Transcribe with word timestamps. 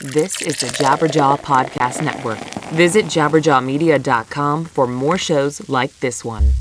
This 0.00 0.42
is 0.42 0.60
the 0.60 0.68
Jabberjaw 0.68 1.40
Podcast 1.40 2.04
Network. 2.04 2.38
Visit 2.70 3.06
jabberjawmedia.com 3.06 4.66
for 4.66 4.86
more 4.86 5.18
shows 5.18 5.68
like 5.68 5.98
this 5.98 6.24
one. 6.24 6.52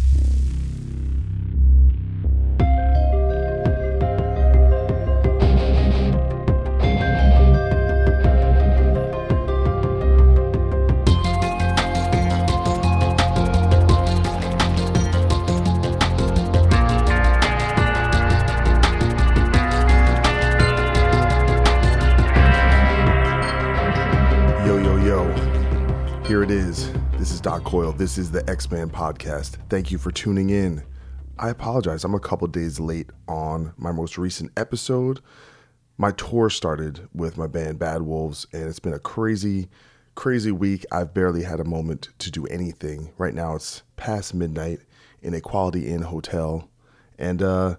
Coyle. 27.68 27.92
This 27.92 28.18
is 28.18 28.32
the 28.32 28.50
Ex 28.50 28.72
Man 28.72 28.90
podcast. 28.90 29.58
Thank 29.68 29.92
you 29.92 29.98
for 29.98 30.10
tuning 30.10 30.52
in. 30.52 30.84
I 31.38 31.50
apologize. 31.50 32.06
I'm 32.06 32.16
a 32.16 32.20
couple 32.20 32.48
days 32.48 32.80
late 32.80 33.10
on 33.28 33.74
my 33.76 33.92
most 33.92 34.18
recent 34.18 34.52
episode. 34.56 35.20
My 35.98 36.12
tour 36.12 36.50
started 36.50 37.10
with 37.14 37.38
my 37.38 37.46
band 37.46 37.78
Bad 37.78 38.04
Wolves, 38.04 38.48
and 38.54 38.70
it's 38.70 38.80
been 38.80 38.94
a 38.94 39.00
crazy, 39.00 39.68
crazy 40.16 40.50
week. 40.50 40.86
I've 40.94 41.14
barely 41.14 41.44
had 41.44 41.60
a 41.60 41.66
moment 41.66 42.08
to 42.20 42.32
do 42.32 42.46
anything. 42.46 43.12
Right 43.18 43.34
now, 43.34 43.56
it's 43.56 43.84
past 43.98 44.34
midnight 44.34 44.80
in 45.22 45.34
a 45.34 45.42
Quality 45.42 45.90
Inn 45.90 46.04
hotel. 46.04 46.70
And, 47.20 47.44
uh, 47.44 47.76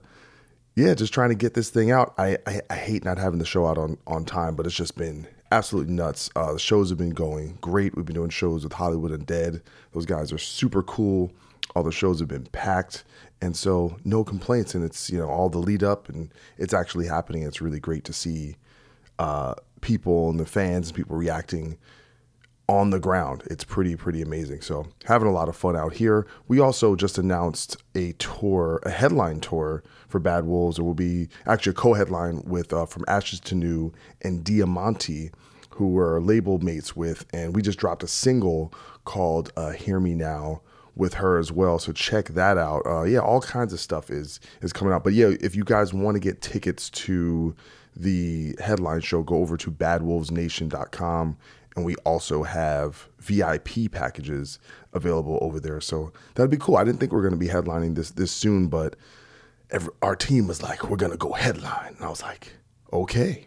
yeah, 0.76 0.92
just 0.92 1.14
trying 1.14 1.30
to 1.30 1.34
get 1.34 1.54
this 1.54 1.70
thing 1.70 1.92
out. 1.92 2.12
I, 2.18 2.36
I, 2.46 2.60
I 2.68 2.76
hate 2.76 3.06
not 3.06 3.16
having 3.16 3.38
the 3.38 3.46
show 3.46 3.66
out 3.66 3.78
on, 3.78 3.96
on 4.06 4.26
time, 4.26 4.54
but 4.54 4.66
it's 4.66 4.76
just 4.76 4.98
been 4.98 5.26
absolutely 5.50 5.94
nuts. 5.94 6.30
Uh, 6.36 6.52
the 6.52 6.58
shows 6.58 6.90
have 6.90 6.98
been 6.98 7.10
going 7.10 7.56
great. 7.62 7.96
We've 7.96 8.04
been 8.04 8.14
doing 8.14 8.28
shows 8.28 8.64
with 8.64 8.74
Hollywood 8.74 9.12
Undead. 9.12 9.62
Those 9.98 10.06
guys 10.06 10.32
are 10.32 10.38
super 10.38 10.84
cool. 10.84 11.32
All 11.74 11.82
the 11.82 11.90
shows 11.90 12.20
have 12.20 12.28
been 12.28 12.46
packed, 12.52 13.02
and 13.40 13.56
so 13.56 13.96
no 14.04 14.22
complaints. 14.22 14.76
And 14.76 14.84
it's 14.84 15.10
you 15.10 15.18
know 15.18 15.28
all 15.28 15.48
the 15.48 15.58
lead 15.58 15.82
up, 15.82 16.08
and 16.08 16.32
it's 16.56 16.72
actually 16.72 17.08
happening. 17.08 17.42
It's 17.42 17.60
really 17.60 17.80
great 17.80 18.04
to 18.04 18.12
see 18.12 18.54
uh, 19.18 19.54
people 19.80 20.30
and 20.30 20.38
the 20.38 20.46
fans 20.46 20.86
and 20.86 20.96
people 20.96 21.16
reacting 21.16 21.78
on 22.68 22.90
the 22.90 23.00
ground. 23.00 23.42
It's 23.46 23.64
pretty, 23.64 23.96
pretty 23.96 24.22
amazing. 24.22 24.60
So 24.60 24.86
having 25.06 25.26
a 25.26 25.32
lot 25.32 25.48
of 25.48 25.56
fun 25.56 25.74
out 25.74 25.94
here. 25.94 26.28
We 26.46 26.60
also 26.60 26.94
just 26.94 27.18
announced 27.18 27.76
a 27.96 28.12
tour, 28.12 28.78
a 28.84 28.90
headline 28.90 29.40
tour 29.40 29.82
for 30.06 30.20
Bad 30.20 30.44
Wolves. 30.44 30.78
It 30.78 30.82
will 30.82 30.94
be 30.94 31.28
actually 31.44 31.72
a 31.72 31.74
co-headline 31.74 32.42
with 32.44 32.72
uh, 32.72 32.86
From 32.86 33.04
Ashes 33.08 33.40
to 33.40 33.56
New 33.56 33.92
and 34.22 34.44
Diamante, 34.44 35.32
who 35.70 35.88
we're 35.88 36.20
label 36.20 36.58
mates 36.58 36.94
with, 36.94 37.24
and 37.32 37.54
we 37.54 37.62
just 37.62 37.78
dropped 37.78 38.02
a 38.02 38.08
single 38.08 38.72
called 39.08 39.52
uh, 39.56 39.70
"Hear 39.70 39.98
Me 39.98 40.14
Now." 40.14 40.62
with 40.94 41.14
her 41.14 41.38
as 41.38 41.52
well. 41.52 41.78
So 41.78 41.92
check 41.92 42.30
that 42.30 42.58
out. 42.58 42.82
Uh, 42.84 43.04
yeah, 43.04 43.20
all 43.20 43.40
kinds 43.40 43.72
of 43.72 43.78
stuff 43.78 44.10
is 44.10 44.40
is 44.62 44.72
coming 44.72 44.92
out. 44.92 45.04
But 45.04 45.12
yeah, 45.12 45.30
if 45.40 45.54
you 45.54 45.62
guys 45.62 45.94
want 45.94 46.16
to 46.16 46.20
get 46.20 46.42
tickets 46.42 46.90
to 46.90 47.54
the 47.94 48.56
headline 48.58 49.00
show, 49.00 49.22
go 49.22 49.36
over 49.36 49.56
to 49.58 49.70
badwolvesnation.com 49.70 51.36
and 51.78 51.86
we 51.86 51.94
also 51.96 52.42
have 52.42 53.08
VIP 53.20 53.90
packages 53.92 54.58
available 54.92 55.38
over 55.40 55.60
there. 55.60 55.80
So 55.80 56.12
that'd 56.34 56.50
be 56.50 56.56
cool. 56.56 56.76
I 56.76 56.82
didn't 56.82 56.98
think 56.98 57.12
we 57.12 57.18
are 57.18 57.22
going 57.22 57.32
to 57.32 57.38
be 57.38 57.48
headlining 57.48 57.94
this 57.94 58.10
this 58.10 58.32
soon, 58.32 58.66
but 58.66 58.96
every, 59.70 59.92
our 60.02 60.16
team 60.16 60.48
was 60.48 60.62
like, 60.62 60.90
"We're 60.90 60.96
going 60.96 61.12
to 61.12 61.18
go 61.18 61.32
headline," 61.32 61.94
and 61.94 62.04
I 62.04 62.08
was 62.08 62.22
like, 62.22 62.52
"Okay, 62.92 63.46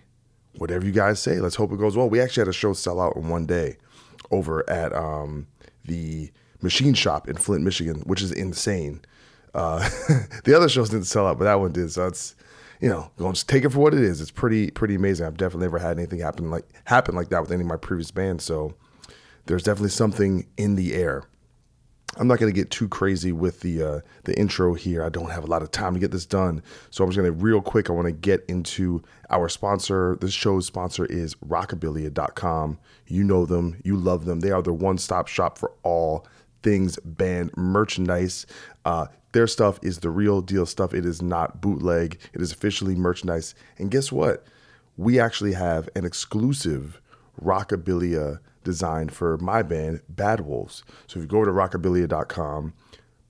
whatever 0.57 0.85
you 0.85 0.93
guys 0.93 1.19
say. 1.19 1.39
Let's 1.39 1.55
hope 1.55 1.73
it 1.73 1.79
goes 1.79 1.97
well." 1.97 2.09
We 2.09 2.21
actually 2.21 2.41
had 2.41 2.47
a 2.47 2.53
show 2.53 2.71
sell 2.71 3.01
out 3.01 3.17
in 3.17 3.27
one 3.27 3.45
day 3.45 3.77
over 4.31 4.67
at 4.69 4.93
um, 4.93 5.47
the 5.85 6.31
Machine 6.61 6.93
Shop 6.93 7.27
in 7.27 7.35
Flint, 7.35 7.63
Michigan, 7.63 8.01
which 8.05 8.21
is 8.21 8.31
insane. 8.31 9.01
Uh, 9.53 9.79
the 10.43 10.53
other 10.55 10.69
shows 10.69 10.89
didn't 10.89 11.05
sell 11.05 11.27
out, 11.27 11.37
but 11.37 11.45
that 11.45 11.59
one 11.59 11.71
did. 11.71 11.91
So 11.91 12.07
it's 12.07 12.35
you 12.81 12.89
know, 12.89 13.11
going 13.17 13.33
to 13.33 13.45
take 13.45 13.63
it 13.63 13.69
for 13.69 13.79
what 13.79 13.93
it 13.93 14.01
is. 14.01 14.19
It's 14.19 14.31
pretty 14.31 14.71
pretty 14.71 14.95
amazing. 14.95 15.27
I've 15.27 15.37
definitely 15.37 15.67
never 15.67 15.79
had 15.79 15.97
anything 15.97 16.19
happen 16.19 16.49
like 16.49 16.65
happen 16.85 17.15
like 17.15 17.29
that 17.29 17.41
with 17.41 17.51
any 17.51 17.61
of 17.61 17.67
my 17.67 17.77
previous 17.77 18.11
bands. 18.11 18.43
So 18.43 18.73
there's 19.45 19.63
definitely 19.63 19.91
something 19.91 20.47
in 20.57 20.75
the 20.75 20.95
air. 20.95 21.23
I'm 22.17 22.27
not 22.27 22.39
going 22.39 22.53
to 22.53 22.59
get 22.59 22.71
too 22.71 22.89
crazy 22.89 23.31
with 23.31 23.61
the 23.61 23.83
uh, 23.83 23.99
the 24.25 24.37
intro 24.37 24.73
here. 24.73 25.03
I 25.03 25.09
don't 25.09 25.31
have 25.31 25.43
a 25.43 25.47
lot 25.47 25.61
of 25.61 25.71
time 25.71 25.93
to 25.93 25.99
get 25.99 26.11
this 26.11 26.25
done, 26.25 26.61
so 26.89 27.03
I'm 27.03 27.09
just 27.09 27.17
going 27.17 27.31
to 27.31 27.31
real 27.31 27.61
quick. 27.61 27.89
I 27.89 27.93
want 27.93 28.07
to 28.07 28.11
get 28.11 28.43
into 28.47 29.01
our 29.29 29.47
sponsor. 29.47 30.17
This 30.19 30.33
show's 30.33 30.65
sponsor 30.65 31.05
is 31.05 31.35
Rockabilia.com. 31.35 32.79
You 33.07 33.23
know 33.23 33.45
them, 33.45 33.79
you 33.83 33.95
love 33.95 34.25
them. 34.25 34.41
They 34.41 34.51
are 34.51 34.61
the 34.61 34.73
one 34.73 34.97
stop 34.97 35.27
shop 35.27 35.57
for 35.57 35.71
all 35.83 36.27
things 36.63 36.99
band 37.05 37.55
merchandise. 37.55 38.45
Uh, 38.83 39.07
their 39.31 39.47
stuff 39.47 39.79
is 39.81 39.99
the 39.99 40.09
real 40.09 40.41
deal 40.41 40.65
stuff. 40.65 40.93
It 40.93 41.05
is 41.05 41.21
not 41.21 41.61
bootleg. 41.61 42.19
It 42.33 42.41
is 42.41 42.51
officially 42.51 42.95
merchandise. 42.95 43.55
And 43.77 43.89
guess 43.89 44.11
what? 44.11 44.45
We 44.97 45.19
actually 45.19 45.53
have 45.53 45.87
an 45.95 46.03
exclusive 46.03 46.99
Rockabilia 47.41 48.39
design 48.63 49.09
for 49.09 49.37
my 49.37 49.61
band, 49.63 50.01
Bad 50.09 50.41
Wolves. 50.41 50.83
So 51.07 51.19
if 51.19 51.23
you 51.23 51.27
go 51.27 51.37
over 51.37 51.47
to 51.47 51.51
rockabilia.com, 51.51 52.73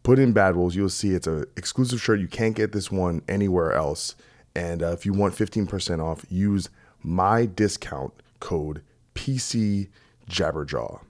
put 0.04 0.20
in 0.20 0.34
Bad 0.34 0.56
Wolves, 0.56 0.76
you'll 0.76 0.90
see 0.90 1.12
it's 1.12 1.28
an 1.28 1.46
exclusive 1.56 2.02
shirt. 2.02 2.20
You 2.20 2.28
can't 2.28 2.56
get 2.56 2.72
this 2.72 2.92
one 2.92 3.22
anywhere 3.28 3.74
else. 3.74 4.16
And 4.56 4.84
uh, 4.84 4.92
if 4.92 5.06
you 5.06 5.14
want 5.14 5.36
15% 5.36 6.04
off, 6.04 6.26
use 6.30 6.70
my 7.02 7.46
discount 7.46 8.14
code 8.40 8.82
PC 9.16 9.90
Jabberjaw. 10.30 11.02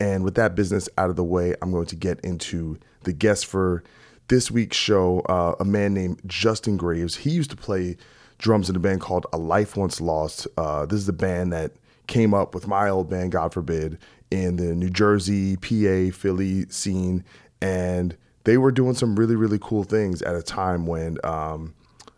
And 0.00 0.24
with 0.24 0.34
that 0.36 0.54
business 0.54 0.88
out 0.96 1.10
of 1.10 1.16
the 1.16 1.24
way, 1.24 1.54
I'm 1.60 1.72
going 1.72 1.86
to 1.86 1.96
get 1.96 2.20
into 2.20 2.78
the 3.02 3.12
guest 3.12 3.46
for 3.46 3.82
this 4.28 4.50
week's 4.50 4.76
show, 4.76 5.20
uh, 5.20 5.54
a 5.58 5.64
man 5.64 5.94
named 5.94 6.20
Justin 6.26 6.76
Graves. 6.76 7.16
He 7.16 7.30
used 7.30 7.50
to 7.50 7.56
play 7.56 7.96
drums 8.36 8.70
in 8.70 8.76
a 8.76 8.78
band 8.78 9.00
called 9.00 9.26
A 9.32 9.38
Life 9.38 9.76
Once 9.76 10.00
Lost. 10.00 10.46
Uh, 10.56 10.86
this 10.86 11.00
is 11.00 11.06
the 11.06 11.12
band 11.12 11.52
that 11.52 11.72
came 12.08 12.34
up 12.34 12.54
with 12.54 12.66
my 12.66 12.88
old 12.88 13.08
band, 13.08 13.30
God 13.32 13.54
forbid, 13.54 13.98
in 14.30 14.56
the 14.56 14.74
New 14.74 14.90
Jersey, 14.90 15.56
PA, 15.56 16.14
Philly 16.16 16.68
scene. 16.68 17.24
And 17.62 18.16
they 18.44 18.58
were 18.58 18.72
doing 18.72 18.94
some 18.94 19.14
really, 19.14 19.36
really 19.36 19.58
cool 19.60 19.84
things 19.84 20.20
at 20.22 20.34
a 20.34 20.42
time 20.42 20.86
when 20.86 21.18
um, 21.22 21.74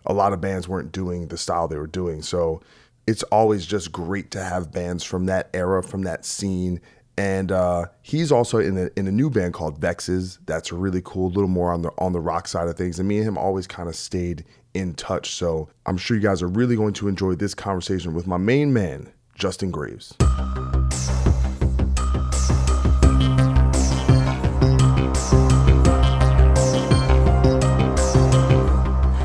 a 0.07 0.15
lot 0.15 0.33
of 0.33 0.41
bands 0.41 0.67
weren't 0.67 0.93
doing 0.93 1.29
the 1.29 1.37
style 1.37 1.69
they 1.69 1.77
were 1.77 1.87
doing. 1.87 2.23
So 2.23 2.63
it's 3.07 3.23
always 3.25 3.67
just 3.67 3.93
great 3.93 4.31
to 4.31 4.43
have 4.43 4.73
bands 4.73 5.05
from 5.05 5.27
that 5.27 5.51
era, 5.53 5.83
from 5.83 6.03
that 6.03 6.25
scene, 6.25 6.81
and 7.21 7.53
uh, 7.53 7.85
he's 8.01 8.33
also 8.33 8.57
in 8.57 8.79
a, 8.79 8.89
in 8.97 9.07
a 9.07 9.13
new 9.13 9.29
band 9.29 9.53
called 9.53 9.79
Vexes. 9.79 10.39
That's 10.47 10.73
really 10.73 11.03
cool, 11.05 11.27
a 11.27 11.35
little 11.35 11.51
more 11.51 11.71
on 11.71 11.83
the 11.83 11.91
on 11.99 12.15
the 12.15 12.21
rock 12.21 12.49
side 12.49 12.67
of 12.67 12.79
things. 12.79 12.99
And 12.99 13.07
me 13.07 13.19
and 13.19 13.27
him 13.27 13.37
always 13.37 13.67
kind 13.67 13.91
of 13.91 13.95
stayed 13.95 14.43
in 14.73 14.95
touch. 14.95 15.33
So 15.33 15.69
I'm 15.85 15.99
sure 15.99 16.17
you 16.17 16.23
guys 16.23 16.41
are 16.43 16.49
really 16.49 16.77
going 16.77 16.95
to 16.95 17.09
enjoy 17.09 17.35
this 17.35 17.55
conversation 17.55 18.15
with 18.15 18.27
my 18.27 18.39
main 18.39 18.73
man, 18.73 19.13
Justin 19.41 19.71
Graves. 19.71 20.15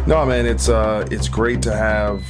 No, 0.07 0.23
man, 0.25 0.45
it's 0.45 0.69
uh, 0.69 1.06
it's 1.12 1.27
great 1.27 1.62
to 1.63 1.75
have 1.75 2.23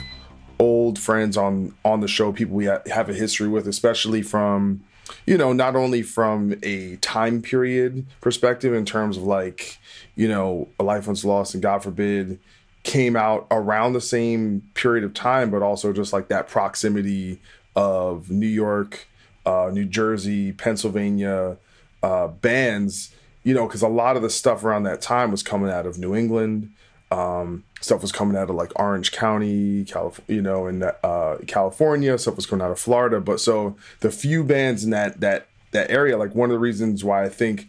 old 0.58 0.98
friends 0.98 1.38
on 1.38 1.76
on 1.86 2.00
the 2.00 2.08
show, 2.08 2.32
people 2.32 2.56
we 2.56 2.66
ha- 2.66 2.82
have 2.88 3.10
a 3.10 3.14
history 3.14 3.48
with, 3.48 3.68
especially 3.68 4.24
from 4.24 4.84
you 5.28 5.38
know, 5.38 5.54
not 5.54 5.76
only 5.76 6.02
from 6.02 6.56
a 6.64 6.96
time 6.98 7.44
period 7.44 8.08
perspective 8.22 8.74
in 8.74 8.86
terms 8.86 9.18
of 9.18 9.24
like, 9.24 9.78
you 10.16 10.28
know, 10.28 10.68
a 10.80 10.84
life 10.84 11.06
once 11.06 11.24
lost 11.24 11.54
and 11.54 11.62
God 11.62 11.84
forbid 11.84 12.40
came 12.82 13.16
out 13.16 13.46
around 13.52 13.94
the 13.94 14.02
same 14.02 14.62
period 14.74 15.04
of 15.04 15.14
time, 15.14 15.52
but 15.52 15.62
also 15.62 15.92
just 15.92 16.14
like 16.14 16.28
that 16.30 16.48
proximity 16.48 17.40
of 17.76 18.30
New 18.30 18.48
York 18.48 19.08
uh, 19.46 19.70
New 19.72 19.86
Jersey, 19.86 20.52
Pennsylvania 20.52 21.58
uh, 22.02 22.28
bands, 22.28 23.14
you 23.44 23.54
know, 23.54 23.68
because 23.68 23.82
a 23.82 23.88
lot 23.88 24.16
of 24.16 24.22
the 24.22 24.30
stuff 24.30 24.64
around 24.64 24.84
that 24.84 25.02
time 25.02 25.32
was 25.32 25.44
coming 25.44 25.70
out 25.70 25.86
of 25.86 25.98
New 25.98 26.16
England. 26.16 26.72
Um, 27.12 27.64
stuff 27.80 28.02
was 28.02 28.12
coming 28.12 28.36
out 28.36 28.50
of 28.50 28.56
like 28.56 28.72
Orange 28.78 29.12
County, 29.12 29.86
California, 29.86 30.36
you 30.36 30.42
know, 30.42 30.68
in 30.68 30.84
uh, 30.84 31.38
California. 31.46 32.18
Stuff 32.18 32.36
was 32.36 32.46
coming 32.48 32.66
out 32.66 32.72
of 32.72 32.80
Florida. 32.80 33.22
But 33.22 33.40
so 33.40 33.78
the 34.00 34.10
few 34.10 34.44
bands 34.44 34.84
in 34.84 34.90
that 34.90 35.22
that 35.22 35.48
that 35.72 35.92
area, 35.92 36.18
like 36.18 36.34
one 36.34 36.50
of 36.50 36.56
the 36.56 36.60
reasons 36.60 37.04
why 37.04 37.24
I 37.24 37.30
think 37.30 37.68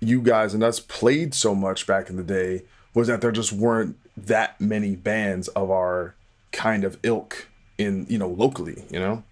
you 0.00 0.20
guys 0.20 0.52
and 0.52 0.64
us 0.64 0.80
played 0.80 1.34
so 1.34 1.54
much 1.54 1.86
back 1.86 2.10
in 2.10 2.16
the 2.16 2.24
day 2.24 2.62
was 2.92 3.06
that 3.08 3.20
there 3.20 3.32
just 3.32 3.52
weren't 3.52 3.96
that 4.16 4.60
many 4.60 4.96
bands 4.96 5.48
of 5.48 5.70
our 5.70 6.14
kind 6.52 6.84
of 6.84 6.98
ilk 7.02 7.48
in 7.78 8.06
you 8.08 8.16
know 8.16 8.28
locally 8.28 8.84
you 8.90 9.00
know 9.00 9.24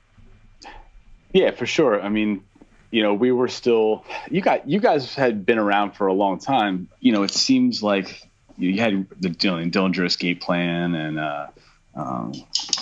yeah 1.32 1.50
for 1.50 1.67
sure 1.67 2.00
i 2.02 2.08
mean 2.08 2.43
you 2.90 3.02
know 3.02 3.14
we 3.14 3.32
were 3.32 3.49
still 3.49 4.05
you 4.31 4.40
got 4.40 4.69
you 4.69 4.81
guys 4.81 5.14
had 5.14 5.44
been 5.46 5.58
around 5.58 5.93
for 5.93 6.06
a 6.06 6.12
long 6.12 6.38
time 6.38 6.88
you 7.00 7.12
know 7.12 7.23
it 7.23 7.31
seems 7.31 7.82
like 7.82 8.29
you 8.58 8.81
had 8.81 9.06
the 9.20 9.29
Dylan, 9.29 9.70
Dillinger 9.70 10.06
Escape 10.06 10.40
Plan 10.40 10.94
and 10.94 11.19
uh, 11.19 11.46
um, 11.94 12.32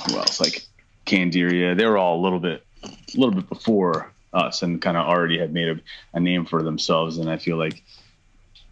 who 0.07 0.19
else 0.19 0.41
like 0.41 0.65
Candiria. 1.07 1.77
They 1.77 1.87
were 1.87 1.99
all 1.99 2.21
a 2.21 2.23
little 2.23 2.41
bit, 2.41 2.65
a 2.83 2.91
little 3.15 3.35
bit 3.35 3.49
before 3.49 4.13
us, 4.33 4.63
and 4.63 4.81
kind 4.81 4.97
of 4.97 5.07
already 5.07 5.39
had 5.39 5.53
made 5.53 5.69
a, 5.69 5.81
a, 6.15 6.21
name 6.21 6.47
for 6.47 6.63
themselves. 6.63 7.19
And 7.19 7.29
I 7.29 7.37
feel 7.37 7.57
like, 7.57 7.83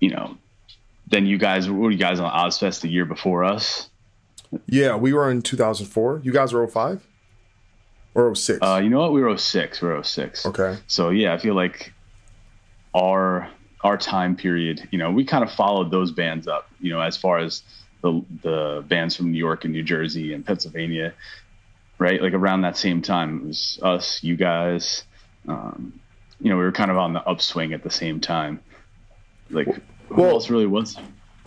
you 0.00 0.10
know, 0.10 0.36
then 1.08 1.26
you 1.26 1.38
guys 1.38 1.68
were 1.68 1.90
you 1.90 1.98
guys 1.98 2.20
on 2.20 2.30
Ozzfest 2.30 2.82
the 2.82 2.88
year 2.88 3.04
before 3.04 3.44
us? 3.44 3.88
Yeah, 4.66 4.96
we 4.96 5.12
were 5.12 5.30
in 5.30 5.42
2004. 5.42 6.20
You 6.22 6.32
guys 6.32 6.52
were 6.52 6.66
05 6.66 7.06
or 8.14 8.34
06? 8.34 8.58
Uh, 8.62 8.80
you 8.82 8.90
know 8.90 9.00
what? 9.00 9.12
We 9.12 9.20
were 9.22 9.36
06. 9.36 9.80
We 9.80 9.88
were 9.88 10.02
06. 10.02 10.46
Okay. 10.46 10.76
So 10.86 11.10
yeah, 11.10 11.34
I 11.34 11.38
feel 11.38 11.54
like 11.54 11.92
our 12.94 13.48
our 13.82 13.96
time 13.96 14.34
period, 14.34 14.88
you 14.90 14.98
know, 14.98 15.10
we 15.10 15.24
kind 15.24 15.44
of 15.44 15.52
followed 15.52 15.90
those 15.90 16.10
bands 16.10 16.48
up, 16.48 16.68
you 16.80 16.90
know, 16.90 17.00
as 17.00 17.16
far 17.16 17.38
as 17.38 17.62
the 18.02 18.24
the 18.42 18.84
bands 18.88 19.16
from 19.16 19.32
New 19.32 19.38
York 19.38 19.64
and 19.64 19.72
New 19.72 19.82
Jersey 19.82 20.32
and 20.32 20.44
Pennsylvania, 20.44 21.14
right? 21.98 22.20
Like 22.20 22.32
around 22.32 22.62
that 22.62 22.76
same 22.76 23.02
time, 23.02 23.38
it 23.38 23.46
was 23.46 23.78
us, 23.82 24.22
you 24.22 24.36
guys. 24.36 25.04
Um, 25.46 26.00
you 26.40 26.50
know, 26.50 26.56
we 26.56 26.62
were 26.62 26.72
kind 26.72 26.90
of 26.90 26.96
on 26.96 27.12
the 27.12 27.20
upswing 27.20 27.72
at 27.72 27.82
the 27.82 27.90
same 27.90 28.20
time. 28.20 28.60
Like, 29.50 29.66
who 30.08 30.22
well, 30.22 30.30
else 30.30 30.50
really 30.50 30.66
was? 30.66 30.96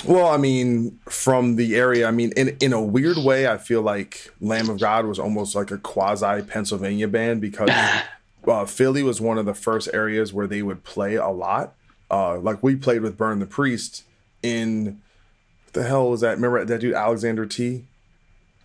Well, 0.05 0.27
I 0.27 0.37
mean, 0.37 0.99
from 1.05 1.55
the 1.55 1.75
area, 1.75 2.07
I 2.07 2.11
mean, 2.11 2.31
in 2.35 2.57
in 2.59 2.73
a 2.73 2.81
weird 2.81 3.17
way, 3.17 3.47
I 3.47 3.57
feel 3.57 3.81
like 3.81 4.31
Lamb 4.39 4.69
of 4.69 4.79
God 4.79 5.05
was 5.05 5.19
almost 5.19 5.55
like 5.55 5.71
a 5.71 5.77
quasi 5.77 6.41
Pennsylvania 6.41 7.07
band 7.07 7.41
because 7.41 7.69
uh, 8.47 8.65
Philly 8.65 9.03
was 9.03 9.21
one 9.21 9.37
of 9.37 9.45
the 9.45 9.53
first 9.53 9.89
areas 9.93 10.33
where 10.33 10.47
they 10.47 10.61
would 10.61 10.83
play 10.83 11.15
a 11.15 11.29
lot. 11.29 11.75
Uh, 12.09 12.39
like 12.39 12.61
we 12.63 12.75
played 12.75 13.01
with 13.01 13.17
Burn 13.17 13.39
the 13.39 13.45
Priest 13.45 14.03
in 14.43 15.01
the 15.73 15.83
hell 15.83 16.09
was 16.09 16.21
that? 16.21 16.35
Remember 16.35 16.63
that 16.65 16.81
dude 16.81 16.93
Alexander 16.93 17.45
T? 17.45 17.85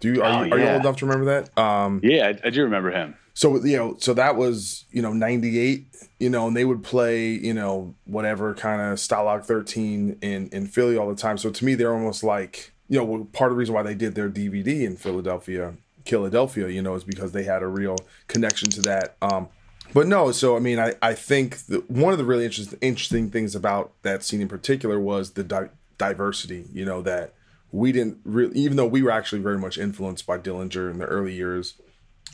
Do 0.00 0.12
you 0.12 0.22
are, 0.22 0.42
oh, 0.42 0.44
you, 0.44 0.52
are 0.52 0.58
you 0.58 0.66
old 0.66 0.80
enough 0.82 0.96
to 0.98 1.06
remember 1.06 1.26
that? 1.26 1.58
Um, 1.58 2.00
yeah, 2.02 2.28
I, 2.28 2.48
I, 2.48 2.50
do 2.50 2.62
remember 2.64 2.90
him. 2.90 3.16
So 3.36 3.62
you 3.62 3.76
know, 3.76 3.96
so 3.98 4.14
that 4.14 4.36
was 4.36 4.86
you 4.90 5.02
know 5.02 5.12
'98, 5.12 5.86
you 6.18 6.30
know, 6.30 6.46
and 6.46 6.56
they 6.56 6.64
would 6.64 6.82
play 6.82 7.28
you 7.28 7.52
know 7.52 7.94
whatever 8.06 8.54
kind 8.54 8.80
of 8.80 8.96
Stalag 8.96 9.44
13 9.44 10.16
in 10.22 10.48
in 10.48 10.66
Philly 10.66 10.96
all 10.96 11.06
the 11.06 11.14
time. 11.14 11.36
So 11.36 11.50
to 11.50 11.64
me, 11.64 11.74
they're 11.74 11.92
almost 11.92 12.24
like 12.24 12.72
you 12.88 12.98
know 12.98 13.28
part 13.34 13.52
of 13.52 13.56
the 13.56 13.58
reason 13.58 13.74
why 13.74 13.82
they 13.82 13.94
did 13.94 14.14
their 14.14 14.30
DVD 14.30 14.84
in 14.86 14.96
Philadelphia, 14.96 15.74
Philadelphia, 16.06 16.68
you 16.68 16.80
know, 16.80 16.94
is 16.94 17.04
because 17.04 17.32
they 17.32 17.44
had 17.44 17.62
a 17.62 17.66
real 17.66 17.96
connection 18.26 18.70
to 18.70 18.80
that. 18.82 19.18
Um, 19.20 19.48
but 19.92 20.06
no, 20.06 20.32
so 20.32 20.56
I 20.56 20.60
mean, 20.60 20.78
I 20.78 20.94
I 21.02 21.12
think 21.12 21.58
that 21.66 21.90
one 21.90 22.14
of 22.14 22.18
the 22.18 22.24
really 22.24 22.46
interesting 22.46 22.78
interesting 22.80 23.28
things 23.28 23.54
about 23.54 23.92
that 24.00 24.24
scene 24.24 24.40
in 24.40 24.48
particular 24.48 24.98
was 24.98 25.32
the 25.32 25.44
di- 25.44 25.68
diversity. 25.98 26.64
You 26.72 26.86
know 26.86 27.02
that 27.02 27.34
we 27.70 27.92
didn't 27.92 28.16
really, 28.24 28.58
even 28.58 28.78
though 28.78 28.86
we 28.86 29.02
were 29.02 29.10
actually 29.10 29.42
very 29.42 29.58
much 29.58 29.76
influenced 29.76 30.26
by 30.26 30.38
Dillinger 30.38 30.90
in 30.90 30.96
the 30.96 31.04
early 31.04 31.34
years. 31.34 31.74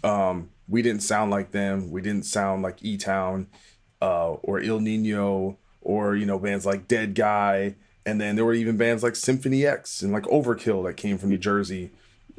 Um, 0.05 0.51
we 0.73 0.81
didn't 0.81 1.03
sound 1.03 1.31
like 1.31 1.53
them. 1.53 1.91
We 1.91 2.01
didn't 2.01 2.25
sound 2.25 2.63
like 2.63 2.83
E 2.83 2.97
Town 2.97 3.47
uh, 4.01 4.31
or 4.33 4.59
Il 4.59 4.81
Niño 4.81 5.57
or 5.83 6.17
you 6.17 6.25
know 6.25 6.39
bands 6.39 6.65
like 6.65 6.89
Dead 6.89 7.15
Guy. 7.15 7.77
And 8.05 8.21
then 8.21 8.35
there 8.35 8.45
were 8.45 8.55
even 8.55 8.77
bands 8.77 9.03
like 9.05 9.15
Symphony 9.15 9.65
X 9.65 10.03
and 10.03 10.13
like 10.13 10.25
Overkill 10.25 10.85
that 10.87 10.97
came 10.97 11.19
from 11.19 11.29
New 11.29 11.39
Jersey. 11.39 11.91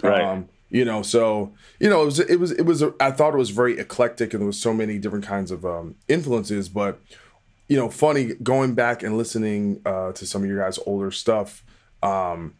Right. 0.02 0.22
Um, 0.22 0.50
you 0.70 0.84
know 0.84 1.04
so 1.04 1.54
you 1.80 1.88
know 1.88 2.02
it 2.02 2.06
was 2.06 2.20
it 2.20 2.40
was 2.40 2.52
it 2.52 2.64
was 2.64 2.82
a, 2.82 2.94
I 3.00 3.12
thought 3.12 3.36
it 3.36 3.38
was 3.38 3.52
very 3.52 3.78
eclectic 3.78 4.34
and 4.34 4.42
there 4.42 4.48
was 4.48 4.60
so 4.60 4.74
many 4.74 4.98
different 4.98 5.24
kinds 5.24 5.52
of 5.52 5.64
um, 5.64 5.96
influences 6.08 6.68
but 6.68 7.00
you 7.68 7.78
know 7.78 7.90
funny 7.90 8.34
going 8.42 8.74
back 8.74 9.04
and 9.04 9.16
listening 9.16 9.82
uh, 9.86 10.12
to 10.14 10.26
some 10.26 10.42
of 10.42 10.50
your 10.50 10.60
guys 10.60 10.80
older 10.88 11.12
stuff 11.12 11.64
um, 12.02 12.56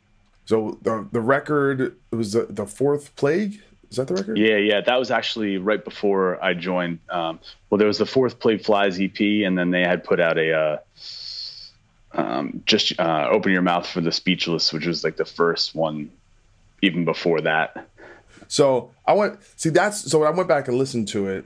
so 0.46 0.78
the 0.84 1.08
the 1.12 1.22
record 1.22 1.82
it 1.82 2.16
was 2.16 2.34
the, 2.34 2.46
the 2.46 2.68
fourth 2.68 3.16
plague 3.16 3.60
is 3.94 3.98
that 3.98 4.08
the 4.08 4.16
record 4.16 4.38
yeah 4.38 4.58
yeah 4.58 4.82
that 4.82 5.00
was 5.00 5.12
actually 5.12 5.58
right 5.58 5.84
before 5.84 6.44
i 6.44 6.54
joined 6.54 7.00
um, 7.10 7.40
well 7.70 7.78
there 7.78 7.88
was 7.88 7.98
the 7.98 8.06
fourth 8.06 8.40
plague 8.40 8.64
flies 8.64 9.00
ep 9.00 9.20
and 9.20 9.58
then 9.58 9.72
they 9.72 9.82
had 9.82 10.04
put 10.04 10.20
out 10.20 10.38
a 10.38 10.52
uh, 10.54 10.78
um, 12.16 12.62
just 12.66 13.00
uh, 13.00 13.28
open 13.32 13.52
your 13.52 13.64
mouth 13.64 13.88
for 13.88 14.02
the 14.02 14.12
speechless 14.12 14.74
which 14.74 14.86
was 14.86 15.04
like 15.04 15.18
the 15.18 15.26
first 15.26 15.74
one 15.74 16.12
even 16.82 17.06
before 17.06 17.42
that 17.42 17.88
so 18.48 18.92
I 19.08 19.14
went 19.14 19.40
see 19.56 19.70
that's 19.70 20.12
so 20.12 20.24
I 20.24 20.30
went 20.30 20.48
back 20.48 20.68
and 20.68 20.78
listened 20.78 21.08
to 21.10 21.28
it 21.28 21.46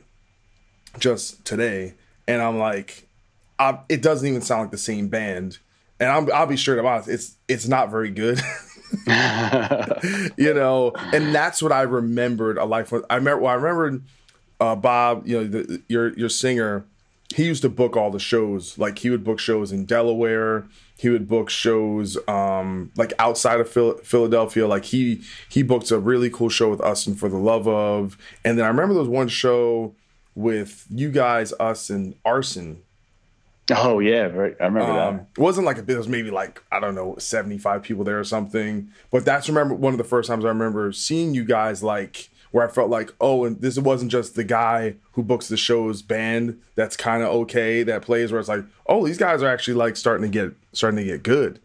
just 0.99 1.45
today, 1.45 1.93
and 2.27 2.41
I'm 2.41 2.57
like, 2.57 3.07
I, 3.57 3.79
it 3.89 4.01
doesn't 4.01 4.27
even 4.27 4.41
sound 4.41 4.63
like 4.63 4.71
the 4.71 4.77
same 4.77 5.07
band. 5.07 5.59
And 5.99 6.09
I'm, 6.09 6.31
I'll 6.33 6.47
be 6.47 6.57
straight 6.57 6.79
up 6.79 6.85
honest, 6.85 7.07
it's 7.09 7.35
it's 7.47 7.67
not 7.67 7.89
very 7.89 8.09
good. 8.09 8.41
you 10.37 10.53
know, 10.53 10.93
and 11.13 11.33
that's 11.33 11.61
what 11.61 11.71
I 11.71 11.81
remembered 11.81 12.57
a 12.57 12.65
life. 12.65 12.93
I 13.09 13.15
remember. 13.15 13.43
Well, 13.43 13.51
I 13.51 13.55
remembered 13.55 14.03
uh, 14.59 14.75
Bob. 14.75 15.27
You 15.27 15.37
know, 15.37 15.47
the, 15.47 15.81
your 15.87 16.13
your 16.17 16.29
singer. 16.29 16.85
He 17.35 17.45
used 17.45 17.61
to 17.63 17.69
book 17.69 17.97
all 17.97 18.09
the 18.09 18.19
shows. 18.19 18.77
Like 18.77 18.99
he 18.99 19.09
would 19.09 19.23
book 19.23 19.39
shows 19.39 19.71
in 19.71 19.85
Delaware 19.85 20.65
he 20.97 21.09
would 21.09 21.27
book 21.27 21.49
shows 21.49 22.17
um, 22.27 22.91
like 22.95 23.13
outside 23.19 23.59
of 23.59 23.69
Phil- 23.69 23.97
Philadelphia. 23.99 24.67
Like 24.67 24.85
he 24.85 25.21
he 25.47 25.61
booked 25.61 25.91
a 25.91 25.99
really 25.99 26.29
cool 26.29 26.49
show 26.49 26.69
with 26.69 26.81
us 26.81 27.05
and 27.05 27.17
for 27.17 27.29
the 27.29 27.37
love 27.37 27.67
of. 27.67 28.17
And 28.43 28.57
then 28.57 28.65
I 28.65 28.69
remember 28.69 28.95
there 28.95 29.01
was 29.01 29.09
one 29.09 29.27
show 29.27 29.95
with 30.35 30.85
you 30.89 31.11
guys, 31.11 31.53
us, 31.59 31.89
and 31.89 32.15
Arson. 32.25 32.81
Oh 33.75 33.99
yeah, 33.99 34.27
right. 34.27 34.55
I 34.59 34.65
remember 34.65 34.91
um, 34.91 35.17
that. 35.17 35.27
It 35.37 35.41
wasn't 35.41 35.65
like 35.65 35.77
a 35.77 35.83
bit. 35.83 35.95
It 35.95 35.99
was 35.99 36.07
maybe 36.07 36.31
like 36.31 36.61
I 36.71 36.79
don't 36.79 36.95
know, 36.95 37.15
seventy 37.17 37.57
five 37.57 37.83
people 37.83 38.03
there 38.03 38.19
or 38.19 38.23
something. 38.23 38.89
But 39.11 39.25
that's 39.25 39.49
remember 39.49 39.75
one 39.75 39.93
of 39.93 39.97
the 39.97 40.03
first 40.03 40.27
times 40.27 40.45
I 40.45 40.49
remember 40.49 40.91
seeing 40.91 41.33
you 41.33 41.43
guys 41.43 41.83
like 41.83 42.29
where 42.51 42.67
I 42.67 42.71
felt 42.71 42.89
like, 42.89 43.13
oh, 43.19 43.43
and 43.43 43.59
this 43.61 43.77
wasn't 43.77 44.11
just 44.11 44.35
the 44.35 44.43
guy 44.43 44.95
who 45.11 45.23
books 45.23 45.49
the 45.49 45.57
show's 45.57 46.01
band 46.01 46.61
that's 46.75 46.95
kind 46.95 47.21
of 47.21 47.29
okay 47.29 47.83
that 47.83 48.01
plays 48.01 48.31
where 48.31 48.39
it's 48.39 48.49
like, 48.49 48.63
oh, 48.85 49.05
these 49.05 49.17
guys 49.17 49.43
are 49.43 49.49
actually 49.49 49.73
like 49.73 49.97
starting 49.97 50.31
to 50.31 50.45
get 50.45 50.55
starting 50.73 50.97
to 50.97 51.03
get 51.03 51.23
good. 51.23 51.59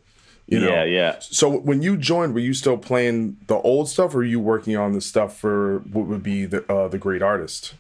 You 0.47 0.61
know? 0.61 0.69
Yeah, 0.69 0.85
yeah. 0.85 1.17
So 1.21 1.49
when 1.49 1.83
you 1.83 1.97
joined, 1.97 2.35
were 2.35 2.41
you 2.41 2.53
still 2.53 2.77
playing 2.77 3.39
the 3.47 3.57
old 3.59 3.89
stuff, 3.89 4.13
or 4.15 4.19
were 4.19 4.25
you 4.25 4.41
working 4.41 4.77
on 4.77 4.93
the 4.93 5.01
stuff 5.01 5.39
for 5.39 5.79
what 5.93 6.07
would 6.07 6.23
be 6.23 6.47
the 6.47 6.71
uh, 6.71 6.89
the 6.89 6.99
great 6.99 7.23
artist? 7.23 7.75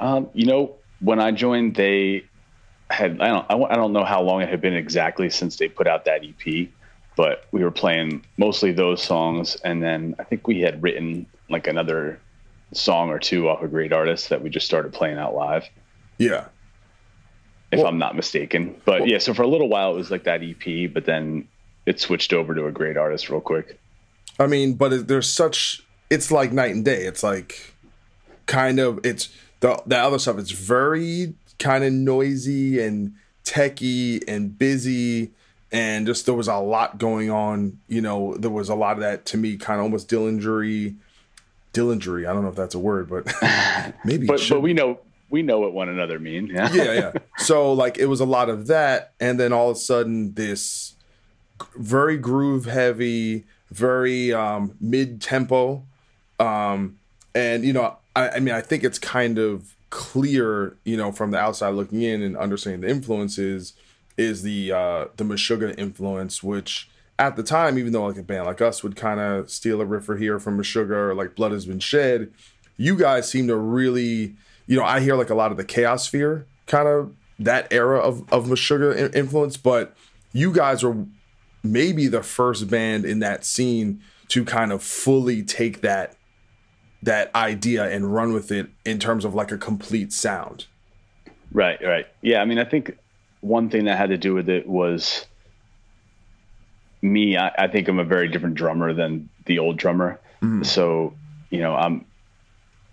Um, 0.00 0.30
you 0.32 0.46
know, 0.46 0.76
when 1.00 1.20
I 1.20 1.30
joined, 1.30 1.76
they 1.76 2.24
had 2.92 3.20
I 3.20 3.28
don't 3.28 3.46
I 3.50 3.74
don't 3.74 3.92
know 3.92 4.04
how 4.04 4.22
long 4.22 4.42
it 4.42 4.48
had 4.48 4.60
been 4.60 4.74
exactly 4.74 5.30
since 5.30 5.56
they 5.56 5.68
put 5.68 5.86
out 5.86 6.04
that 6.04 6.22
EP, 6.24 6.68
but 7.16 7.46
we 7.52 7.62
were 7.62 7.70
playing 7.70 8.24
mostly 8.36 8.72
those 8.72 9.02
songs, 9.02 9.56
and 9.64 9.82
then 9.82 10.14
I 10.18 10.24
think 10.24 10.46
we 10.46 10.60
had 10.60 10.82
written 10.82 11.26
like 11.48 11.66
another 11.66 12.20
song 12.72 13.10
or 13.10 13.18
two 13.18 13.48
off 13.48 13.62
a 13.62 13.68
great 13.68 13.92
artist 13.92 14.30
that 14.30 14.42
we 14.42 14.50
just 14.50 14.66
started 14.66 14.92
playing 14.92 15.18
out 15.18 15.34
live. 15.34 15.68
Yeah. 16.18 16.46
If 17.70 17.78
well, 17.78 17.88
I'm 17.88 17.98
not 17.98 18.16
mistaken. 18.16 18.80
But 18.84 19.00
well, 19.00 19.08
yeah, 19.08 19.18
so 19.18 19.34
for 19.34 19.42
a 19.42 19.46
little 19.46 19.68
while 19.68 19.92
it 19.92 19.96
was 19.96 20.10
like 20.10 20.24
that 20.24 20.42
EP, 20.42 20.92
but 20.92 21.04
then 21.04 21.48
it 21.86 22.00
switched 22.00 22.32
over 22.32 22.54
to 22.54 22.66
a 22.66 22.72
great 22.72 22.96
artist 22.96 23.28
real 23.28 23.40
quick. 23.40 23.78
I 24.38 24.46
mean, 24.46 24.74
but 24.74 25.08
there's 25.08 25.28
such 25.28 25.82
it's 26.10 26.30
like 26.30 26.52
night 26.52 26.74
and 26.74 26.84
day. 26.84 27.04
It's 27.04 27.22
like 27.22 27.74
kind 28.46 28.78
of 28.78 29.04
it's 29.04 29.30
the 29.60 29.82
the 29.86 29.98
other 29.98 30.18
stuff 30.18 30.38
it's 30.38 30.50
very 30.50 31.34
kind 31.62 31.84
of 31.84 31.92
noisy 31.92 32.80
and 32.80 33.14
techy 33.44 34.26
and 34.28 34.58
busy 34.58 35.30
and 35.72 36.06
just 36.06 36.26
there 36.26 36.34
was 36.34 36.48
a 36.48 36.58
lot 36.58 36.98
going 36.98 37.30
on. 37.30 37.78
You 37.88 38.02
know, 38.02 38.36
there 38.36 38.50
was 38.50 38.68
a 38.68 38.74
lot 38.74 38.92
of 38.92 39.00
that 39.00 39.24
to 39.26 39.38
me, 39.38 39.56
kind 39.56 39.80
of 39.80 39.84
almost 39.84 40.08
Dillingery 40.08 40.96
Dillingery. 41.72 42.28
I 42.28 42.32
don't 42.32 42.42
know 42.42 42.50
if 42.50 42.56
that's 42.56 42.74
a 42.74 42.78
word, 42.78 43.08
but 43.08 43.32
maybe. 44.04 44.26
but 44.26 44.44
but 44.48 44.60
we 44.60 44.74
know 44.74 45.00
we 45.30 45.42
know 45.42 45.60
what 45.60 45.72
one 45.72 45.88
another 45.88 46.18
mean. 46.18 46.48
Yeah. 46.48 46.70
yeah, 46.72 46.92
yeah. 46.92 47.12
So 47.38 47.72
like 47.72 47.98
it 47.98 48.06
was 48.06 48.20
a 48.20 48.26
lot 48.26 48.50
of 48.50 48.66
that, 48.66 49.12
and 49.18 49.40
then 49.40 49.52
all 49.52 49.70
of 49.70 49.76
a 49.76 49.80
sudden 49.80 50.34
this 50.34 50.94
very 51.74 52.18
groove 52.18 52.66
heavy, 52.66 53.44
very 53.70 54.32
um, 54.32 54.76
mid 54.78 55.22
tempo, 55.22 55.84
um, 56.38 56.98
and 57.34 57.64
you 57.64 57.72
know 57.72 57.96
I, 58.14 58.28
I 58.30 58.40
mean 58.40 58.54
I 58.54 58.60
think 58.60 58.84
it's 58.84 58.98
kind 58.98 59.38
of 59.38 59.74
clear, 59.92 60.74
you 60.84 60.96
know, 60.96 61.12
from 61.12 61.32
the 61.32 61.38
outside 61.38 61.74
looking 61.74 62.00
in 62.00 62.22
and 62.22 62.34
understanding 62.34 62.80
the 62.80 62.88
influences 62.88 63.74
is 64.16 64.42
the 64.42 64.72
uh 64.72 65.04
the 65.16 65.24
Meshuggah 65.24 65.78
influence, 65.78 66.42
which 66.42 66.88
at 67.18 67.36
the 67.36 67.42
time, 67.42 67.78
even 67.78 67.92
though 67.92 68.06
like 68.06 68.16
a 68.16 68.22
band 68.22 68.46
like 68.46 68.62
us 68.62 68.82
would 68.82 68.96
kind 68.96 69.20
of 69.20 69.50
steal 69.50 69.82
a 69.82 69.84
riff 69.84 70.08
or 70.08 70.16
here 70.16 70.40
from 70.40 70.58
Meshuggah 70.58 70.90
or 70.90 71.14
like 71.14 71.36
Blood 71.36 71.52
Has 71.52 71.66
Been 71.66 71.78
Shed, 71.78 72.32
you 72.78 72.96
guys 72.96 73.30
seem 73.30 73.46
to 73.48 73.56
really, 73.56 74.34
you 74.66 74.78
know, 74.78 74.84
I 74.84 75.00
hear 75.00 75.14
like 75.14 75.28
a 75.28 75.34
lot 75.34 75.50
of 75.50 75.58
the 75.58 75.64
Chaosphere 75.64 76.46
kind 76.66 76.88
of 76.88 77.14
that 77.38 77.70
era 77.70 77.98
of 77.98 78.32
of 78.32 78.46
Meshuggah 78.46 79.14
influence, 79.14 79.58
but 79.58 79.94
you 80.32 80.54
guys 80.54 80.82
were 80.82 81.04
maybe 81.62 82.08
the 82.08 82.22
first 82.22 82.70
band 82.70 83.04
in 83.04 83.18
that 83.18 83.44
scene 83.44 84.00
to 84.28 84.42
kind 84.42 84.72
of 84.72 84.82
fully 84.82 85.42
take 85.42 85.82
that 85.82 86.16
that 87.02 87.34
idea 87.34 87.90
and 87.90 88.14
run 88.14 88.32
with 88.32 88.52
it 88.52 88.68
in 88.84 88.98
terms 88.98 89.24
of 89.24 89.34
like 89.34 89.50
a 89.50 89.58
complete 89.58 90.12
sound. 90.12 90.66
Right, 91.52 91.78
right. 91.84 92.06
Yeah, 92.22 92.40
I 92.40 92.44
mean, 92.44 92.58
I 92.58 92.64
think 92.64 92.96
one 93.40 93.68
thing 93.68 93.84
that 93.86 93.98
had 93.98 94.10
to 94.10 94.16
do 94.16 94.34
with 94.34 94.48
it 94.48 94.66
was 94.66 95.26
me. 97.02 97.36
I, 97.36 97.52
I 97.58 97.66
think 97.66 97.88
I'm 97.88 97.98
a 97.98 98.04
very 98.04 98.28
different 98.28 98.54
drummer 98.54 98.92
than 98.94 99.28
the 99.46 99.58
old 99.58 99.76
drummer. 99.76 100.20
Mm. 100.40 100.64
So, 100.64 101.14
you 101.50 101.60
know, 101.60 101.74
I'm 101.74 102.04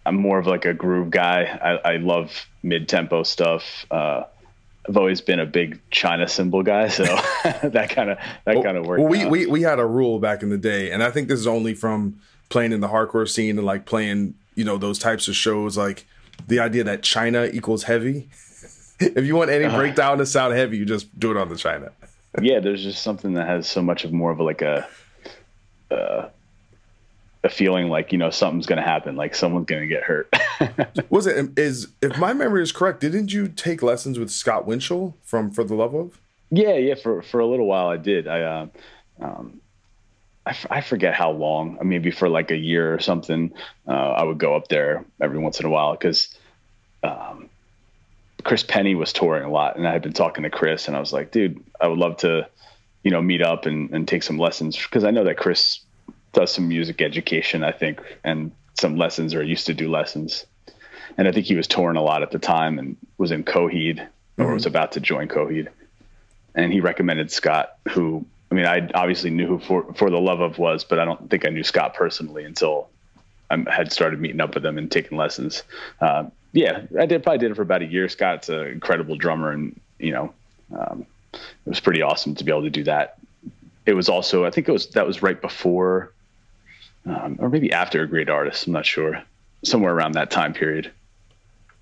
I'm 0.06 0.16
more 0.16 0.40
of 0.40 0.48
like 0.48 0.66
a 0.66 0.74
groove 0.74 1.12
guy. 1.12 1.44
I, 1.44 1.94
I 1.94 1.98
love 1.98 2.48
mid 2.64 2.90
tempo 2.90 3.24
stuff. 3.24 3.86
Uh, 3.92 4.24
I've 4.88 4.98
always 4.98 5.22
been 5.22 5.40
a 5.40 5.46
big 5.46 5.80
China 5.92 6.28
cymbal 6.28 6.64
guy, 6.64 6.88
so 6.88 7.04
that 7.44 7.92
kind 7.92 8.10
of 8.10 8.18
that 8.46 8.56
well, 8.56 8.64
kind 8.64 8.78
of 8.78 8.88
worked. 8.88 9.02
Well, 9.02 9.10
we, 9.10 9.26
we 9.26 9.46
we 9.46 9.62
had 9.62 9.78
a 9.78 9.86
rule 9.86 10.20
back 10.20 10.42
in 10.42 10.50
the 10.50 10.58
day, 10.58 10.92
and 10.92 11.04
I 11.04 11.12
think 11.12 11.28
this 11.28 11.40
is 11.40 11.48
only 11.48 11.76
from 11.76 12.20
playing 12.50 12.72
in 12.72 12.82
the 12.82 12.88
hardcore 12.88 13.30
scene 13.30 13.58
and 13.58 13.66
like 13.66 13.86
playing 13.86 14.36
you 14.56 14.66
know 14.66 14.78
those 14.78 15.00
types 15.00 15.28
of 15.28 15.36
shows. 15.36 15.78
Like 15.78 16.06
the 16.48 16.60
idea 16.60 16.84
that 16.84 17.02
China 17.04 17.46
equals 17.46 17.84
heavy. 17.84 18.30
if 19.00 19.26
you 19.26 19.36
want 19.36 19.50
any 19.50 19.66
uh, 19.66 19.76
breakdown 19.76 20.18
to 20.18 20.26
sound 20.26 20.54
heavy, 20.54 20.78
you 20.78 20.86
just 20.86 21.18
do 21.20 21.32
it 21.32 21.38
on 21.38 21.50
the 21.50 21.56
China. 21.56 21.92
yeah, 22.42 22.60
there's 22.60 22.84
just 22.84 23.02
something 23.02 23.34
that 23.34 23.48
has 23.48 23.68
so 23.68 23.82
much 23.82 24.04
of 24.04 24.12
more 24.12 24.32
of 24.32 24.40
a, 24.40 24.44
like 24.44 24.62
a. 24.62 24.88
Uh, 25.90 26.30
a 27.44 27.50
feeling 27.50 27.88
like 27.88 28.12
you 28.12 28.18
know 28.18 28.30
something's 28.30 28.66
going 28.66 28.78
to 28.78 28.84
happen, 28.84 29.16
like 29.16 29.34
someone's 29.34 29.66
going 29.66 29.82
to 29.82 29.88
get 29.88 30.04
hurt. 30.04 30.30
was 31.10 31.26
it 31.26 31.58
is 31.58 31.88
if 32.02 32.18
my 32.18 32.34
memory 32.34 32.62
is 32.62 32.72
correct? 32.72 33.00
Didn't 33.00 33.32
you 33.32 33.48
take 33.48 33.82
lessons 33.82 34.20
with 34.20 34.30
Scott 34.30 34.66
Winchell 34.66 35.16
from 35.24 35.50
For 35.50 35.64
the 35.64 35.74
Love 35.74 35.94
of? 35.94 36.20
Yeah, 36.52 36.74
yeah. 36.74 36.96
For 36.96 37.22
for 37.22 37.40
a 37.40 37.46
little 37.46 37.66
while, 37.66 37.88
I 37.88 37.98
did. 37.98 38.28
I 38.28 38.42
uh, 38.42 38.68
um, 39.22 39.59
I, 40.46 40.52
f- 40.52 40.68
I 40.70 40.82
forget 40.82 41.14
how 41.14 41.32
long. 41.32 41.78
Maybe 41.84 42.12
for 42.12 42.30
like 42.30 42.52
a 42.52 42.58
year 42.58 42.94
or 42.94 43.00
something. 43.00 43.54
Uh, 43.88 43.92
I 43.92 44.24
would 44.24 44.38
go 44.38 44.56
up 44.56 44.68
there 44.68 45.06
every 45.22 45.40
once 45.40 45.60
in 45.60 45.66
a 45.66 45.70
while 45.70 45.94
because 45.94 46.36
um, 47.04 47.50
Chris 48.44 48.64
Pennie 48.64 48.96
was 48.96 49.14
touring 49.14 49.44
a 49.44 49.50
lot, 49.50 49.78
and 49.78 49.88
I 49.88 49.92
had 49.92 50.02
been 50.02 50.14
talking 50.14 50.44
to 50.44 50.50
Chris, 50.50 50.88
and 50.88 50.96
I 50.96 51.00
was 51.00 51.14
like, 51.14 51.32
dude, 51.32 51.64
I 51.80 51.88
would 51.88 52.00
love 52.00 52.18
to, 52.18 52.48
you 53.04 53.12
know, 53.12 53.22
meet 53.22 53.42
up 53.42 53.66
and, 53.66 53.92
and 53.92 54.08
take 54.08 54.24
some 54.24 54.38
lessons 54.38 54.78
because 54.78 55.04
I 55.04 55.12
know 55.12 55.24
that 55.26 55.38
Chris 55.38 55.82
does 56.34 56.52
some 56.52 56.68
music 56.68 57.02
education, 57.02 57.64
I 57.64 57.72
think, 57.72 58.02
and 58.24 58.52
some 58.80 58.96
lessons 58.96 59.34
or 59.34 59.44
used 59.44 59.66
to 59.68 59.74
do 59.74 59.90
lessons. 59.90 60.46
And 61.18 61.28
I 61.28 61.32
think 61.32 61.48
he 61.48 61.56
was 61.56 61.68
touring 61.68 61.98
a 61.98 62.02
lot 62.02 62.22
at 62.22 62.32
the 62.32 62.40
time 62.40 62.80
and 62.80 62.96
was 63.18 63.32
in 63.32 63.44
Coheed 63.44 63.98
mm-hmm. 63.98 64.42
or 64.42 64.54
was 64.54 64.66
about 64.66 64.94
to 64.94 65.00
join 65.00 65.28
Coheed. 65.28 65.68
And 66.56 66.72
he 66.72 66.80
recommended 66.80 67.32
Scott, 67.32 67.78
who 67.90 68.26
I 68.52 68.56
mean, 68.56 68.66
I 68.66 68.90
obviously 68.96 69.30
knew 69.30 69.48
who 69.48 69.60
for, 69.60 69.94
for 69.94 70.10
the 70.10 70.20
love 70.20 70.40
of 70.40 70.58
was, 70.58 70.84
but 70.84 71.00
I 71.00 71.06
don't 71.06 71.30
think 71.30 71.46
I 71.46 71.50
knew 71.50 71.64
Scott 71.64 71.94
personally 71.94 72.44
until 72.44 72.90
I 73.50 73.64
had 73.70 73.92
started 73.92 74.20
meeting 74.20 74.42
up 74.42 74.56
with 74.56 74.66
him 74.66 74.78
and 74.78 74.92
taking 74.92 75.18
lessons. 75.18 75.64
Uh, 76.02 76.26
yeah, 76.52 76.82
I 77.00 77.06
did 77.06 77.22
probably 77.22 77.38
did 77.38 77.52
it 77.52 77.56
for 77.56 77.62
about 77.62 77.84
a 77.84 77.86
year. 77.86 78.10
Scott's 78.10 78.50
an 78.50 78.68
incredible 78.68 79.16
drummer, 79.16 79.52
and 79.52 79.80
you 80.00 80.12
know, 80.12 80.34
um, 80.78 81.06
it 81.34 81.40
was 81.66 81.80
pretty 81.80 82.02
awesome 82.02 82.34
to 82.36 82.44
be 82.44 82.52
able 82.52 82.64
to 82.64 82.72
do 82.72 82.84
that. 82.86 83.20
It 83.86 83.94
was 83.94 84.10
also, 84.10 84.46
I 84.46 84.52
think 84.52 84.68
it 84.68 84.72
was 84.72 84.88
that 84.88 85.06
was 85.06 85.22
right 85.22 85.40
before 85.40 86.12
um, 87.06 87.38
or 87.40 87.50
maybe 87.50 87.72
after 87.72 88.02
a 88.02 88.08
great 88.08 88.30
artist. 88.30 88.68
I'm 88.68 88.74
not 88.74 88.86
sure. 88.86 89.22
Somewhere 89.64 89.94
around 89.94 90.14
that 90.14 90.32
time 90.32 90.54
period. 90.54 90.92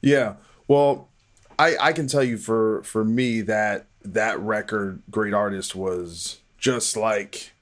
Yeah. 0.01 0.35
Well, 0.67 1.09
I 1.59 1.75
I 1.79 1.93
can 1.93 2.07
tell 2.07 2.23
you 2.23 2.37
for 2.37 2.83
for 2.83 3.03
me 3.03 3.41
that 3.41 3.85
that 4.03 4.39
record, 4.39 5.01
Great 5.11 5.33
Artist, 5.33 5.75
was 5.75 6.39
just 6.57 6.97
like 6.97 7.53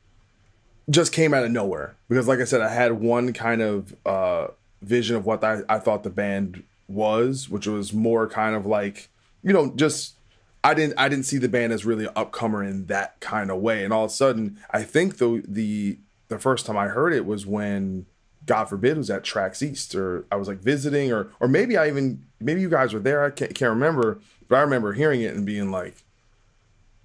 just 0.89 1.11
came 1.11 1.33
out 1.33 1.43
of 1.43 1.51
nowhere 1.51 1.95
because 2.09 2.27
like 2.27 2.39
I 2.39 2.45
said, 2.45 2.61
I 2.61 2.73
had 2.73 2.93
one 2.93 3.33
kind 3.33 3.61
of 3.61 3.95
uh, 4.05 4.47
vision 4.81 5.15
of 5.15 5.25
what 5.25 5.43
I, 5.43 5.61
I 5.67 5.79
thought 5.79 6.03
the 6.03 6.09
band 6.09 6.63
was, 6.87 7.49
which 7.49 7.67
was 7.67 7.93
more 7.93 8.27
kind 8.27 8.55
of 8.55 8.65
like 8.65 9.09
you 9.43 9.53
know 9.53 9.73
just 9.75 10.15
I 10.63 10.73
didn't 10.73 10.97
I 10.97 11.09
didn't 11.09 11.25
see 11.25 11.37
the 11.37 11.49
band 11.49 11.73
as 11.73 11.85
really 11.85 12.05
an 12.05 12.13
upcomer 12.13 12.67
in 12.67 12.87
that 12.87 13.19
kind 13.19 13.51
of 13.51 13.57
way, 13.57 13.83
and 13.83 13.93
all 13.93 14.05
of 14.05 14.11
a 14.11 14.13
sudden 14.13 14.59
I 14.71 14.83
think 14.83 15.17
the 15.17 15.43
the 15.47 15.97
the 16.27 16.39
first 16.39 16.65
time 16.65 16.77
I 16.77 16.87
heard 16.87 17.13
it 17.13 17.25
was 17.25 17.45
when 17.45 18.05
God 18.45 18.65
forbid 18.65 18.97
was 18.97 19.09
at 19.09 19.23
Trax 19.23 19.61
East, 19.61 19.95
or 19.95 20.25
I 20.31 20.35
was 20.35 20.47
like 20.47 20.59
visiting, 20.59 21.11
or 21.11 21.31
or 21.39 21.47
maybe 21.47 21.77
I 21.77 21.87
even 21.87 22.25
maybe 22.39 22.61
you 22.61 22.69
guys 22.69 22.93
were 22.93 22.99
there. 22.99 23.23
I 23.23 23.29
can't, 23.31 23.53
can't 23.55 23.69
remember, 23.69 24.19
but 24.47 24.57
I 24.57 24.61
remember 24.61 24.93
hearing 24.93 25.21
it 25.21 25.33
and 25.33 25.45
being 25.45 25.71
like, 25.71 26.03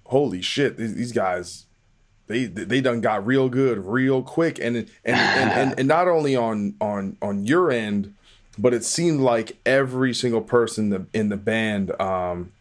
"Holy 0.05 0.41
shit! 0.41 0.77
These, 0.77 0.95
these 0.95 1.11
guys, 1.11 1.65
they 2.31 2.45
they 2.45 2.81
done 2.81 3.01
got 3.01 3.25
real 3.25 3.49
good, 3.49 3.85
real 3.85 4.23
quick." 4.23 4.59
And 4.59 4.77
and, 4.77 4.89
and 5.05 5.51
and 5.51 5.73
and 5.79 5.87
not 5.87 6.07
only 6.07 6.35
on 6.35 6.75
on 6.81 7.17
on 7.21 7.45
your 7.45 7.71
end, 7.71 8.13
but 8.57 8.73
it 8.73 8.83
seemed 8.83 9.21
like 9.21 9.57
every 9.65 10.13
single 10.13 10.41
person 10.41 10.85
in 10.85 10.89
the 10.89 11.19
in 11.19 11.29
the 11.29 11.37
band 11.37 11.99
um, 11.99 12.51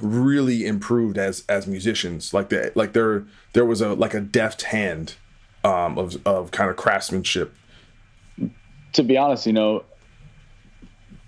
really 0.00 0.66
improved 0.66 1.18
as 1.18 1.44
as 1.48 1.66
musicians. 1.66 2.32
Like 2.32 2.48
the 2.48 2.72
like 2.74 2.92
there 2.92 3.24
there 3.52 3.64
was 3.64 3.80
a 3.80 3.94
like 3.94 4.14
a 4.14 4.20
deft 4.20 4.62
hand 4.62 5.14
um, 5.64 5.98
of 5.98 6.26
of 6.26 6.50
kind 6.50 6.70
of 6.70 6.76
craftsmanship. 6.76 7.54
To 8.94 9.02
be 9.02 9.16
honest, 9.16 9.46
you 9.46 9.52
know, 9.52 9.84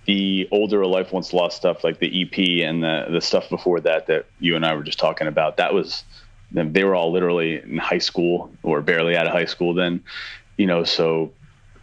the 0.07 0.49
older 0.51 0.87
life 0.87 1.13
once 1.13 1.33
lost 1.33 1.57
stuff 1.57 1.85
like 1.85 1.99
the 1.99 2.23
EP 2.23 2.67
and 2.67 2.83
the 2.83 3.07
the 3.11 3.21
stuff 3.21 3.49
before 3.49 3.81
that 3.81 4.07
that 4.07 4.27
you 4.39 4.57
and 4.57 4.65
I 4.65 4.75
were 4.75 4.83
just 4.83 4.99
talking 4.99 5.27
about, 5.27 5.57
that 5.59 5.75
was 5.75 6.05
they 6.53 6.85
were 6.85 6.95
all 6.95 7.13
literally 7.13 7.61
in 7.63 7.77
high 7.79 7.99
school 7.99 8.51
or 8.63 8.81
barely 8.81 9.17
out 9.17 9.27
of 9.27 9.33
high 9.33 9.45
school 9.45 9.75
then, 9.75 10.03
you 10.57 10.67
know, 10.67 10.85
so 10.85 11.33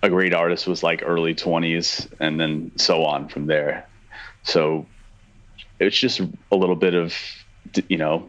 a 0.04 0.10
great 0.10 0.34
artist 0.34 0.68
was 0.68 0.84
like 0.84 1.02
early 1.06 1.34
20s 1.34 2.12
and 2.20 2.40
then 2.40 2.72
so 2.76 3.04
on 3.04 3.30
from 3.30 3.48
there. 3.48 3.88
So 4.44 4.86
it's 5.80 5.98
just 5.98 6.20
a 6.20 6.56
little 6.56 6.76
bit 6.76 6.94
of 6.94 7.14
you 7.88 7.98
know 7.98 8.28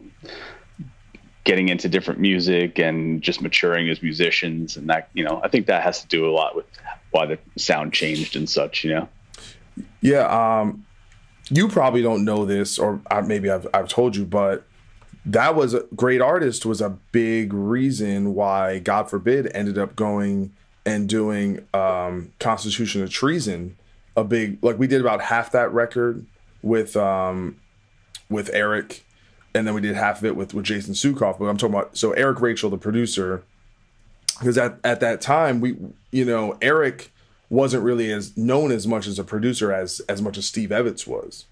getting 1.43 1.69
into 1.69 1.89
different 1.89 2.19
music 2.19 2.77
and 2.77 3.21
just 3.21 3.41
maturing 3.41 3.89
as 3.89 4.01
musicians 4.03 4.77
and 4.77 4.89
that 4.89 5.09
you 5.13 5.23
know 5.23 5.41
i 5.43 5.47
think 5.47 5.67
that 5.67 5.81
has 5.81 6.01
to 6.01 6.07
do 6.07 6.29
a 6.29 6.31
lot 6.31 6.55
with 6.55 6.65
why 7.11 7.25
the 7.25 7.39
sound 7.57 7.93
changed 7.93 8.35
and 8.35 8.49
such 8.49 8.83
you 8.83 8.93
know 8.93 9.09
yeah 10.01 10.59
um 10.59 10.85
you 11.49 11.67
probably 11.67 12.01
don't 12.01 12.23
know 12.23 12.45
this 12.45 12.77
or 12.77 13.01
maybe 13.25 13.49
i've, 13.49 13.67
I've 13.73 13.87
told 13.87 14.15
you 14.15 14.25
but 14.25 14.65
that 15.25 15.55
was 15.55 15.73
a 15.73 15.85
great 15.95 16.21
artist 16.21 16.65
was 16.65 16.81
a 16.81 16.89
big 17.11 17.53
reason 17.53 18.33
why 18.33 18.79
god 18.79 19.09
forbid 19.09 19.49
ended 19.53 19.77
up 19.77 19.95
going 19.95 20.51
and 20.85 21.09
doing 21.09 21.65
um 21.73 22.31
constitution 22.39 23.03
of 23.03 23.09
treason 23.09 23.77
a 24.15 24.23
big 24.23 24.57
like 24.63 24.79
we 24.79 24.87
did 24.87 25.01
about 25.01 25.21
half 25.21 25.51
that 25.51 25.71
record 25.73 26.25
with 26.61 26.95
um 26.95 27.55
with 28.29 28.49
eric 28.53 29.03
and 29.53 29.67
then 29.67 29.73
we 29.73 29.81
did 29.81 29.95
half 29.95 30.19
of 30.19 30.25
it 30.25 30.35
with 30.35 30.53
with 30.53 30.65
Jason 30.65 30.93
Suecof. 30.93 31.39
But 31.39 31.45
I'm 31.45 31.57
talking 31.57 31.75
about 31.75 31.97
so 31.97 32.11
Eric 32.13 32.41
Rachel, 32.41 32.69
the 32.69 32.77
producer, 32.77 33.43
because 34.39 34.57
at 34.57 34.79
at 34.83 34.99
that 34.99 35.21
time 35.21 35.59
we 35.59 35.77
you 36.11 36.25
know 36.25 36.57
Eric 36.61 37.11
wasn't 37.49 37.83
really 37.83 38.11
as 38.11 38.37
known 38.37 38.71
as 38.71 38.85
much 38.85 39.07
as 39.07 39.17
a 39.17 39.23
producer 39.23 39.73
as 39.73 39.99
as 40.01 40.21
much 40.21 40.37
as 40.37 40.45
Steve 40.45 40.69
Evetts 40.69 41.07
was. 41.07 41.45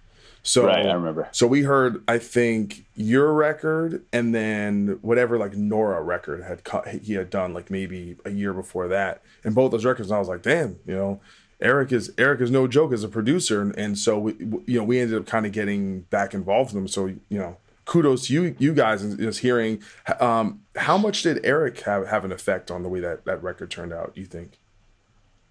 So 0.47 0.65
right, 0.65 0.85
I 0.85 0.93
remember. 0.93 1.27
So 1.33 1.45
we 1.45 1.63
heard, 1.63 2.01
I 2.07 2.19
think, 2.19 2.85
your 2.95 3.33
record, 3.33 4.05
and 4.13 4.33
then 4.33 4.97
whatever 5.01 5.37
like 5.37 5.57
Nora 5.57 6.01
record 6.01 6.41
had 6.41 6.63
cut, 6.63 6.87
he 6.87 7.13
had 7.15 7.29
done 7.29 7.53
like 7.53 7.69
maybe 7.69 8.15
a 8.23 8.29
year 8.29 8.53
before 8.53 8.87
that, 8.87 9.21
and 9.43 9.53
both 9.53 9.71
those 9.71 9.83
records. 9.83 10.09
And 10.09 10.15
I 10.15 10.19
was 10.19 10.29
like, 10.29 10.43
damn, 10.43 10.79
you 10.85 10.95
know, 10.95 11.19
Eric 11.59 11.91
is 11.91 12.13
Eric 12.17 12.39
is 12.39 12.49
no 12.49 12.65
joke 12.65 12.93
as 12.93 13.03
a 13.03 13.09
producer, 13.09 13.61
and, 13.61 13.77
and 13.77 13.97
so 13.99 14.17
we, 14.17 14.35
you 14.65 14.77
know, 14.77 14.85
we 14.85 15.01
ended 15.01 15.19
up 15.19 15.25
kind 15.25 15.45
of 15.45 15.51
getting 15.51 16.01
back 16.03 16.33
involved 16.33 16.73
with 16.73 16.81
him. 16.81 16.87
So 16.87 17.07
you 17.07 17.39
know, 17.39 17.57
kudos 17.83 18.27
to 18.27 18.33
you 18.33 18.55
you 18.57 18.73
guys 18.73 19.03
is 19.03 19.39
hearing 19.39 19.83
um, 20.21 20.61
how 20.77 20.97
much 20.97 21.23
did 21.23 21.45
Eric 21.45 21.81
have 21.81 22.07
have 22.07 22.23
an 22.23 22.31
effect 22.31 22.71
on 22.71 22.83
the 22.83 22.89
way 22.89 23.01
that 23.01 23.25
that 23.25 23.43
record 23.43 23.69
turned 23.69 23.91
out 23.91 24.13
you 24.15 24.25
think 24.25 24.59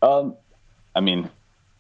um 0.00 0.36
I 0.94 1.00
mean 1.00 1.28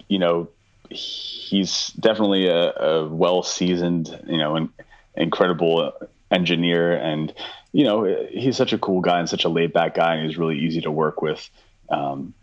you 0.08 0.18
know 0.18 0.48
he's 0.90 1.88
definitely 1.98 2.48
a, 2.48 2.72
a 2.72 3.08
well 3.08 3.42
seasoned 3.42 4.08
you 4.26 4.38
know 4.38 4.56
an 4.56 4.72
incredible 5.14 5.92
engineer 6.30 6.92
and 6.92 7.32
you 7.72 7.84
know 7.84 8.04
he's 8.30 8.56
such 8.56 8.72
a 8.72 8.78
cool 8.78 9.00
guy 9.00 9.18
and 9.18 9.28
such 9.28 9.44
a 9.44 9.48
laid 9.48 9.72
back 9.72 9.94
guy 9.94 10.14
and 10.14 10.26
he's 10.26 10.38
really 10.38 10.58
easy 10.58 10.80
to 10.80 10.90
work 10.90 11.22
with 11.22 11.48
um, 11.88 12.34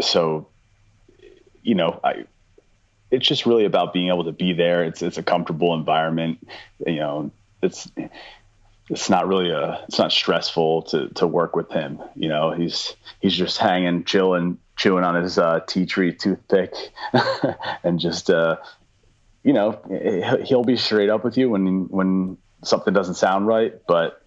so 0.00 0.48
you 1.62 1.74
know 1.74 2.00
I 2.02 2.24
it's 3.10 3.26
just 3.26 3.46
really 3.46 3.64
about 3.64 3.92
being 3.92 4.08
able 4.08 4.24
to 4.24 4.32
be 4.32 4.52
there. 4.52 4.84
It's 4.84 5.02
it's 5.02 5.18
a 5.18 5.22
comfortable 5.22 5.74
environment. 5.74 6.46
You 6.86 6.96
know, 6.96 7.30
it's 7.62 7.90
it's 8.90 9.10
not 9.10 9.28
really 9.28 9.50
a 9.50 9.84
it's 9.88 9.98
not 9.98 10.12
stressful 10.12 10.82
to 10.82 11.08
to 11.10 11.26
work 11.26 11.56
with 11.56 11.70
him. 11.70 12.00
You 12.14 12.28
know, 12.28 12.52
he's 12.52 12.94
he's 13.20 13.34
just 13.34 13.58
hanging, 13.58 14.04
chilling, 14.04 14.58
chewing 14.78 15.04
on 15.04 15.20
his 15.20 15.38
uh, 15.38 15.60
tea 15.66 15.84
tree 15.84 16.14
toothpick, 16.14 16.72
and 17.84 18.00
just 18.00 18.30
uh, 18.30 18.56
you 19.42 19.52
know 19.52 19.78
he'll 20.44 20.64
be 20.64 20.76
straight 20.76 21.10
up 21.10 21.24
with 21.24 21.36
you 21.36 21.50
when 21.50 21.88
when 21.88 22.38
something 22.64 22.94
doesn't 22.94 23.16
sound 23.16 23.46
right. 23.46 23.74
But 23.86 24.22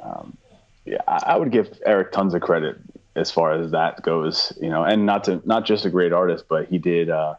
um, 0.00 0.36
yeah, 0.84 1.02
I 1.08 1.36
would 1.36 1.50
give 1.50 1.80
Eric 1.84 2.12
tons 2.12 2.34
of 2.34 2.42
credit 2.42 2.76
as 3.16 3.30
far 3.32 3.52
as 3.52 3.72
that 3.72 4.02
goes. 4.02 4.52
You 4.60 4.68
know, 4.68 4.84
and 4.84 5.04
not 5.06 5.24
to 5.24 5.42
not 5.44 5.64
just 5.64 5.84
a 5.84 5.90
great 5.90 6.12
artist, 6.12 6.44
but 6.48 6.68
he 6.68 6.78
did 6.78 7.10
uh, 7.10 7.34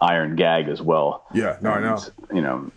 Iron 0.00 0.36
Gag 0.36 0.68
as 0.68 0.80
well. 0.80 1.24
Yeah, 1.34 1.56
no, 1.60 1.72
and, 1.72 1.84
I 1.84 1.88
know. 1.88 2.02
You 2.32 2.42
know. 2.42 2.70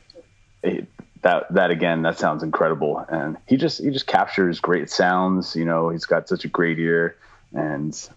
It, 0.61 0.87
that 1.21 1.53
that 1.53 1.69
again 1.69 2.01
that 2.03 2.17
sounds 2.17 2.43
incredible 2.43 3.05
and 3.09 3.37
he 3.45 3.57
just 3.57 3.81
he 3.81 3.89
just 3.89 4.07
captures 4.07 4.61
great 4.61 4.89
sounds 4.89 5.53
you 5.53 5.65
know 5.65 5.89
he's 5.89 6.05
got 6.05 6.29
such 6.29 6.45
a 6.45 6.47
great 6.47 6.79
ear 6.79 7.17
and 7.53 8.09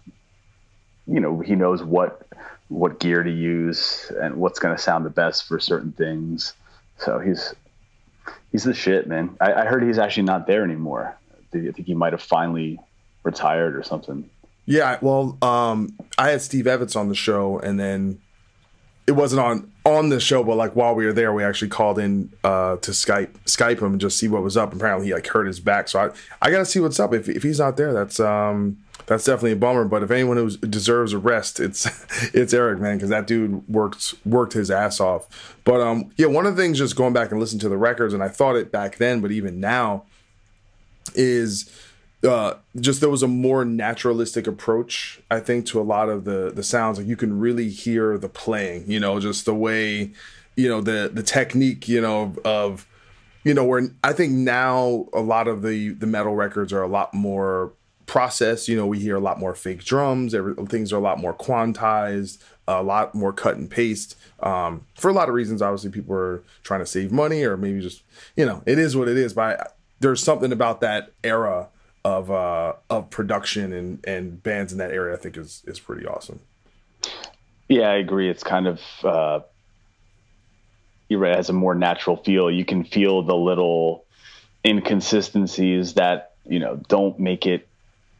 you 1.07 1.19
know 1.19 1.39
he 1.39 1.55
knows 1.55 1.83
what 1.83 2.27
what 2.69 2.99
gear 2.99 3.23
to 3.23 3.31
use 3.31 4.11
and 4.21 4.35
what's 4.35 4.59
going 4.59 4.75
to 4.75 4.81
sound 4.81 5.05
the 5.05 5.09
best 5.09 5.47
for 5.47 5.59
certain 5.59 5.91
things. 5.91 6.53
So 6.97 7.19
he's 7.19 7.53
he's 8.51 8.63
the 8.63 8.73
shit 8.73 9.07
man. 9.07 9.35
I, 9.39 9.53
I 9.53 9.65
heard 9.65 9.83
he's 9.83 9.99
actually 9.99 10.23
not 10.23 10.47
there 10.47 10.63
anymore. 10.63 11.15
I 11.53 11.71
think 11.71 11.85
he 11.85 11.93
might 11.93 12.13
have 12.13 12.21
finally 12.21 12.79
retired 13.23 13.75
or 13.75 13.83
something. 13.83 14.29
Yeah 14.65 14.97
well 15.01 15.37
um 15.41 15.93
i 16.17 16.29
had 16.29 16.41
steve 16.41 16.65
evetts 16.65 16.95
on 16.95 17.09
the 17.09 17.15
show 17.15 17.59
and 17.59 17.77
then 17.77 18.21
it 19.05 19.11
wasn't 19.11 19.41
on 19.41 19.72
on 19.85 20.09
the 20.09 20.19
show, 20.19 20.43
but 20.43 20.55
like 20.55 20.75
while 20.75 20.95
we 20.95 21.05
were 21.05 21.13
there, 21.13 21.33
we 21.33 21.43
actually 21.43 21.67
called 21.67 21.99
in 21.99 22.31
uh, 22.43 22.77
to 22.77 22.91
Skype 22.91 23.31
Skype 23.45 23.79
him 23.79 23.93
and 23.93 24.01
just 24.01 24.17
see 24.17 24.27
what 24.27 24.41
was 24.41 24.55
up. 24.55 24.73
Apparently, 24.73 25.07
he 25.07 25.13
like 25.13 25.27
hurt 25.27 25.45
his 25.45 25.59
back, 25.59 25.89
so 25.89 25.99
I 25.99 26.09
I 26.41 26.51
gotta 26.51 26.65
see 26.65 26.79
what's 26.79 26.99
up. 26.99 27.13
If 27.13 27.27
if 27.27 27.43
he's 27.43 27.59
not 27.59 27.75
there, 27.75 27.91
that's 27.91 28.19
um 28.19 28.77
that's 29.05 29.25
definitely 29.25 29.51
a 29.51 29.57
bummer. 29.57 29.83
But 29.83 30.03
if 30.03 30.11
anyone 30.11 30.37
who 30.37 30.49
deserves 30.51 31.11
a 31.11 31.17
rest, 31.17 31.59
it's 31.59 31.85
it's 32.33 32.53
Eric, 32.53 32.79
man, 32.79 32.97
because 32.97 33.09
that 33.09 33.27
dude 33.27 33.67
worked 33.67 34.15
worked 34.25 34.53
his 34.53 34.71
ass 34.71 34.99
off. 34.99 35.55
But 35.65 35.81
um 35.81 36.11
yeah, 36.15 36.27
one 36.27 36.45
of 36.45 36.55
the 36.55 36.61
things 36.61 36.77
just 36.77 36.95
going 36.95 37.13
back 37.13 37.31
and 37.31 37.39
listening 37.39 37.61
to 37.61 37.69
the 37.69 37.77
records, 37.77 38.13
and 38.13 38.23
I 38.23 38.29
thought 38.29 38.55
it 38.55 38.71
back 38.71 38.97
then, 38.97 39.19
but 39.19 39.31
even 39.31 39.59
now, 39.59 40.03
is 41.13 41.69
uh, 42.23 42.55
just 42.79 43.01
there 43.01 43.09
was 43.09 43.23
a 43.23 43.27
more 43.27 43.65
naturalistic 43.65 44.47
approach, 44.47 45.19
I 45.29 45.39
think, 45.39 45.65
to 45.67 45.81
a 45.81 45.83
lot 45.83 46.09
of 46.09 46.23
the 46.23 46.51
the 46.53 46.63
sounds. 46.63 46.97
Like 46.97 47.07
you 47.07 47.17
can 47.17 47.39
really 47.39 47.69
hear 47.69 48.17
the 48.17 48.29
playing, 48.29 48.89
you 48.89 48.99
know, 48.99 49.19
just 49.19 49.45
the 49.45 49.53
way, 49.53 50.11
you 50.55 50.69
know, 50.69 50.81
the 50.81 51.11
the 51.13 51.23
technique, 51.23 51.87
you 51.87 51.99
know, 51.99 52.35
of, 52.45 52.87
you 53.43 53.53
know, 53.53 53.65
where 53.65 53.89
I 54.03 54.13
think 54.13 54.31
now 54.31 55.07
a 55.11 55.19
lot 55.19 55.47
of 55.47 55.63
the 55.63 55.89
the 55.89 56.07
metal 56.07 56.35
records 56.35 56.71
are 56.71 56.81
a 56.81 56.87
lot 56.87 57.13
more 57.13 57.73
processed. 58.05 58.69
You 58.69 58.77
know, 58.77 58.87
we 58.87 58.99
hear 58.99 59.17
a 59.17 59.21
lot 59.21 59.39
more 59.39 59.53
fake 59.53 59.83
drums. 59.83 60.33
Every, 60.33 60.53
things 60.67 60.93
are 60.93 60.97
a 60.97 61.01
lot 61.01 61.19
more 61.19 61.33
quantized, 61.33 62.37
a 62.67 62.81
lot 62.81 63.13
more 63.13 63.33
cut 63.33 63.57
and 63.57 63.69
paste. 63.69 64.15
Um, 64.39 64.85
for 64.95 65.09
a 65.09 65.13
lot 65.13 65.27
of 65.27 65.35
reasons, 65.35 65.61
obviously, 65.61 65.89
people 65.89 66.15
are 66.15 66.41
trying 66.63 66.79
to 66.79 66.85
save 66.85 67.11
money, 67.11 67.43
or 67.43 67.57
maybe 67.57 67.81
just 67.81 68.01
you 68.37 68.45
know, 68.45 68.63
it 68.65 68.79
is 68.79 68.95
what 68.95 69.09
it 69.09 69.17
is. 69.17 69.33
But 69.33 69.59
I, 69.59 69.67
there's 69.99 70.23
something 70.23 70.53
about 70.53 70.79
that 70.79 71.11
era 71.21 71.67
of 72.05 72.31
uh, 72.31 72.73
of 72.89 73.09
production 73.09 73.73
and 73.73 74.05
and 74.05 74.43
bands 74.43 74.71
in 74.71 74.77
that 74.79 74.91
area, 74.91 75.13
I 75.13 75.17
think 75.17 75.37
is 75.37 75.63
is 75.65 75.79
pretty 75.79 76.05
awesome. 76.05 76.39
Yeah, 77.67 77.89
I 77.89 77.95
agree. 77.95 78.29
It's 78.29 78.43
kind 78.43 78.67
of 78.67 78.81
uh, 79.03 79.39
you're 81.09 81.19
right. 81.19 81.33
It 81.33 81.37
has 81.37 81.49
a 81.49 81.53
more 81.53 81.75
natural 81.75 82.17
feel. 82.17 82.51
You 82.51 82.65
can 82.65 82.83
feel 82.83 83.23
the 83.23 83.35
little 83.35 84.05
inconsistencies 84.65 85.93
that 85.95 86.33
you 86.45 86.59
know 86.59 86.79
don't 86.87 87.19
make 87.19 87.45
it 87.45 87.67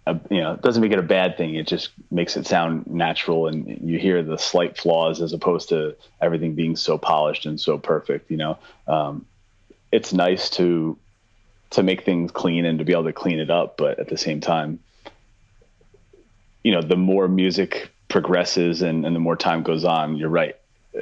a, 0.05 0.19
you 0.29 0.41
know, 0.41 0.53
it 0.53 0.61
doesn't 0.61 0.81
make 0.81 0.91
it 0.91 0.99
a 0.99 1.03
bad 1.03 1.37
thing. 1.37 1.55
It 1.55 1.67
just 1.67 1.91
makes 2.11 2.35
it 2.35 2.45
sound 2.45 2.87
natural, 2.87 3.47
and 3.47 3.89
you 3.89 3.97
hear 3.97 4.21
the 4.21 4.37
slight 4.37 4.77
flaws 4.77 5.21
as 5.21 5.33
opposed 5.33 5.69
to 5.69 5.95
everything 6.21 6.55
being 6.55 6.75
so 6.75 6.97
polished 6.97 7.45
and 7.45 7.59
so 7.59 7.77
perfect. 7.77 8.29
You 8.29 8.37
know, 8.37 8.57
um, 8.87 9.25
it's 9.91 10.11
nice 10.11 10.49
to 10.51 10.97
to 11.73 11.83
make 11.83 12.03
things 12.03 12.31
clean 12.31 12.65
and 12.65 12.79
to 12.79 12.85
be 12.85 12.93
able 12.93 13.05
to 13.05 13.13
clean 13.13 13.39
it 13.39 13.49
up. 13.49 13.77
But 13.77 13.99
at 13.99 14.07
the 14.07 14.17
same 14.17 14.41
time, 14.41 14.79
you 16.63 16.71
know, 16.71 16.81
the 16.81 16.95
more 16.95 17.27
music 17.27 17.91
progresses 18.07 18.81
and, 18.81 19.05
and 19.05 19.15
the 19.15 19.19
more 19.19 19.35
time 19.35 19.63
goes 19.63 19.83
on, 19.83 20.15
you're 20.15 20.29
right. 20.29 20.55
Uh, 20.97 21.01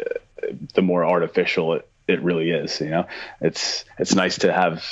the 0.73 0.81
more 0.81 1.05
artificial 1.05 1.73
it, 1.73 1.88
it 2.07 2.21
really 2.23 2.49
is, 2.49 2.81
you 2.81 2.89
know, 2.89 3.07
it's, 3.41 3.86
it's 3.99 4.15
nice 4.15 4.39
to 4.39 4.51
have 4.51 4.86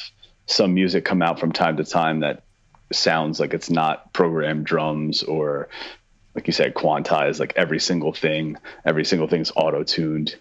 some 0.46 0.74
music 0.74 1.06
come 1.06 1.22
out 1.22 1.40
from 1.40 1.52
time 1.52 1.78
to 1.78 1.84
time 1.84 2.20
that 2.22 2.44
sounds 2.92 3.40
like 3.40 3.54
it's 3.54 3.70
not 3.70 4.14
programmed 4.14 4.66
drums 4.66 5.24
or 5.24 5.70
like 6.36 6.48
you 6.48 6.54
said, 6.54 6.74
quantized, 6.76 7.40
like 7.40 7.54
every 7.56 7.80
single 7.80 8.14
thing, 8.14 8.58
every 8.86 9.06
single 9.06 9.28
thing's 9.28 9.52
auto 9.56 9.84
tuned. 9.84 10.36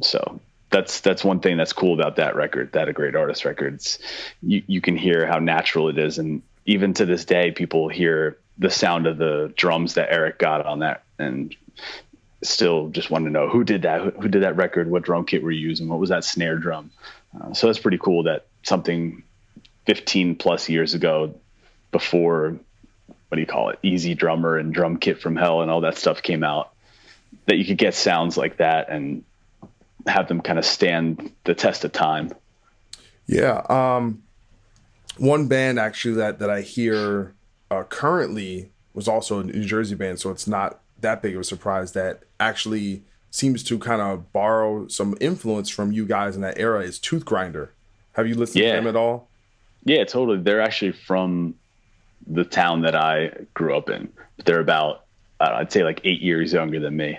So 0.00 0.40
that's 0.72 1.00
that's 1.00 1.22
one 1.22 1.40
thing 1.40 1.56
that's 1.56 1.72
cool 1.72 1.94
about 1.94 2.16
that 2.16 2.34
record, 2.34 2.72
that 2.72 2.88
a 2.88 2.92
great 2.92 3.14
artist 3.14 3.44
records. 3.44 3.98
You 4.42 4.62
you 4.66 4.80
can 4.80 4.96
hear 4.96 5.26
how 5.26 5.38
natural 5.38 5.88
it 5.88 5.98
is, 5.98 6.18
and 6.18 6.42
even 6.66 6.94
to 6.94 7.06
this 7.06 7.24
day, 7.24 7.52
people 7.52 7.88
hear 7.88 8.38
the 8.58 8.70
sound 8.70 9.06
of 9.06 9.18
the 9.18 9.52
drums 9.56 9.94
that 9.94 10.12
Eric 10.12 10.38
got 10.38 10.66
on 10.66 10.80
that, 10.80 11.04
and 11.18 11.54
still 12.42 12.88
just 12.88 13.10
want 13.10 13.24
to 13.24 13.30
know 13.30 13.48
who 13.48 13.62
did 13.62 13.82
that, 13.82 14.00
who, 14.00 14.10
who 14.10 14.28
did 14.28 14.42
that 14.42 14.56
record, 14.56 14.90
what 14.90 15.02
drum 15.02 15.24
kit 15.24 15.42
were 15.42 15.50
you 15.50 15.68
using, 15.68 15.88
what 15.88 16.00
was 16.00 16.10
that 16.10 16.24
snare 16.24 16.56
drum. 16.56 16.90
Uh, 17.40 17.52
so 17.52 17.66
that's 17.66 17.78
pretty 17.78 17.98
cool 17.98 18.24
that 18.24 18.46
something 18.62 19.22
15 19.86 20.36
plus 20.36 20.68
years 20.68 20.94
ago, 20.94 21.34
before 21.92 22.58
what 23.06 23.36
do 23.36 23.40
you 23.40 23.46
call 23.46 23.70
it, 23.70 23.78
EZdrummer 23.82 24.60
and 24.60 24.74
Drum 24.74 24.98
Kit 24.98 25.20
from 25.20 25.36
Hell 25.36 25.62
and 25.62 25.70
all 25.70 25.80
that 25.80 25.96
stuff 25.96 26.22
came 26.22 26.44
out, 26.44 26.74
that 27.46 27.56
you 27.56 27.64
could 27.64 27.78
get 27.78 27.94
sounds 27.94 28.36
like 28.36 28.58
that 28.58 28.90
and 28.90 29.24
have 30.06 30.28
them 30.28 30.40
kind 30.40 30.58
of 30.58 30.64
stand 30.64 31.32
the 31.44 31.54
test 31.54 31.84
of 31.84 31.92
time. 31.92 32.30
Yeah. 33.26 33.62
Um, 33.68 34.22
one 35.16 35.48
band 35.48 35.78
actually 35.78 36.14
that 36.14 36.38
that 36.38 36.50
I 36.50 36.62
hear 36.62 37.34
uh, 37.70 37.84
currently 37.84 38.70
was 38.94 39.08
also 39.08 39.40
a 39.40 39.44
New 39.44 39.64
Jersey 39.64 39.94
band, 39.94 40.20
so 40.20 40.30
it's 40.30 40.46
not 40.46 40.80
that 41.00 41.22
big 41.22 41.34
of 41.34 41.40
a 41.40 41.44
surprise 41.44 41.92
that 41.92 42.22
actually 42.38 43.02
seems 43.30 43.62
to 43.64 43.78
kind 43.78 44.02
of 44.02 44.32
borrow 44.32 44.86
some 44.88 45.16
influence 45.20 45.70
from 45.70 45.90
you 45.92 46.04
guys 46.04 46.36
in 46.36 46.42
that 46.42 46.58
era 46.58 46.80
is 46.80 46.98
Toothgrinder. 46.98 47.70
Have 48.12 48.28
you 48.28 48.34
listened 48.34 48.62
yeah. 48.62 48.72
to 48.72 48.76
them 48.76 48.86
at 48.86 48.96
all? 48.96 49.28
Yeah, 49.84 50.04
totally. 50.04 50.38
They're 50.38 50.60
actually 50.60 50.92
from 50.92 51.54
the 52.26 52.44
town 52.44 52.82
that 52.82 52.94
I 52.94 53.32
grew 53.54 53.76
up 53.76 53.88
in. 53.88 54.12
They're 54.44 54.60
about 54.60 55.04
uh, 55.40 55.50
I'd 55.54 55.72
say 55.72 55.82
like 55.82 56.00
eight 56.04 56.20
years 56.20 56.52
younger 56.52 56.78
than 56.78 56.96
me 56.96 57.18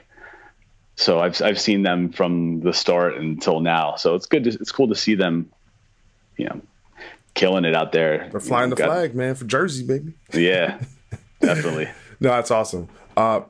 so 0.96 1.20
I've 1.20 1.42
I've 1.42 1.60
seen 1.60 1.84
them 1.84 2.12
from 2.12 2.62
the 2.62 2.74
start 2.74 3.18
until 3.18 3.60
now. 3.60 3.96
So 3.96 4.16
it's 4.16 4.26
good. 4.26 4.44
To, 4.44 4.50
it's 4.52 4.72
cool 4.72 4.90
to 4.90 4.96
see 4.96 5.16
them, 5.16 5.52
you 6.38 6.46
know, 6.46 6.62
killing 7.34 7.66
it 7.66 7.76
out 7.76 7.92
there. 7.92 8.30
They're 8.32 8.40
flying 8.40 8.66
you 8.66 8.70
know, 8.70 8.76
the 8.76 8.82
got, 8.82 8.90
flag, 8.90 9.16
man, 9.16 9.36
for 9.36 9.46
Jersey, 9.46 9.86
baby. 9.86 10.14
Yeah, 10.34 10.80
definitely. 11.42 11.90
no, 12.20 12.30
that's 12.30 12.52
awesome. 12.52 12.90
Uh, 13.18 13.42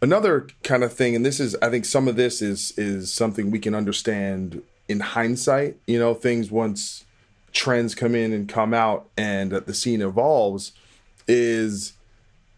another 0.00 0.46
kind 0.62 0.82
of 0.82 0.92
thing, 0.92 1.14
and 1.14 1.24
this 1.24 1.40
is, 1.40 1.56
I 1.60 1.68
think, 1.68 1.84
some 1.84 2.08
of 2.08 2.16
this 2.16 2.40
is 2.40 2.72
is 2.78 3.12
something 3.12 3.50
we 3.50 3.58
can 3.58 3.74
understand 3.74 4.62
in 4.88 5.00
hindsight. 5.00 5.76
You 5.86 5.98
know, 5.98 6.14
things 6.14 6.50
once 6.50 7.04
trends 7.52 7.94
come 7.94 8.14
in 8.14 8.32
and 8.32 8.48
come 8.48 8.72
out, 8.72 9.08
and 9.16 9.52
the 9.52 9.74
scene 9.74 10.00
evolves, 10.00 10.72
is 11.28 11.92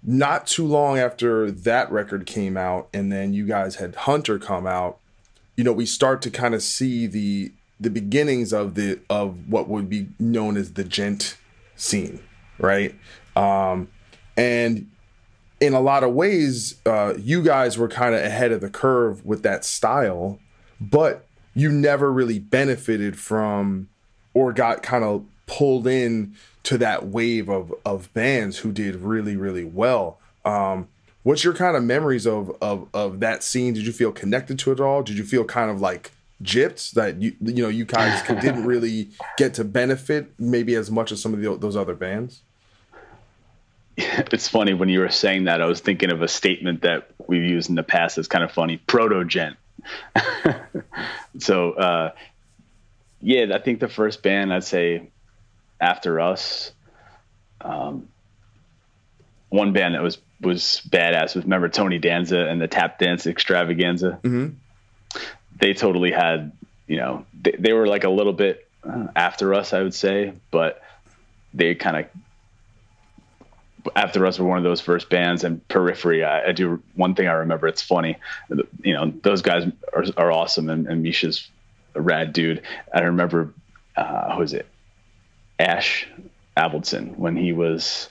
not 0.09 0.47
too 0.47 0.67
long 0.67 0.99
after 0.99 1.51
that 1.51 1.93
record 1.93 2.25
came 2.25 2.57
out 2.57 2.89
and 2.95 3.13
then 3.13 3.35
you 3.35 3.45
guys 3.45 3.75
had 3.75 3.95
hunter 3.95 4.39
come 4.39 4.67
out 4.67 4.99
you 5.55 5.63
know 5.63 5.71
we 5.71 5.85
start 5.85 6.23
to 6.23 6.31
kind 6.31 6.55
of 6.55 6.63
see 6.63 7.07
the 7.07 7.53
the 7.79 7.91
beginnings 7.91 8.51
of 8.51 8.75
the 8.75 8.99
of 9.11 9.51
what 9.51 9.69
would 9.69 9.87
be 9.87 10.09
known 10.19 10.57
as 10.57 10.73
the 10.73 10.83
djent 10.83 11.37
scene 11.77 12.21
right? 12.59 12.95
Um 13.37 13.89
and 14.35 14.91
in 15.61 15.75
a 15.75 15.81
lot 15.81 16.03
of 16.03 16.15
ways 16.15 16.77
uh 16.87 17.13
you 17.19 17.43
guys 17.43 17.77
were 17.77 17.89
kind 17.89 18.15
of 18.15 18.23
ahead 18.23 18.51
of 18.51 18.63
the 18.63 18.71
curve 18.71 19.23
with 19.27 19.43
that 19.43 19.63
style 19.63 20.39
but 20.81 21.27
you 21.53 21.71
never 21.71 22.11
really 22.11 22.39
benefited 22.39 23.19
from 23.19 23.91
or 24.33 24.55
got 24.55 24.83
kind 24.83 25.05
of 25.05 25.27
pulled 25.47 25.87
in 25.87 26.35
to 26.65 26.79
that 26.79 27.07
wave 27.07 27.49
of 27.49 27.75
of 27.85 28.13
bands 28.15 28.59
who 28.59 28.73
did 28.73 28.97
really 28.97 29.37
really 29.37 29.65
well. 29.65 30.19
Um, 30.45 30.89
what's 31.23 31.45
your 31.45 31.55
kind 31.55 31.77
of 31.77 31.85
memories 31.85 32.27
of 32.27 32.57
of 32.61 32.89
of 32.95 33.21
that 33.21 33.43
scene? 33.43 33.75
Did 33.75 33.87
you 33.87 33.93
feel 33.93 34.13
connected 34.13 34.59
to 34.61 34.73
it 34.73 34.81
all? 34.81 35.03
Did 35.03 35.19
you 35.19 35.25
feel 35.25 35.45
kind 35.45 35.71
of 35.71 35.81
like 35.81 36.13
gypped 36.43 36.93
that 36.93 37.21
you 37.21 37.35
you 37.41 37.63
know 37.63 37.69
you 37.69 37.85
guys 37.85 38.23
didn't 38.29 38.65
really 38.65 39.09
get 39.37 39.55
to 39.55 39.65
benefit 39.65 40.33
maybe 40.39 40.75
as 40.75 40.91
much 40.91 41.11
as 41.13 41.21
some 41.21 41.35
of 41.35 41.41
the, 41.41 41.57
those 41.57 41.77
other 41.77 41.95
bands? 41.95 42.43
It's 44.31 44.47
funny 44.47 44.75
when 44.75 44.89
you 44.89 45.01
were 45.01 45.09
saying 45.09 45.45
that 45.45 45.61
I 45.61 45.67
was 45.67 45.81
thinking 45.81 46.13
of 46.13 46.23
a 46.23 46.29
statement 46.29 46.83
that 46.83 47.11
we've 47.27 47.43
used 47.43 47.69
in 47.69 47.75
the 47.75 47.83
past. 47.83 48.15
that's 48.15 48.29
kind 48.29 48.45
of 48.45 48.53
funny. 48.53 48.77
Proto 48.77 49.25
djent. 49.25 49.57
so 51.39 51.73
uh, 51.73 52.13
yeah, 53.21 53.47
I 53.53 53.59
think 53.59 53.81
the 53.81 53.89
first 53.89 54.23
band 54.23 54.55
I'd 54.55 54.63
say 54.63 55.11
after 55.81 56.21
us, 56.21 56.73
um, 57.61 58.09
one 59.49 59.73
band 59.73 59.95
that 59.95 60.03
was 60.03 60.19
was 60.41 60.83
badass 60.89 61.35
was 61.35 61.45
remember 61.45 61.69
Tony 61.69 61.99
Danza 61.99 62.39
and 62.39 62.61
the 62.61 62.69
Tap 62.69 62.99
Dance 62.99 63.27
Extravaganza. 63.27 64.21
Mm-hmm. 64.23 64.55
They 65.59 65.75
totally 65.75 66.13
had 66.13 66.53
you 66.87 66.97
know 66.97 67.27
they, 67.41 67.55
they 67.59 67.73
were 67.73 67.87
like 67.87 68.05
a 68.05 68.11
little 68.11 68.33
bit 68.33 68.69
uh, 68.85 69.09
after 69.17 69.55
us, 69.55 69.73
I 69.73 69.83
would 69.83 69.95
say, 69.95 70.33
but 70.51 70.83
they 71.55 71.75
kind 71.75 71.97
of 71.97 72.07
after 73.97 74.27
us 74.27 74.39
were 74.39 74.47
one 74.47 74.59
of 74.59 74.65
those 74.65 74.81
first 74.81 75.09
bands. 75.09 75.45
And 75.45 75.67
periphery 75.69 76.25
I, 76.25 76.49
I, 76.49 76.53
do 76.53 76.83
one 76.95 77.15
thing 77.15 77.27
i 77.27 77.33
remember 77.33 77.69
it's 77.69 77.81
funny 77.81 78.17
you 78.83 78.93
know 78.93 79.13
those 79.23 79.43
guys 79.43 79.71
are, 79.93 80.05
are 80.17 80.33
awesome. 80.33 80.69
And, 80.69 80.87
and 80.87 81.03
misha's 81.03 81.49
a 81.95 82.01
rad 82.01 82.33
dude. 82.33 82.63
I 82.93 83.01
remember 83.01 83.55
uh 83.97 84.37
who 84.37 84.43
is 84.43 84.53
it 84.53 84.67
ash 85.59 86.09
avildsen 86.57 87.17
when 87.17 87.37
he 87.37 87.53
was 87.53 88.09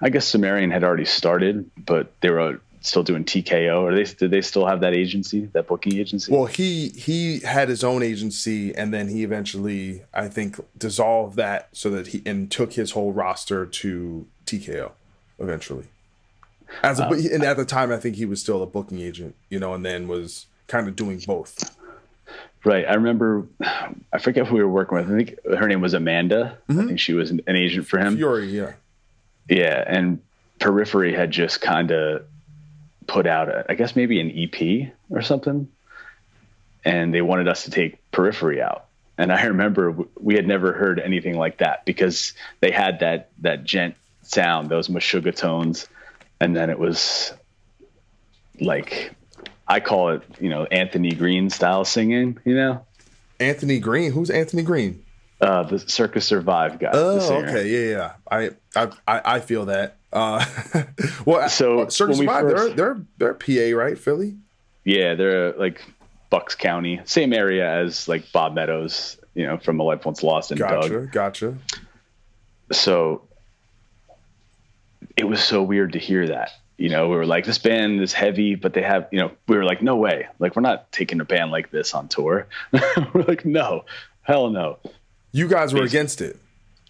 i 0.00 0.08
guess 0.08 0.26
sumerian 0.26 0.70
had 0.70 0.84
already 0.84 1.04
started 1.04 1.70
but 1.76 2.12
they 2.20 2.30
were 2.30 2.60
still 2.80 3.04
doing 3.04 3.24
tko 3.24 3.80
or 3.80 3.94
they 3.94 4.02
did 4.02 4.30
they 4.32 4.40
still 4.40 4.66
have 4.66 4.80
that 4.80 4.92
agency 4.92 5.46
that 5.52 5.68
booking 5.68 5.96
agency 5.96 6.32
well 6.32 6.46
he 6.46 6.88
he 6.90 7.38
had 7.40 7.68
his 7.68 7.84
own 7.84 8.02
agency 8.02 8.74
and 8.74 8.92
then 8.92 9.08
he 9.08 9.22
eventually 9.22 10.02
i 10.12 10.26
think 10.26 10.58
dissolved 10.76 11.36
that 11.36 11.68
so 11.72 11.88
that 11.90 12.08
he 12.08 12.22
and 12.26 12.50
took 12.50 12.72
his 12.72 12.90
whole 12.90 13.12
roster 13.12 13.64
to 13.64 14.26
TKO 14.46 14.92
eventually. 15.38 15.86
As 16.82 17.00
a, 17.00 17.06
um, 17.06 17.12
and 17.12 17.42
at 17.42 17.56
the 17.56 17.64
time, 17.64 17.92
I 17.92 17.98
think 17.98 18.16
he 18.16 18.24
was 18.24 18.40
still 18.40 18.62
a 18.62 18.66
booking 18.66 19.00
agent, 19.00 19.34
you 19.50 19.58
know, 19.58 19.74
and 19.74 19.84
then 19.84 20.08
was 20.08 20.46
kind 20.68 20.88
of 20.88 20.96
doing 20.96 21.22
both. 21.26 21.76
Right. 22.64 22.84
I 22.86 22.94
remember, 22.94 23.46
I 24.12 24.18
forget 24.20 24.46
who 24.46 24.56
we 24.56 24.62
were 24.62 24.68
working 24.68 24.98
with. 24.98 25.10
I 25.10 25.16
think 25.16 25.58
her 25.58 25.66
name 25.66 25.80
was 25.80 25.94
Amanda. 25.94 26.58
Mm-hmm. 26.68 26.80
I 26.80 26.84
think 26.86 27.00
she 27.00 27.12
was 27.12 27.30
an, 27.30 27.40
an, 27.46 27.56
agent 27.56 27.88
for 27.88 27.98
him. 27.98 28.16
Fury, 28.16 28.46
yeah. 28.46 28.74
Yeah. 29.48 29.82
And 29.84 30.20
Periphery 30.60 31.12
had 31.12 31.32
just 31.32 31.60
kind 31.60 31.90
of 31.90 32.24
put 33.08 33.26
out, 33.26 33.48
a, 33.48 33.64
I 33.68 33.74
guess 33.74 33.96
maybe 33.96 34.20
an 34.20 34.30
EP 34.30 34.92
or 35.10 35.22
something. 35.22 35.68
And 36.84 37.12
they 37.12 37.20
wanted 37.20 37.48
us 37.48 37.64
to 37.64 37.70
take 37.70 37.98
Periphery 38.12 38.62
out. 38.62 38.86
And 39.18 39.32
I 39.32 39.44
remember 39.44 39.96
we 40.20 40.34
had 40.34 40.46
never 40.46 40.72
heard 40.72 40.98
anything 40.98 41.36
like 41.36 41.58
that 41.58 41.84
because 41.84 42.32
they 42.60 42.70
had 42.70 43.00
that 43.00 43.30
that 43.40 43.64
djent 43.64 43.94
sound, 44.22 44.68
those 44.68 44.88
Meshuggah 44.88 45.36
tones, 45.36 45.86
and 46.40 46.56
then 46.56 46.70
it 46.70 46.78
was 46.78 47.32
like 48.60 49.14
I 49.66 49.80
call 49.80 50.10
it, 50.10 50.22
you 50.40 50.48
know, 50.48 50.64
Anthony 50.64 51.12
Green 51.12 51.50
style 51.50 51.84
singing. 51.84 52.38
You 52.44 52.54
know, 52.54 52.86
Anthony 53.40 53.78
Green. 53.78 54.12
Who's 54.12 54.30
Anthony 54.30 54.62
Green? 54.62 55.04
Uh, 55.40 55.64
the 55.64 55.78
Circa 55.78 56.20
Survive 56.20 56.78
guy. 56.78 56.90
Oh, 56.92 57.42
okay, 57.42 57.68
yeah, 57.68 57.96
yeah. 57.96 58.12
I, 58.30 58.90
I, 59.08 59.20
I 59.36 59.40
feel 59.40 59.66
that. 59.66 59.96
Uh, 60.12 60.44
well, 61.26 61.48
so 61.48 61.80
uh, 61.80 61.90
Circa 61.90 62.14
Survive, 62.14 62.42
first, 62.42 62.76
they're 62.76 62.94
they're 63.18 63.34
they're 63.34 63.72
PA, 63.72 63.76
right? 63.76 63.98
Philly. 63.98 64.36
Yeah, 64.84 65.14
they're 65.14 65.52
like 65.52 65.82
Bucks 66.30 66.54
County, 66.54 67.00
same 67.04 67.32
area 67.32 67.70
as 67.70 68.08
like 68.08 68.30
Bob 68.32 68.54
Meadows, 68.54 69.16
you 69.34 69.46
know, 69.46 69.58
from 69.58 69.80
A 69.80 69.82
Life 69.82 70.04
Once 70.04 70.22
Lost 70.22 70.50
and 70.50 70.60
gotcha, 70.60 70.88
Doug. 70.88 71.12
Gotcha. 71.12 71.58
So 72.70 73.22
it 75.16 75.24
was 75.24 75.42
so 75.42 75.62
weird 75.62 75.92
to 75.92 75.98
hear 75.98 76.28
that. 76.28 76.52
You 76.76 76.88
know, 76.88 77.08
we 77.08 77.16
were 77.16 77.26
like, 77.26 77.44
this 77.44 77.58
band 77.58 78.00
is 78.00 78.12
heavy, 78.12 78.54
but 78.54 78.72
they 78.72 78.82
have, 78.82 79.06
you 79.12 79.20
know, 79.20 79.30
we 79.46 79.56
were 79.56 79.64
like, 79.64 79.82
no 79.82 79.96
way. 79.96 80.26
Like, 80.38 80.56
we're 80.56 80.62
not 80.62 80.90
taking 80.90 81.20
a 81.20 81.24
band 81.24 81.50
like 81.50 81.70
this 81.70 81.94
on 81.94 82.08
tour. 82.08 82.48
we're 83.12 83.22
like, 83.22 83.44
no, 83.44 83.84
hell 84.22 84.50
no. 84.50 84.78
You 85.32 85.48
guys 85.48 85.72
were 85.72 85.80
Basically. 85.80 85.98
against 85.98 86.20
it. 86.22 86.38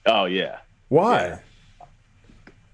Oh, 0.06 0.24
yeah. 0.24 0.58
Why? 0.88 1.40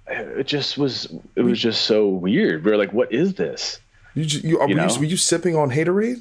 Yeah. 0.07 0.21
It 0.21 0.47
just 0.47 0.79
was, 0.79 1.13
it 1.37 1.43
was 1.43 1.61
just 1.61 1.83
so 1.83 2.09
weird. 2.09 2.65
We 2.65 2.71
were 2.71 2.79
like, 2.79 2.93
what 2.93 3.13
is 3.13 3.35
this? 3.35 3.79
You, 4.15 4.25
you, 4.25 4.41
you, 4.43 4.59
were, 4.59 4.69
you, 4.69 4.99
were 4.99 5.05
you 5.05 5.17
sipping 5.17 5.55
on 5.55 5.71
Haterade? 5.71 6.17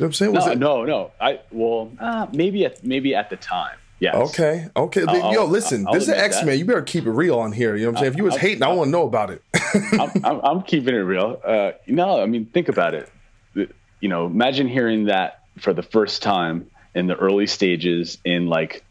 You 0.00 0.06
know 0.06 0.06
what 0.06 0.06
I'm 0.06 0.12
saying? 0.12 0.32
Was 0.32 0.46
no, 0.46 0.52
it... 0.52 0.58
no, 0.58 0.84
no. 0.84 1.10
I, 1.20 1.40
well, 1.50 1.90
uh, 1.98 2.26
maybe 2.32 2.64
at, 2.64 2.84
maybe 2.84 3.14
at 3.14 3.30
the 3.30 3.36
time. 3.36 3.76
Yes. 4.00 4.14
Okay. 4.14 4.66
Okay. 4.74 5.04
I'll, 5.06 5.32
Yo, 5.32 5.44
listen. 5.44 5.86
I'll, 5.86 5.92
this 5.92 6.04
is 6.04 6.08
X 6.08 6.42
Men. 6.42 6.58
You 6.58 6.64
better 6.64 6.82
keep 6.82 7.04
it 7.04 7.10
real 7.10 7.38
on 7.38 7.52
here. 7.52 7.76
You 7.76 7.84
know 7.84 7.90
what 7.90 7.98
I'm 7.98 8.02
saying? 8.04 8.12
If 8.14 8.18
you 8.18 8.24
was 8.24 8.36
hating, 8.36 8.62
I 8.62 8.72
want 8.72 8.88
to 8.88 8.92
know 8.92 9.06
about 9.06 9.30
it. 9.30 9.42
I'm, 9.74 10.10
I'm, 10.24 10.40
I'm, 10.42 10.62
keeping 10.62 10.94
it 10.94 10.98
real. 10.98 11.38
Uh, 11.44 11.72
no, 11.86 12.20
I 12.20 12.24
mean, 12.24 12.46
think 12.46 12.70
about 12.70 12.94
it. 12.94 13.10
You 13.54 14.08
know, 14.08 14.24
imagine 14.24 14.68
hearing 14.68 15.04
that 15.04 15.44
for 15.58 15.74
the 15.74 15.82
first 15.82 16.22
time 16.22 16.70
in 16.94 17.06
the 17.06 17.14
early 17.14 17.46
stages 17.46 18.16
in 18.24 18.46
like 18.46 18.82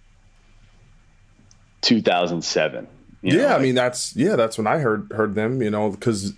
2007. 1.82 2.88
yeah, 3.22 3.34
know, 3.34 3.44
like, 3.44 3.56
I 3.56 3.60
mean 3.60 3.76
that's 3.76 4.16
yeah, 4.16 4.36
that's 4.36 4.60
when 4.60 4.68
I 4.68 4.78
heard 4.78 5.12
heard 5.12 5.34
them. 5.34 5.64
You 5.64 5.72
know, 5.72 5.90
because 5.90 6.34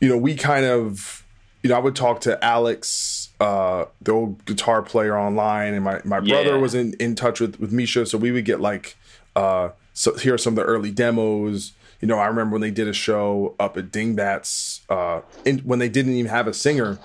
you 0.00 0.10
know 0.10 0.18
we 0.18 0.34
kind 0.34 0.66
of 0.66 1.23
you 1.64 1.70
know 1.70 1.76
I 1.76 1.80
would 1.80 1.96
talk 1.96 2.20
to 2.20 2.44
Alex 2.44 3.30
uh, 3.40 3.86
the 4.02 4.12
old 4.12 4.44
guitar 4.44 4.82
player 4.82 5.18
online, 5.18 5.74
and 5.74 5.82
my, 5.82 6.00
my 6.04 6.20
yeah. 6.20 6.34
brother 6.34 6.58
was 6.60 6.74
in, 6.74 6.94
in 7.00 7.16
touch 7.16 7.40
with, 7.40 7.58
with 7.58 7.72
Misha, 7.72 8.06
so 8.06 8.18
we 8.18 8.30
would 8.30 8.44
get 8.44 8.60
like 8.60 8.96
uh, 9.34 9.70
so 9.94 10.14
here 10.16 10.34
are 10.34 10.38
some 10.38 10.52
of 10.52 10.56
the 10.56 10.64
early 10.64 10.90
demos. 10.90 11.72
You 12.00 12.08
know, 12.08 12.18
I 12.18 12.26
remember 12.26 12.52
when 12.52 12.60
they 12.60 12.70
did 12.70 12.86
a 12.86 12.92
show 12.92 13.54
up 13.58 13.78
at 13.78 13.90
Dingbats, 13.90 14.82
uh, 14.90 15.22
in, 15.46 15.60
when 15.60 15.78
they 15.78 15.88
didn't 15.88 16.12
even 16.12 16.30
have 16.30 16.46
a 16.46 16.52
singer. 16.52 16.98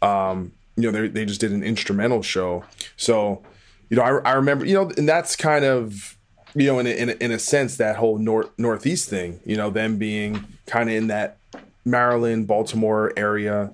Um, 0.00 0.52
you 0.76 0.90
know, 0.90 0.98
they 0.98 1.08
they 1.08 1.24
just 1.26 1.40
did 1.40 1.52
an 1.52 1.62
instrumental 1.62 2.22
show. 2.22 2.64
So, 2.96 3.42
you 3.90 3.98
know, 3.98 4.02
I, 4.02 4.30
I 4.30 4.32
remember, 4.32 4.64
you 4.64 4.74
know, 4.74 4.90
and 4.96 5.06
that's 5.06 5.36
kind 5.36 5.64
of, 5.64 6.16
you 6.54 6.66
know, 6.66 6.78
in 6.78 6.86
a, 6.86 6.90
in 6.90 7.10
a, 7.10 7.12
in 7.14 7.32
a 7.32 7.38
sense 7.38 7.76
that 7.76 7.96
whole 7.96 8.16
north 8.18 8.48
northeast 8.56 9.10
thing. 9.10 9.40
You 9.44 9.58
know, 9.58 9.68
them 9.68 9.98
being 9.98 10.44
kind 10.66 10.88
of 10.88 10.96
in 10.96 11.08
that 11.08 11.36
Maryland, 11.84 12.46
Baltimore 12.46 13.12
area. 13.16 13.72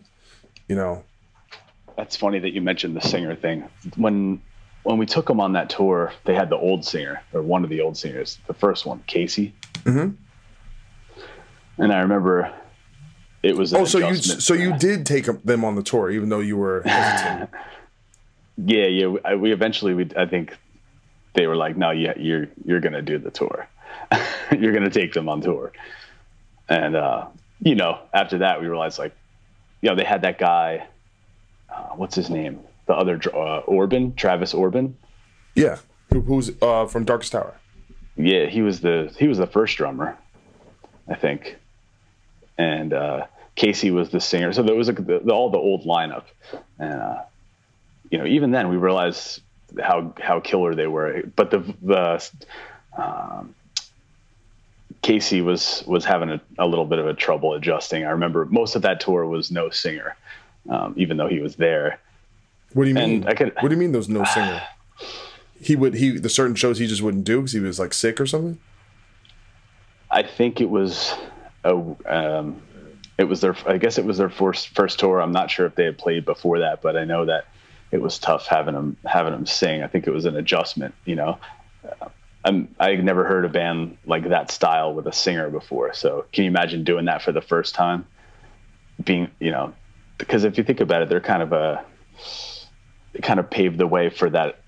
You 0.68 0.76
know, 0.76 1.04
that's 1.96 2.16
funny 2.16 2.38
that 2.38 2.50
you 2.50 2.60
mentioned 2.60 2.96
the 2.96 3.00
singer 3.00 3.34
thing. 3.34 3.68
When 3.96 4.40
when 4.82 4.98
we 4.98 5.06
took 5.06 5.26
them 5.26 5.40
on 5.40 5.52
that 5.52 5.70
tour, 5.70 6.12
they 6.24 6.34
had 6.34 6.50
the 6.50 6.56
old 6.56 6.84
singer 6.84 7.22
or 7.32 7.42
one 7.42 7.64
of 7.64 7.70
the 7.70 7.80
old 7.80 7.96
singers, 7.96 8.38
the 8.46 8.54
first 8.54 8.84
one, 8.86 9.02
Casey. 9.06 9.54
Mm-hmm. 9.84 10.14
And 11.82 11.92
I 11.92 12.00
remember 12.00 12.52
it 13.42 13.56
was. 13.56 13.74
Oh, 13.74 13.84
so 13.84 13.98
you 13.98 14.16
so 14.16 14.54
you 14.54 14.76
did 14.76 15.06
take 15.06 15.26
them 15.44 15.64
on 15.64 15.74
the 15.74 15.82
tour, 15.82 16.10
even 16.10 16.28
though 16.28 16.40
you 16.40 16.56
were 16.56 16.82
hesitant. 16.84 17.50
yeah, 18.56 18.86
yeah. 18.86 19.34
We 19.34 19.52
eventually, 19.52 19.94
we 19.94 20.08
I 20.16 20.26
think 20.26 20.56
they 21.34 21.46
were 21.46 21.56
like, 21.56 21.76
"No, 21.76 21.90
yeah, 21.90 22.14
you're 22.16 22.48
you're 22.64 22.80
gonna 22.80 23.02
do 23.02 23.18
the 23.18 23.30
tour. 23.30 23.66
you're 24.58 24.72
gonna 24.72 24.90
take 24.90 25.12
them 25.12 25.28
on 25.28 25.40
tour." 25.40 25.72
And 26.68 26.94
uh, 26.94 27.26
you 27.60 27.74
know, 27.74 27.98
after 28.12 28.38
that, 28.38 28.60
we 28.60 28.68
realized 28.68 28.98
like, 28.98 29.14
you 29.82 29.90
know, 29.90 29.94
they 29.94 30.04
had 30.04 30.22
that 30.22 30.38
guy 30.38 30.86
uh, 31.72 31.94
what's 31.94 32.14
his 32.14 32.30
name? 32.30 32.60
The 32.86 32.94
other 32.94 33.20
uh, 33.34 33.60
Orbin, 33.60 34.14
Travis 34.14 34.54
Orbin. 34.54 34.94
Yeah, 35.54 35.78
who's 36.10 36.50
uh, 36.60 36.86
from 36.86 37.04
Darkest 37.04 37.34
Hour. 37.34 37.54
Yeah, 38.16 38.46
he 38.46 38.62
was 38.62 38.80
the 38.80 39.14
he 39.18 39.28
was 39.28 39.38
the 39.38 39.46
first 39.46 39.76
drummer, 39.76 40.16
I 41.08 41.14
think, 41.14 41.56
and 42.58 42.92
uh, 42.92 43.26
Casey 43.54 43.90
was 43.90 44.10
the 44.10 44.20
singer. 44.20 44.52
So 44.52 44.62
there 44.62 44.74
was 44.74 44.88
like 44.88 44.96
the, 44.96 45.20
the, 45.24 45.32
all 45.32 45.50
the 45.50 45.58
old 45.58 45.84
lineup, 45.84 46.24
and 46.78 46.94
uh, 47.00 47.22
you 48.10 48.18
know 48.18 48.26
even 48.26 48.50
then 48.50 48.68
we 48.68 48.76
realized 48.76 49.40
how 49.80 50.14
how 50.20 50.40
killer 50.40 50.74
they 50.74 50.86
were. 50.86 51.22
But 51.34 51.50
the 51.50 51.60
the 51.82 52.30
um, 52.96 53.54
Casey 55.02 55.40
was 55.40 55.82
was 55.86 56.04
having 56.04 56.30
a, 56.30 56.40
a, 56.58 56.66
little 56.66 56.84
bit 56.84 57.00
of 57.00 57.06
a 57.06 57.14
trouble 57.14 57.54
adjusting. 57.54 58.04
I 58.04 58.10
remember 58.10 58.44
most 58.46 58.76
of 58.76 58.82
that 58.82 59.00
tour 59.00 59.26
was 59.26 59.50
no 59.50 59.68
singer, 59.68 60.16
um, 60.68 60.94
even 60.96 61.16
though 61.16 61.26
he 61.26 61.40
was 61.40 61.56
there. 61.56 62.00
What 62.72 62.84
do 62.84 62.88
you 62.90 62.94
mean? 62.94 63.24
Could, 63.24 63.52
what 63.60 63.68
do 63.68 63.74
you 63.74 63.80
mean? 63.80 63.92
There's 63.92 64.08
no 64.08 64.24
singer. 64.34 64.62
he 65.60 65.74
would 65.74 65.94
he 65.94 66.18
the 66.18 66.28
certain 66.28 66.54
shows 66.54 66.78
he 66.78 66.86
just 66.86 67.02
wouldn't 67.02 67.24
do 67.24 67.38
because 67.38 67.52
he 67.52 67.60
was 67.60 67.80
like 67.80 67.92
sick 67.92 68.20
or 68.20 68.26
something. 68.26 68.58
I 70.08 70.22
think 70.22 70.60
it 70.60 70.70
was 70.70 71.14
a 71.64 71.74
um, 72.06 72.62
it 73.18 73.24
was 73.24 73.40
their 73.40 73.56
I 73.66 73.78
guess 73.78 73.98
it 73.98 74.04
was 74.04 74.18
their 74.18 74.30
first 74.30 74.68
first 74.68 75.00
tour. 75.00 75.20
I'm 75.20 75.32
not 75.32 75.50
sure 75.50 75.66
if 75.66 75.74
they 75.74 75.84
had 75.84 75.98
played 75.98 76.24
before 76.24 76.60
that, 76.60 76.80
but 76.80 76.96
I 76.96 77.04
know 77.04 77.24
that 77.24 77.46
it 77.90 78.00
was 78.00 78.20
tough 78.20 78.46
having 78.46 78.74
them 78.74 78.96
having 79.04 79.32
them 79.32 79.46
sing. 79.46 79.82
I 79.82 79.88
think 79.88 80.06
it 80.06 80.12
was 80.12 80.26
an 80.26 80.36
adjustment. 80.36 80.94
You 81.06 81.16
know, 81.16 81.38
I'm 82.44 82.74
I 82.78 82.94
never 82.96 83.24
heard 83.24 83.44
a 83.44 83.48
band 83.48 83.98
like 84.04 84.28
that 84.28 84.50
style 84.50 84.94
with 84.94 85.06
a 85.06 85.12
singer 85.12 85.48
before. 85.50 85.94
So 85.94 86.26
can 86.32 86.44
you 86.44 86.50
imagine 86.50 86.84
doing 86.84 87.04
that 87.06 87.22
for 87.22 87.32
the 87.32 87.40
first 87.40 87.74
time? 87.74 88.06
Being 89.02 89.30
you 89.38 89.50
know 89.50 89.74
because 90.18 90.44
if 90.44 90.58
you 90.58 90.64
think 90.64 90.80
about 90.80 91.02
it, 91.02 91.08
they're 91.08 91.20
kind 91.20 91.42
of 91.42 91.52
a 91.52 91.84
they 93.12 93.20
kind 93.20 93.40
of 93.40 93.50
paved 93.50 93.78
the 93.78 93.86
way 93.86 94.08
for 94.08 94.30
that 94.30 94.60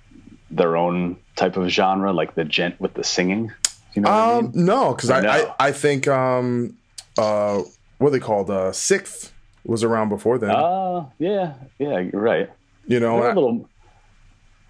their 0.50 0.76
own 0.76 1.16
type 1.36 1.56
of 1.56 1.68
genre, 1.68 2.12
like 2.12 2.34
the 2.34 2.44
djent 2.44 2.80
with 2.80 2.94
the 2.94 3.04
singing. 3.04 3.52
You 3.94 4.02
know 4.02 4.10
um, 4.10 4.14
I 4.14 4.40
mean? 4.42 4.52
No, 4.54 4.94
because 4.94 5.10
I, 5.10 5.26
I, 5.26 5.54
I 5.58 5.72
think 5.72 6.08
um 6.08 6.76
uh 7.18 7.62
what 7.98 8.08
are 8.08 8.10
they 8.10 8.20
called 8.20 8.50
uh 8.50 8.70
SikTh 8.70 9.30
was 9.64 9.82
around 9.82 10.08
before 10.10 10.38
then. 10.38 10.50
Oh, 10.50 10.96
uh, 10.96 11.06
yeah, 11.18 11.54
yeah, 11.78 12.00
you're 12.00 12.20
right. 12.20 12.50
You 12.86 13.00
know, 13.00 13.22
a 13.22 13.28
little. 13.28 13.68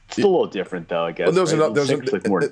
It's 0.09 0.19
a 0.19 0.21
little 0.21 0.47
different 0.47 0.89
though, 0.89 1.05
I 1.05 1.13
guess. 1.13 1.27
Well, 1.27 1.35
there's 1.35 1.53
right? 1.53 1.59
another, 1.59 1.85
there's 1.85 1.91
a, 1.91 2.13
like 2.13 2.29
more. 2.29 2.43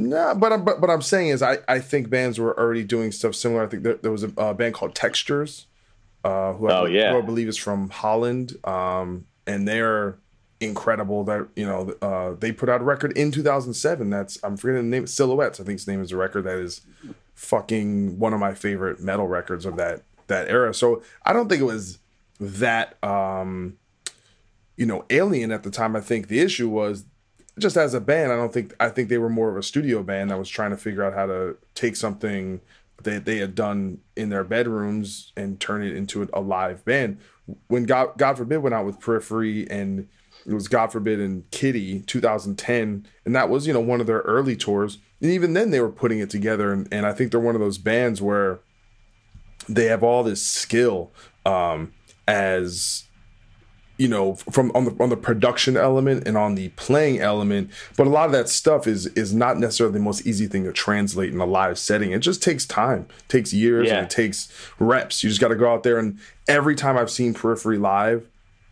Nah, 0.00 0.34
but 0.34 0.52
I'm, 0.52 0.64
but, 0.64 0.80
but 0.80 0.90
I'm 0.90 1.02
saying 1.02 1.28
is 1.28 1.42
I, 1.42 1.58
I 1.68 1.78
think 1.78 2.10
bands 2.10 2.38
were 2.38 2.58
already 2.58 2.84
doing 2.84 3.12
stuff 3.12 3.34
similar. 3.34 3.64
I 3.64 3.66
think 3.66 3.82
there, 3.82 3.94
there 3.94 4.10
was 4.10 4.22
a, 4.22 4.54
band 4.54 4.74
called 4.74 4.94
Textures, 4.94 5.66
uh, 6.24 6.54
who, 6.54 6.70
oh, 6.70 6.86
I, 6.86 6.88
yeah. 6.88 7.12
who 7.12 7.18
I 7.18 7.22
believe 7.22 7.48
is 7.48 7.56
from 7.56 7.90
Holland, 7.90 8.56
um, 8.66 9.26
and 9.46 9.66
they're 9.66 10.18
incredible. 10.60 11.24
That 11.24 11.48
you 11.56 11.66
know 11.66 11.94
uh, 12.02 12.34
they 12.38 12.52
put 12.52 12.68
out 12.68 12.80
a 12.80 12.84
record 12.84 13.16
in 13.16 13.30
2007. 13.30 14.10
That's 14.10 14.38
I'm 14.42 14.56
forgetting 14.56 14.90
the 14.90 14.96
name. 14.96 15.06
Silhouettes, 15.06 15.60
I 15.60 15.64
think 15.64 15.78
his 15.78 15.86
name 15.86 16.02
is 16.02 16.12
a 16.12 16.16
record 16.16 16.44
that 16.44 16.58
is 16.58 16.82
fucking 17.34 18.18
one 18.18 18.34
of 18.34 18.40
my 18.40 18.52
favorite 18.52 19.00
metal 19.00 19.26
records 19.26 19.64
of 19.64 19.76
that 19.76 20.02
that 20.26 20.48
era. 20.48 20.74
So 20.74 21.02
I 21.24 21.32
don't 21.32 21.48
think 21.48 21.62
it 21.62 21.64
was 21.64 21.98
that 22.38 23.02
um, 23.04 23.78
you 24.76 24.86
know 24.86 25.04
alien 25.10 25.52
at 25.52 25.62
the 25.62 25.70
time. 25.70 25.96
I 25.96 26.00
think 26.00 26.28
the 26.28 26.40
issue 26.40 26.68
was 26.68 27.04
just 27.60 27.76
as 27.76 27.94
a 27.94 28.00
band. 28.00 28.32
I 28.32 28.36
don't 28.36 28.52
think 28.52 28.74
I 28.80 28.88
think 28.88 29.08
they 29.08 29.18
were 29.18 29.28
more 29.28 29.50
of 29.50 29.56
a 29.56 29.62
studio 29.62 30.02
band 30.02 30.30
that 30.30 30.38
was 30.38 30.48
trying 30.48 30.70
to 30.70 30.76
figure 30.76 31.04
out 31.04 31.14
how 31.14 31.26
to 31.26 31.56
take 31.74 31.96
something 31.96 32.60
that 33.02 33.24
they 33.24 33.38
had 33.38 33.54
done 33.54 33.98
in 34.16 34.28
their 34.28 34.44
bedrooms 34.44 35.32
and 35.36 35.58
turn 35.60 35.82
it 35.82 35.96
into 35.96 36.28
a 36.32 36.40
live 36.40 36.84
band. 36.84 37.18
When 37.68 37.84
God 37.84 38.10
God 38.16 38.36
forbid 38.36 38.58
went 38.58 38.74
out 38.74 38.86
with 38.86 39.00
Periphery 39.00 39.68
and 39.70 40.08
it 40.46 40.54
was 40.54 40.68
God 40.68 40.88
forbid 40.88 41.20
and 41.20 41.48
Kittie 41.50 42.00
2010, 42.00 43.06
and 43.24 43.36
that 43.36 43.48
was 43.48 43.66
you 43.66 43.72
know 43.72 43.80
one 43.80 44.00
of 44.00 44.06
their 44.06 44.20
early 44.20 44.56
tours. 44.56 44.98
And 45.20 45.30
even 45.30 45.52
then 45.52 45.70
they 45.70 45.80
were 45.80 45.90
putting 45.90 46.18
it 46.18 46.30
together, 46.30 46.72
and, 46.72 46.88
and 46.90 47.04
I 47.04 47.12
think 47.12 47.30
they're 47.30 47.40
one 47.40 47.54
of 47.54 47.60
those 47.60 47.78
bands 47.78 48.22
where 48.22 48.60
they 49.68 49.86
have 49.86 50.02
all 50.02 50.22
this 50.22 50.42
skill 50.42 51.12
um, 51.44 51.92
as 52.26 53.04
you 54.00 54.08
know 54.08 54.34
from 54.50 54.72
on 54.74 54.86
the 54.86 54.96
on 54.98 55.10
the 55.10 55.16
production 55.16 55.76
element 55.76 56.26
and 56.26 56.38
on 56.38 56.54
the 56.54 56.70
playing 56.70 57.20
element 57.20 57.70
but 57.98 58.06
a 58.06 58.10
lot 58.10 58.24
of 58.24 58.32
that 58.32 58.48
stuff 58.48 58.86
is 58.86 59.06
is 59.08 59.34
not 59.34 59.58
necessarily 59.58 59.92
the 59.92 60.02
most 60.02 60.26
easy 60.26 60.46
thing 60.46 60.64
to 60.64 60.72
translate 60.72 61.30
in 61.32 61.38
a 61.38 61.44
live 61.44 61.78
setting. 61.78 62.10
It 62.12 62.20
just 62.20 62.42
takes 62.42 62.64
time 62.64 63.06
it 63.10 63.28
takes 63.28 63.52
years 63.52 63.88
yeah. 63.88 63.96
and 63.96 64.06
it 64.06 64.10
takes 64.10 64.50
reps. 64.78 65.22
You 65.22 65.28
just 65.28 65.40
got 65.40 65.48
to 65.48 65.54
go 65.54 65.70
out 65.70 65.82
there 65.82 65.98
and 65.98 66.18
every 66.48 66.74
time 66.74 66.96
i've 66.96 67.10
seen 67.10 67.34
periphery 67.34 67.76
live 67.76 68.26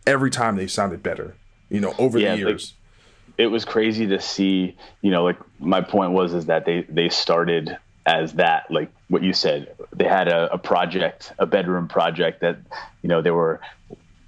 every 0.07 0.31
time 0.31 0.55
they've 0.55 0.71
sounded 0.71 1.03
better 1.03 1.35
you 1.69 1.79
know 1.79 1.93
over 1.99 2.17
yeah, 2.17 2.31
the 2.31 2.39
years. 2.39 2.73
like, 2.73 3.37
it 3.37 3.47
was 3.47 3.63
crazy 3.65 4.07
to 4.07 4.19
see 4.19 4.75
you 5.01 5.11
know 5.11 5.23
like 5.23 5.37
my 5.59 5.81
point 5.81 6.11
was 6.11 6.33
is 6.33 6.47
that 6.47 6.65
they 6.65 6.81
they 6.89 7.07
started 7.07 7.77
as 8.07 8.33
that 8.33 8.71
like 8.71 8.89
what 9.09 9.21
you 9.21 9.33
said. 9.33 9.75
They 9.93 10.05
had 10.05 10.27
a, 10.27 10.53
a 10.53 10.57
project 10.57 11.33
a 11.37 11.45
bedroom 11.45 11.87
project 11.87 12.41
that 12.41 12.57
you 13.03 13.09
know 13.09 13.21
they 13.21 13.31
were 13.31 13.61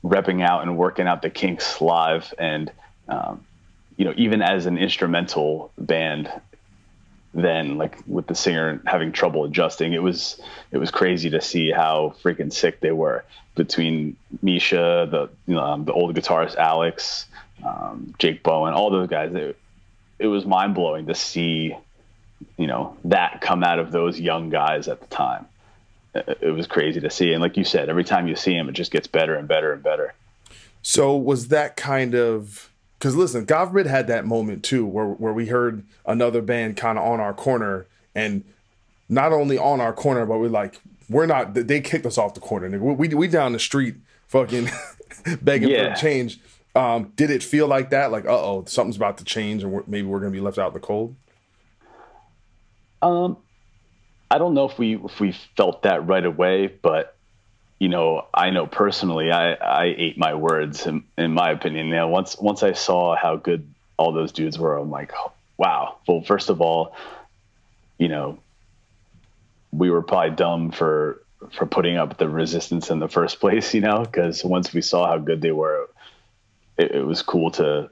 repping 0.03 0.43
out 0.43 0.63
and 0.63 0.77
working 0.77 1.07
out 1.07 1.21
the 1.21 1.29
kinks 1.29 1.81
live 1.81 2.33
and 2.37 2.71
um, 3.07 3.45
you 3.97 4.05
know 4.05 4.13
even 4.17 4.41
as 4.41 4.65
an 4.65 4.77
instrumental 4.77 5.71
band 5.77 6.31
then 7.33 7.77
like 7.77 7.97
with 8.07 8.27
the 8.27 8.35
singer 8.35 8.81
having 8.85 9.11
trouble 9.11 9.45
adjusting 9.45 9.93
it 9.93 10.01
was 10.01 10.41
it 10.71 10.77
was 10.77 10.91
crazy 10.91 11.29
to 11.29 11.39
see 11.39 11.71
how 11.71 12.13
freaking 12.23 12.51
sick 12.51 12.79
they 12.79 12.91
were 12.91 13.23
between 13.55 14.17
misha 14.41 15.07
the 15.09 15.29
you 15.47 15.55
know 15.55 15.63
um, 15.63 15.85
the 15.85 15.93
old 15.93 16.15
guitarist 16.15 16.55
alex 16.55 17.27
um, 17.63 18.13
jake 18.17 18.43
bowen 18.43 18.73
all 18.73 18.89
those 18.89 19.07
guys. 19.07 19.33
It, 19.33 19.57
it 20.19 20.27
was 20.27 20.45
mind-blowing 20.45 21.07
to 21.07 21.15
see 21.15 21.75
you 22.57 22.67
know 22.67 22.97
that 23.05 23.41
come 23.41 23.63
out 23.63 23.79
of 23.79 23.91
those 23.91 24.19
young 24.19 24.49
guys 24.49 24.87
at 24.87 24.99
the 24.99 25.07
time 25.07 25.45
it 26.13 26.53
was 26.53 26.67
crazy 26.67 26.99
to 26.99 27.09
see. 27.09 27.31
And 27.33 27.41
like 27.41 27.57
you 27.57 27.63
said, 27.63 27.89
every 27.89 28.03
time 28.03 28.27
you 28.27 28.35
see 28.35 28.53
him, 28.53 28.69
it 28.69 28.73
just 28.73 28.91
gets 28.91 29.07
better 29.07 29.35
and 29.35 29.47
better 29.47 29.71
and 29.71 29.81
better. 29.81 30.13
So 30.81 31.15
was 31.15 31.49
that 31.49 31.77
kind 31.77 32.15
of 32.15 32.71
because 33.01 33.15
listen, 33.15 33.45
God 33.45 33.69
forbid 33.69 33.87
had 33.87 34.07
that 34.07 34.25
moment 34.25 34.63
too, 34.63 34.85
where 34.85 35.05
where 35.05 35.33
we 35.33 35.47
heard 35.47 35.83
another 36.05 36.41
band 36.41 36.77
kind 36.77 36.99
of 36.99 37.05
on 37.05 37.19
our 37.19 37.33
corner, 37.33 37.87
and 38.13 38.43
not 39.09 39.31
only 39.31 39.57
on 39.57 39.81
our 39.81 39.93
corner, 39.93 40.25
but 40.25 40.39
we're 40.39 40.49
like, 40.49 40.79
we're 41.09 41.25
not. 41.25 41.53
They 41.53 41.81
kicked 41.81 42.05
us 42.05 42.17
off 42.17 42.33
the 42.33 42.39
corner. 42.41 42.69
We 42.69 42.93
we, 42.93 43.15
we 43.15 43.27
down 43.27 43.53
the 43.53 43.59
street, 43.59 43.95
fucking 44.27 44.69
begging 45.41 45.69
yeah. 45.69 45.95
for 45.95 46.01
change. 46.01 46.39
Um, 46.75 47.11
did 47.15 47.29
it 47.31 47.43
feel 47.43 47.67
like 47.67 47.89
that? 47.89 48.11
Like, 48.11 48.25
uh 48.25 48.37
oh, 48.37 48.65
something's 48.67 48.97
about 48.97 49.17
to 49.17 49.23
change, 49.23 49.63
and 49.63 49.71
we're, 49.71 49.83
maybe 49.87 50.07
we're 50.07 50.19
gonna 50.19 50.31
be 50.31 50.39
left 50.39 50.57
out 50.59 50.67
in 50.67 50.73
the 50.73 50.79
cold. 50.79 51.15
Um, 53.01 53.37
I 54.31 54.37
don't 54.37 54.53
know 54.53 54.63
if 54.69 54.79
we 54.79 54.95
if 54.95 55.19
we 55.19 55.33
felt 55.57 55.83
that 55.83 56.07
right 56.07 56.25
away, 56.25 56.67
but 56.67 57.17
you 57.79 57.89
know, 57.89 58.27
I 58.33 58.49
know 58.51 58.65
personally, 58.65 59.29
I 59.29 59.55
I 59.55 59.93
ate 59.97 60.17
my 60.17 60.35
words 60.35 60.87
in, 60.87 61.03
in 61.17 61.33
my 61.33 61.51
opinion. 61.51 61.87
You 61.87 61.95
know, 61.95 62.07
once 62.07 62.37
once 62.39 62.63
I 62.63 62.71
saw 62.71 63.17
how 63.17 63.35
good 63.35 63.67
all 63.97 64.13
those 64.13 64.31
dudes 64.31 64.57
were, 64.57 64.77
I'm 64.77 64.89
like, 64.89 65.11
wow. 65.57 65.97
Well, 66.07 66.21
first 66.21 66.49
of 66.49 66.61
all, 66.61 66.95
you 67.97 68.07
know, 68.07 68.39
we 69.73 69.89
were 69.89 70.01
probably 70.01 70.33
dumb 70.37 70.71
for 70.71 71.21
for 71.51 71.65
putting 71.65 71.97
up 71.97 72.17
the 72.17 72.29
resistance 72.29 72.89
in 72.89 72.99
the 72.99 73.09
first 73.09 73.41
place, 73.41 73.73
you 73.73 73.81
know, 73.81 74.05
because 74.05 74.45
once 74.45 74.73
we 74.73 74.81
saw 74.81 75.07
how 75.07 75.17
good 75.17 75.41
they 75.41 75.51
were, 75.51 75.89
it, 76.77 76.91
it, 76.91 77.05
was 77.05 77.21
cool 77.21 77.51
to 77.51 77.89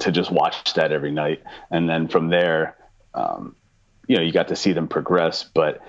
to 0.00 0.10
just 0.10 0.32
watch 0.32 0.74
that 0.74 0.90
every 0.90 1.12
night, 1.12 1.44
and 1.70 1.88
then 1.88 2.08
from 2.08 2.28
there, 2.28 2.76
um, 3.14 3.54
you 4.10 4.16
know 4.16 4.22
you 4.22 4.32
got 4.32 4.48
to 4.48 4.56
see 4.56 4.72
them 4.72 4.88
progress 4.88 5.44
but 5.44 5.80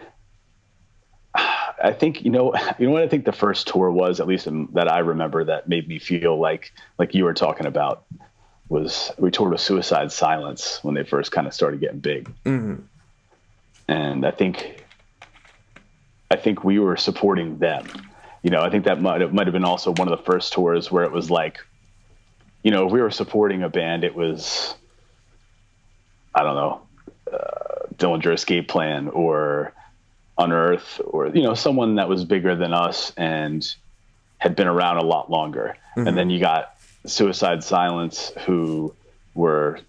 I 1.83 1.91
think 1.91 2.23
you 2.23 2.29
know 2.29 2.53
you 2.79 2.85
know 2.85 2.93
what 2.93 3.01
I 3.01 3.07
think 3.07 3.25
the 3.25 3.31
first 3.31 3.67
tour 3.67 3.89
was 3.89 4.19
at 4.19 4.27
least 4.27 4.47
that 4.73 4.87
I 4.87 4.99
remember 4.99 5.43
that 5.45 5.67
made 5.67 5.87
me 5.87 5.97
feel 5.97 6.39
like 6.39 6.71
like 6.99 7.15
you 7.15 7.23
were 7.23 7.33
talking 7.33 7.65
about 7.65 8.05
was 8.69 9.11
we 9.17 9.31
toured 9.31 9.51
with 9.51 9.59
Suicide 9.59 10.11
Silence 10.11 10.79
when 10.83 10.93
they 10.93 11.03
first 11.03 11.31
kind 11.31 11.47
of 11.47 11.53
started 11.53 11.81
getting 11.81 11.99
big, 11.99 12.31
mm-hmm. 12.45 12.75
and 13.89 14.25
I 14.25 14.31
think 14.31 14.85
I 16.29 16.37
think 16.37 16.63
we 16.63 16.79
were 16.79 16.95
supporting 16.95 17.57
them. 17.57 17.85
You 18.43 18.51
know, 18.51 18.61
I 18.61 18.69
think 18.69 18.85
that 18.85 19.01
might 19.01 19.33
might 19.33 19.47
have 19.47 19.53
been 19.53 19.65
also 19.65 19.91
one 19.93 20.07
of 20.07 20.17
the 20.17 20.23
first 20.23 20.53
tours 20.53 20.91
where 20.91 21.03
it 21.03 21.11
was 21.11 21.29
like, 21.29 21.57
you 22.63 22.71
know, 22.71 22.85
if 22.85 22.93
we 22.93 23.01
were 23.01 23.11
supporting 23.11 23.63
a 23.63 23.69
band, 23.69 24.03
it 24.03 24.15
was 24.15 24.75
I 26.35 26.43
don't 26.43 26.55
know. 26.55 26.83
Uh, 27.31 27.87
Dillinger 27.95 28.33
Escape 28.33 28.67
Plan 28.67 29.07
or 29.09 29.73
Unearth 30.37 30.99
or 31.05 31.27
you 31.27 31.43
know 31.43 31.53
someone 31.53 31.95
that 31.95 32.09
was 32.09 32.25
bigger 32.25 32.55
than 32.55 32.73
us 32.73 33.13
and 33.15 33.73
had 34.37 34.55
been 34.55 34.67
around 34.67 34.97
a 34.97 35.03
lot 35.03 35.29
longer. 35.29 35.75
Mm-hmm. 35.95 36.07
And 36.07 36.17
then 36.17 36.29
you 36.29 36.39
got 36.39 36.75
Suicide 37.05 37.63
Silence 37.63 38.31
who 38.45 38.93
were 39.35 39.79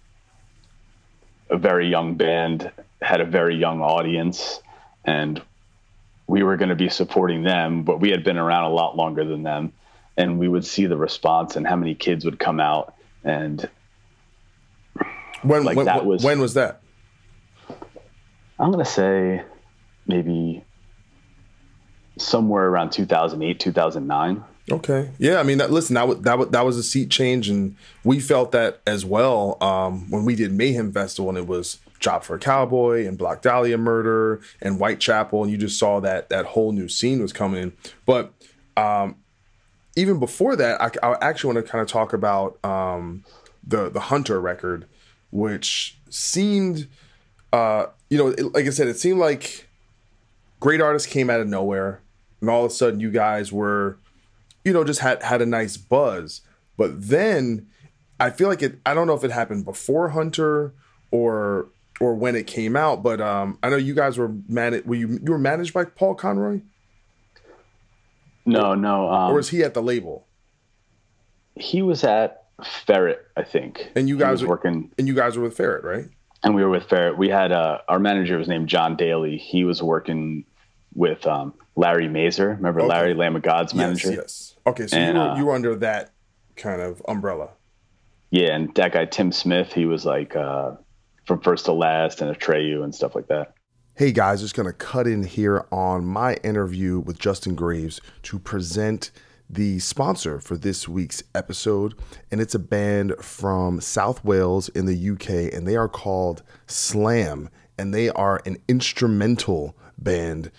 a 1.49 1.57
very 1.57 1.89
young 1.89 2.15
band, 2.15 2.71
had 3.01 3.19
a 3.19 3.25
very 3.25 3.55
young 3.55 3.81
audience 3.81 4.61
and 5.05 5.41
we 6.27 6.43
were 6.43 6.55
going 6.55 6.69
to 6.69 6.75
be 6.75 6.89
supporting 6.89 7.43
them, 7.43 7.83
but 7.83 7.99
we 7.99 8.09
had 8.09 8.23
been 8.23 8.37
around 8.37 8.65
a 8.65 8.73
lot 8.73 8.95
longer 8.95 9.25
than 9.25 9.43
them 9.43 9.73
and 10.17 10.39
we 10.39 10.47
would 10.47 10.65
see 10.65 10.85
the 10.85 10.97
response 10.97 11.55
and 11.55 11.67
how 11.67 11.75
many 11.75 11.95
kids 11.95 12.25
would 12.25 12.39
come 12.39 12.59
out 12.59 12.93
and 13.23 13.69
when 15.41 15.63
like 15.63 15.75
when, 15.75 15.87
that 15.87 16.05
was 16.05 16.23
when 16.23 16.39
was 16.39 16.53
that 16.53 16.81
I'm 18.59 18.71
going 18.71 18.83
to 18.83 18.89
say 18.89 19.43
maybe 20.07 20.63
somewhere 22.17 22.67
around 22.67 22.91
2008, 22.91 23.59
2009. 23.59 24.43
Okay. 24.71 25.11
Yeah. 25.17 25.39
I 25.39 25.43
mean, 25.43 25.57
that, 25.57 25.71
listen, 25.71 25.95
that, 25.95 26.23
that, 26.23 26.51
that 26.51 26.65
was 26.65 26.77
a 26.77 26.83
seat 26.83 27.09
change. 27.09 27.49
And 27.49 27.75
we 28.03 28.19
felt 28.19 28.51
that 28.51 28.81
as 28.85 29.05
well 29.05 29.57
um, 29.61 30.09
when 30.09 30.23
we 30.23 30.35
did 30.35 30.53
Mayhem 30.53 30.91
Festival 30.91 31.29
and 31.29 31.37
it 31.37 31.47
was 31.47 31.79
Job 31.99 32.23
for 32.23 32.35
a 32.35 32.39
Cowboy 32.39 33.05
and 33.07 33.17
Black 33.17 33.41
Dahlia 33.41 33.77
Murder 33.77 34.41
and 34.61 34.77
Whitechapel. 34.77 35.43
And 35.43 35.51
you 35.51 35.57
just 35.57 35.77
saw 35.77 35.99
that 36.01 36.29
that 36.29 36.45
whole 36.45 36.71
new 36.71 36.87
scene 36.87 37.21
was 37.21 37.33
coming 37.33 37.61
in. 37.61 37.73
But 38.05 38.33
um, 38.77 39.17
even 39.95 40.19
before 40.19 40.55
that, 40.55 40.81
I, 40.81 40.91
I, 41.05 41.17
actually 41.21 41.53
want 41.53 41.65
to 41.65 41.71
kind 41.71 41.81
of 41.81 41.87
talk 41.87 42.13
about 42.13 42.63
um, 42.63 43.23
the, 43.65 43.89
the 43.89 43.99
Hunter 43.99 44.39
record, 44.39 44.85
which 45.31 45.97
seemed– 46.09 46.87
uh, 47.53 47.85
you 48.13 48.19
know, 48.19 48.27
it, 48.27 48.53
like 48.53 48.67
I 48.67 48.69
said, 48.69 48.87
it 48.87 48.99
seemed 48.99 49.17
like 49.17 49.67
great 50.59 50.79
artists 50.81 51.11
came 51.11 51.31
out 51.31 51.39
of 51.39 51.47
nowhere, 51.47 51.99
and 52.41 52.49
all 52.49 52.63
of 52.63 52.69
a 52.69 52.73
sudden 52.73 52.99
you 52.99 53.09
guys 53.09 53.51
were, 53.51 53.97
you 54.63 54.71
know, 54.71 54.83
just 54.83 54.99
had 54.99 55.23
had 55.23 55.41
a 55.41 55.47
nice 55.47 55.77
buzz. 55.77 56.41
But 56.77 57.09
then 57.09 57.65
I 58.19 58.29
feel 58.29 58.49
like 58.49 58.61
it. 58.61 58.77
I 58.85 58.93
don't 58.93 59.07
know 59.07 59.15
if 59.15 59.23
it 59.23 59.31
happened 59.31 59.65
before 59.65 60.09
Hunter 60.09 60.75
or 61.09 61.69
or 61.99 62.13
when 62.13 62.35
it 62.35 62.45
came 62.45 62.75
out, 62.75 63.01
but 63.01 63.19
um, 63.19 63.57
I 63.63 63.69
know 63.71 63.77
you 63.77 63.95
guys 63.95 64.19
were 64.19 64.31
managed. 64.47 64.85
Were 64.85 64.93
you 64.93 65.19
you 65.23 65.31
were 65.31 65.39
managed 65.39 65.73
by 65.73 65.85
Paul 65.85 66.13
Conroy? 66.13 66.61
No, 68.45 68.75
no. 68.75 69.09
Um, 69.09 69.31
or 69.31 69.35
was 69.37 69.49
he 69.49 69.63
at 69.63 69.73
the 69.73 69.81
label? 69.81 70.27
He 71.55 71.81
was 71.81 72.03
at 72.03 72.45
Ferret, 72.63 73.25
I 73.35 73.41
think. 73.41 73.91
And 73.95 74.07
you 74.07 74.19
guys 74.19 74.43
were 74.43 74.49
working. 74.49 74.91
And 74.99 75.07
you 75.07 75.15
guys 75.15 75.35
were 75.35 75.45
with 75.45 75.57
Ferret, 75.57 75.83
right? 75.83 76.09
And 76.43 76.53
we 76.55 76.63
were 76.63 76.69
with 76.69 76.83
Ferret. 76.89 77.17
We 77.17 77.29
had 77.29 77.51
uh, 77.51 77.79
our 77.87 77.99
manager 77.99 78.37
was 78.37 78.47
named 78.47 78.67
John 78.69 78.95
Daly. 78.95 79.37
He 79.37 79.63
was 79.63 79.81
working 79.81 80.45
with 80.93 81.25
um, 81.25 81.53
Larry 81.75 82.07
Mazer. 82.07 82.49
Remember 82.49 82.81
Okay. 82.81 82.89
Larry 82.89 83.13
Lamb 83.13 83.35
of 83.35 83.41
God's 83.41 83.73
Yes, 83.73 83.77
manager? 83.77 84.11
yes. 84.13 84.55
Okay, 84.67 84.87
so 84.87 84.97
And, 84.97 85.15
you 85.17 85.21
were 85.23 85.29
uh, 85.29 85.37
you 85.37 85.45
were 85.45 85.55
under 85.55 85.75
that 85.77 86.11
kind 86.55 86.81
of 86.81 87.01
umbrella. 87.07 87.49
Yeah, 88.29 88.55
and 88.55 88.73
that 88.75 88.93
guy 88.93 89.05
Tim 89.05 89.31
Smith, 89.31 89.73
he 89.73 89.85
was 89.85 90.05
like 90.05 90.35
uh, 90.35 90.71
from 91.25 91.39
first 91.41 91.65
to 91.65 91.73
last 91.73 92.21
and 92.21 92.35
Atreyu 92.35 92.83
and 92.83 92.93
stuff 92.93 93.15
like 93.15 93.27
that. 93.27 93.53
Hey 93.95 94.11
guys, 94.11 94.41
just 94.41 94.55
going 94.55 94.65
to 94.65 94.73
cut 94.73 95.05
in 95.05 95.21
here 95.23 95.67
on 95.71 96.03
my 96.03 96.33
interview 96.43 96.99
with 96.99 97.19
Justin 97.19 97.53
Graves 97.53 98.01
to 98.23 98.39
present 98.39 99.11
the 99.53 99.79
sponsor 99.79 100.39
for 100.39 100.57
this 100.57 100.87
week's 100.87 101.23
episode. 101.35 101.95
And 102.31 102.41
it's 102.41 102.55
a 102.55 102.59
band 102.59 103.15
from 103.19 103.81
South 103.81 104.23
Wales 104.23 104.69
in 104.69 104.85
the 104.85 105.09
UK, 105.11 105.53
and 105.53 105.67
they 105.67 105.75
are 105.75 105.89
called 105.89 106.43
Slam, 106.67 107.49
and 107.77 107.93
they 107.93 108.09
are 108.09 108.41
an 108.45 108.57
instrumental 108.67 109.75
band, 109.97 110.51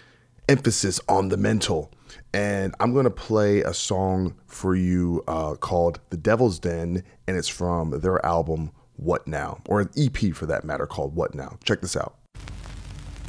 emphasis 0.48 1.00
on 1.08 1.28
the 1.28 1.36
mental. 1.36 1.90
And 2.32 2.74
I'm 2.80 2.92
to 3.04 3.10
play 3.10 3.62
a 3.62 3.74
song 3.74 4.34
for 4.46 4.74
you 4.74 5.22
uh, 5.28 5.54
called 5.54 6.00
The 6.10 6.16
Devil's 6.16 6.58
Den, 6.58 7.02
and 7.26 7.36
it's 7.36 7.48
from 7.48 8.00
their 8.00 8.24
album 8.24 8.72
What 8.96 9.26
Now, 9.26 9.60
or 9.66 9.80
an 9.80 9.90
EP 9.96 10.34
for 10.34 10.46
that 10.46 10.64
matter 10.64 10.86
called 10.86 11.14
What 11.14 11.34
Now. 11.34 11.58
Check 11.64 11.80
this 11.80 11.96
out. 11.96 12.16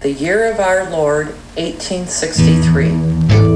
The 0.02 0.12
year 0.12 0.52
of 0.52 0.60
our 0.60 0.90
Lord, 0.90 1.28
1863. 1.56 2.88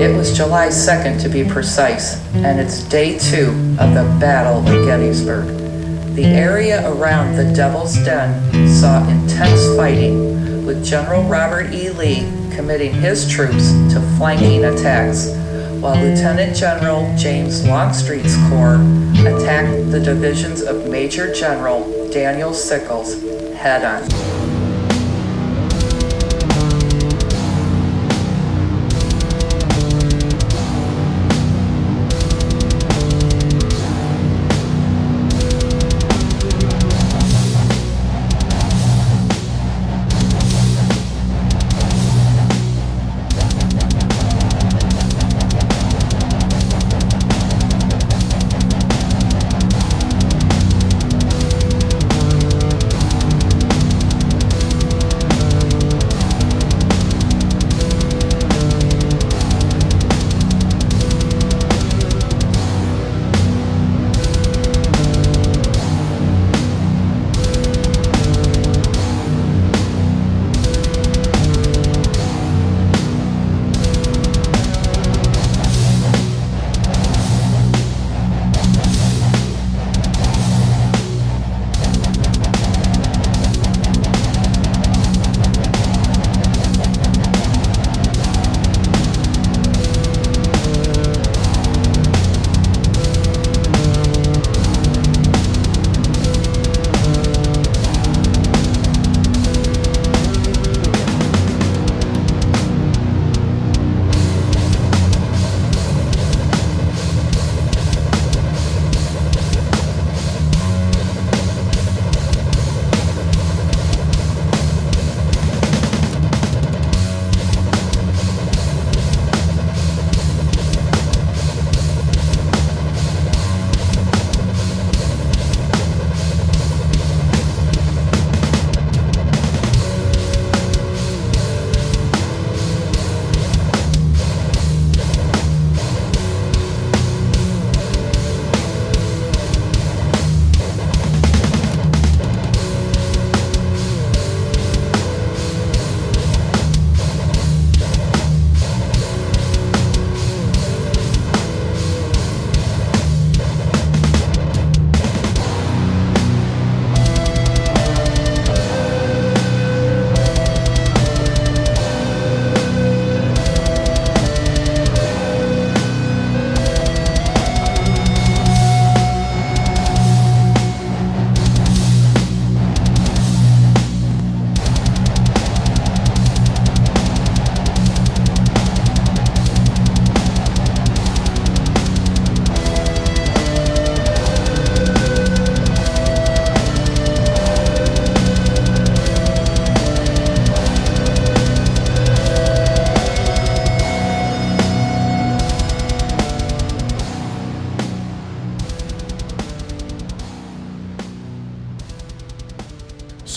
It 0.02 0.16
was 0.16 0.36
July 0.36 0.68
2nd 0.68 1.22
to 1.22 1.30
be 1.30 1.44
precise, 1.44 2.16
and 2.34 2.60
it's 2.60 2.82
day 2.84 3.20
two 3.20 3.50
of 3.78 3.94
the 3.94 4.18
Battle 4.20 4.60
of 4.60 4.86
Gettysburg. 4.86 5.46
The 6.16 6.24
area 6.24 6.90
around 6.90 7.36
the 7.36 7.54
Devil's 7.54 7.96
Den 8.06 8.68
saw 8.70 9.08
intense 9.10 9.76
fighting, 9.76 10.66
with 10.66 10.84
General 10.84 11.24
Robert 11.24 11.74
E. 11.74 11.90
Lee 11.90 12.22
committing 12.56 12.94
his 12.94 13.30
troops 13.30 13.72
to 13.94 14.00
flanking 14.18 14.64
attacks, 14.64 15.28
while 15.82 15.96
Lieutenant 15.96 16.56
General 16.56 17.14
James 17.18 17.68
Longstreet's 17.68 18.36
corps 18.48 18.80
attacked 19.28 19.92
the 19.92 20.00
divisions 20.00 20.62
of 20.62 20.90
Major 20.90 21.34
General 21.34 22.10
Daniel 22.12 22.54
Sickles 22.54 23.22
head 23.56 23.84
on. 23.84 24.39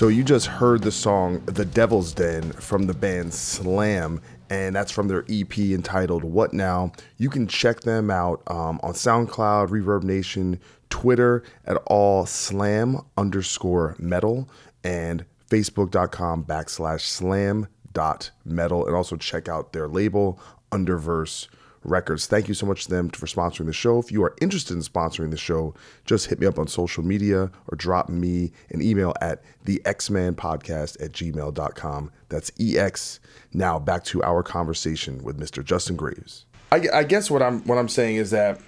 So 0.03 0.09
you 0.09 0.25
just 0.25 0.49
heard 0.49 0.83
the 0.83 0.91
song 0.91 1.45
The 1.45 1.65
Devil's 1.65 2.13
Den 2.13 2.51
from 2.51 2.89
the 2.89 2.93
band 2.93 3.33
Slam, 3.33 4.21
and 4.51 4.75
that's 4.75 4.91
from 4.91 5.07
their 5.07 5.25
EP 5.29 5.57
entitled 5.57 6.25
What 6.25 6.53
Now. 6.53 6.91
You 7.19 7.31
can 7.31 7.47
check 7.47 7.83
them 7.83 8.11
out 8.11 8.43
um, 8.49 8.81
on 8.83 8.95
SoundCloud, 8.95 9.69
Reverb 9.69 10.03
Nation, 10.03 10.59
Twitter 10.91 11.45
at 11.67 11.77
all 11.87 12.27
slam 12.27 13.03
underscore 13.17 13.95
metal, 13.97 14.49
and 14.83 15.25
facebook.com 15.49 16.47
backslash 16.47 17.03
slam 17.03 17.69
dot 17.93 18.33
metal, 18.45 18.85
and 18.89 18.97
also 18.97 19.15
check 19.15 19.49
out 19.49 19.73
their 19.73 19.87
label, 19.87 20.41
Underverse 20.73 21.47
Records. 21.85 22.27
Thank 22.27 22.49
you 22.49 22.55
so 22.55 22.67
much 22.67 22.85
to 22.85 22.91
them 22.91 23.09
for 23.09 23.27
sponsoring 23.27 23.67
the 23.67 23.73
show. 23.73 23.99
If 23.99 24.13
you 24.13 24.23
are 24.25 24.35
interested 24.41 24.75
in 24.75 24.83
sponsoring 24.83 25.31
the 25.31 25.37
show, 25.37 25.75
just 26.05 26.27
hit 26.27 26.41
me 26.41 26.47
up 26.47 26.59
on 26.59 26.69
social 26.69 27.03
media 27.03 27.51
or 27.69 27.77
drop 27.77 28.09
me 28.09 28.53
an 28.71 28.83
email 28.83 29.15
at 29.21 29.43
the 29.65 29.81
xmanpodcast 29.85 31.03
at 31.03 31.13
gmail.com. 31.13 32.11
That's 32.29 32.53
EX. 32.61 33.21
Now 33.53 33.79
back 33.79 34.05
to 34.05 34.23
our 34.23 34.43
conversation 34.43 35.23
with 35.23 35.39
Mr. 35.39 35.65
Justin 35.65 35.97
Graves. 35.97 36.47
I, 36.71 36.87
I 36.93 37.05
guess 37.05 37.31
what 37.31 37.43
I'm 37.43 37.61
what 37.65 37.79
I'm 37.79 37.89
saying 37.89 38.17
is 38.17 38.31
that 38.31 38.61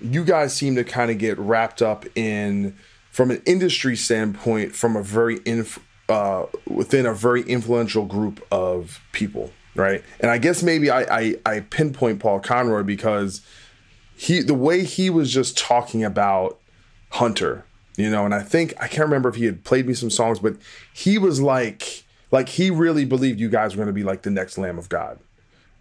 you 0.00 0.24
guys 0.24 0.54
seem 0.54 0.76
to 0.76 0.84
kind 0.84 1.10
of 1.10 1.18
get 1.18 1.38
wrapped 1.38 1.82
up 1.82 2.06
in 2.16 2.76
from 3.10 3.30
an 3.30 3.42
industry 3.46 3.96
standpoint 3.96 4.74
from 4.76 4.94
a 4.94 5.02
very 5.02 5.40
inf, 5.44 5.80
uh, 6.08 6.44
within 6.68 7.04
a 7.04 7.14
very 7.14 7.42
influential 7.42 8.04
group 8.04 8.46
of 8.52 9.00
people 9.12 9.50
right? 9.78 10.02
And 10.20 10.30
I 10.30 10.38
guess 10.38 10.62
maybe 10.62 10.90
I, 10.90 11.02
I, 11.02 11.34
I 11.46 11.60
pinpoint 11.60 12.20
Paul 12.20 12.40
Conroy 12.40 12.82
because 12.82 13.40
he 14.16 14.40
the 14.40 14.54
way 14.54 14.84
he 14.84 15.08
was 15.08 15.32
just 15.32 15.56
talking 15.56 16.04
about 16.04 16.58
Hunter, 17.10 17.64
you 17.96 18.10
know, 18.10 18.24
and 18.24 18.34
I 18.34 18.42
think 18.42 18.74
I 18.80 18.88
can't 18.88 19.04
remember 19.04 19.28
if 19.28 19.36
he 19.36 19.44
had 19.44 19.64
played 19.64 19.86
me 19.86 19.94
some 19.94 20.10
songs, 20.10 20.40
but 20.40 20.56
he 20.92 21.16
was 21.16 21.40
like 21.40 22.04
like 22.30 22.48
he 22.50 22.70
really 22.70 23.04
believed 23.04 23.40
you 23.40 23.48
guys 23.48 23.74
were 23.74 23.84
going 23.84 23.94
to 23.94 23.98
be 23.98 24.02
like 24.02 24.22
the 24.22 24.30
next 24.30 24.58
Lamb 24.58 24.78
of 24.78 24.88
God. 24.88 25.18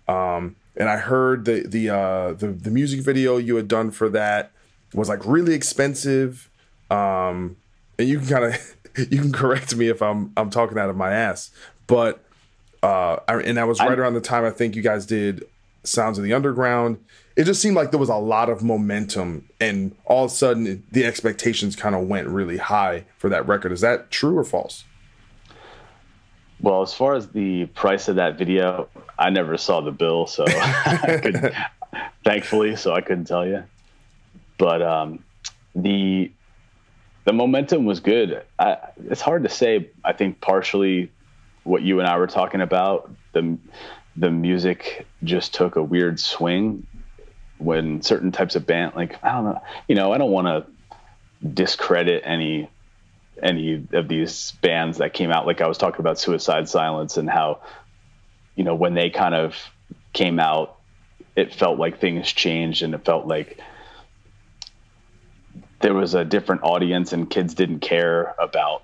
Um, 0.08 0.56
and 0.76 0.88
I 0.88 0.98
heard 0.98 1.46
the 1.46 1.68
the 1.68 1.90
uh, 1.90 2.34
the 2.34 2.50
the 2.50 2.70
music 2.70 3.02
video 3.02 3.38
you 3.38 3.56
had 3.56 3.68
done 3.68 3.90
for 3.90 4.10
that 4.10 4.52
was 4.94 5.10
like 5.10 5.26
really 5.26 5.56
expensive. 5.56 6.50
Um, 6.92 7.58
and 7.98 8.08
you 8.08 8.20
can 8.20 8.28
kind 8.28 8.46
of 8.46 8.76
you 9.12 9.22
can 9.22 9.32
correct 9.32 9.76
me 9.76 9.90
if 9.90 10.04
I'm 10.04 10.32
I'm 10.38 10.52
talking 10.52 10.78
out 10.78 10.92
of 10.92 10.96
my 10.96 11.12
ass, 11.12 11.50
but 11.88 12.24
uh, 12.88 13.42
and 13.44 13.58
that 13.58 13.68
was 13.68 13.80
right 13.80 13.92
I, 13.92 14.02
around 14.02 14.14
the 14.14 14.22
time 14.22 14.46
I 14.46 14.50
think 14.50 14.76
you 14.76 14.82
guys 14.82 15.06
did 15.06 15.44
Sounds 15.84 16.18
of 16.18 16.24
the 16.24 16.34
Underground. 16.34 17.04
It 17.36 17.44
just 17.44 17.62
seemed 17.62 17.76
like 17.76 17.92
there 17.92 18.00
was 18.00 18.10
a 18.10 18.16
lot 18.16 18.50
of 18.50 18.64
momentum, 18.64 19.48
and 19.60 19.96
all 20.06 20.26
of 20.26 20.32
a 20.32 20.34
sudden 20.34 20.84
the 20.92 21.06
expectations 21.06 21.76
kind 21.76 21.96
of 21.96 22.08
went 22.08 22.28
really 22.28 22.58
high 22.58 23.06
for 23.18 23.30
that 23.30 23.48
record. 23.48 23.72
Is 23.72 23.82
that 23.82 24.10
true 24.10 24.38
or 24.38 24.44
false? 24.44 24.86
Well, 26.60 26.82
as 26.82 26.94
far 26.94 27.14
as 27.14 27.28
the 27.30 27.66
price 27.68 28.08
of 28.08 28.16
that 28.16 28.38
video, 28.38 28.88
I 29.20 29.30
never 29.30 29.58
saw 29.58 29.82
the 29.82 29.92
bill, 29.92 30.26
so 30.26 30.46
I 30.48 31.20
could, 31.22 31.56
thankfully, 32.24 32.76
so 32.76 32.94
I 32.94 33.02
couldn't 33.02 33.26
tell 33.26 33.46
you. 33.46 33.64
But 34.58 34.82
um, 34.82 35.24
the 35.76 36.32
the 37.26 37.34
momentum 37.34 37.84
was 37.84 38.00
good. 38.00 38.44
I, 38.58 38.78
it's 39.10 39.22
hard 39.22 39.44
to 39.44 39.50
say. 39.50 39.90
I 40.04 40.14
think 40.14 40.40
partially 40.40 41.12
what 41.68 41.82
you 41.84 42.00
and 42.00 42.08
I 42.08 42.18
were 42.18 42.28
talking 42.28 42.62
about 42.62 43.12
the 43.34 43.58
the 44.16 44.32
music 44.32 45.06
just 45.24 45.54
took 45.54 45.76
a 45.76 45.84
weird 45.84 46.20
swing 46.20 46.88
when 47.60 48.02
certain 48.02 48.32
types 48.32 48.56
of 48.56 48.66
band 48.66 48.96
like 48.96 49.24
I 49.24 49.32
don't 49.32 49.46
know 49.46 49.62
you 49.88 49.96
know 49.96 50.12
I 50.12 50.18
don't 50.18 50.32
want 50.32 50.48
to 50.48 50.66
discredit 51.46 52.24
any 52.26 52.70
any 53.42 53.88
of 53.94 54.08
these 54.08 54.54
bands 54.62 54.98
that 54.98 55.14
came 55.14 55.32
out. 55.32 55.46
Like 55.46 55.62
I 55.62 55.68
was 55.68 55.78
talking 55.78 56.00
about 56.00 56.20
Suicide 56.20 56.68
Silence 56.70 57.18
and 57.18 57.30
how 57.30 57.62
you 58.56 58.64
know 58.64 58.76
when 58.76 58.94
they 58.94 59.10
kind 59.10 59.36
of 59.36 59.56
came 60.14 60.40
out 60.40 60.76
it 61.36 61.54
felt 61.54 61.78
like 61.78 62.00
things 62.00 62.32
changed 62.32 62.82
and 62.82 62.96
it 62.96 63.06
felt 63.06 63.28
like 63.28 63.60
there 65.82 65.94
was 65.94 66.16
a 66.16 66.26
different 66.26 66.64
audience 66.64 67.14
and 67.14 67.30
kids 67.30 67.54
didn't 67.54 67.82
care 67.82 68.34
about 68.40 68.82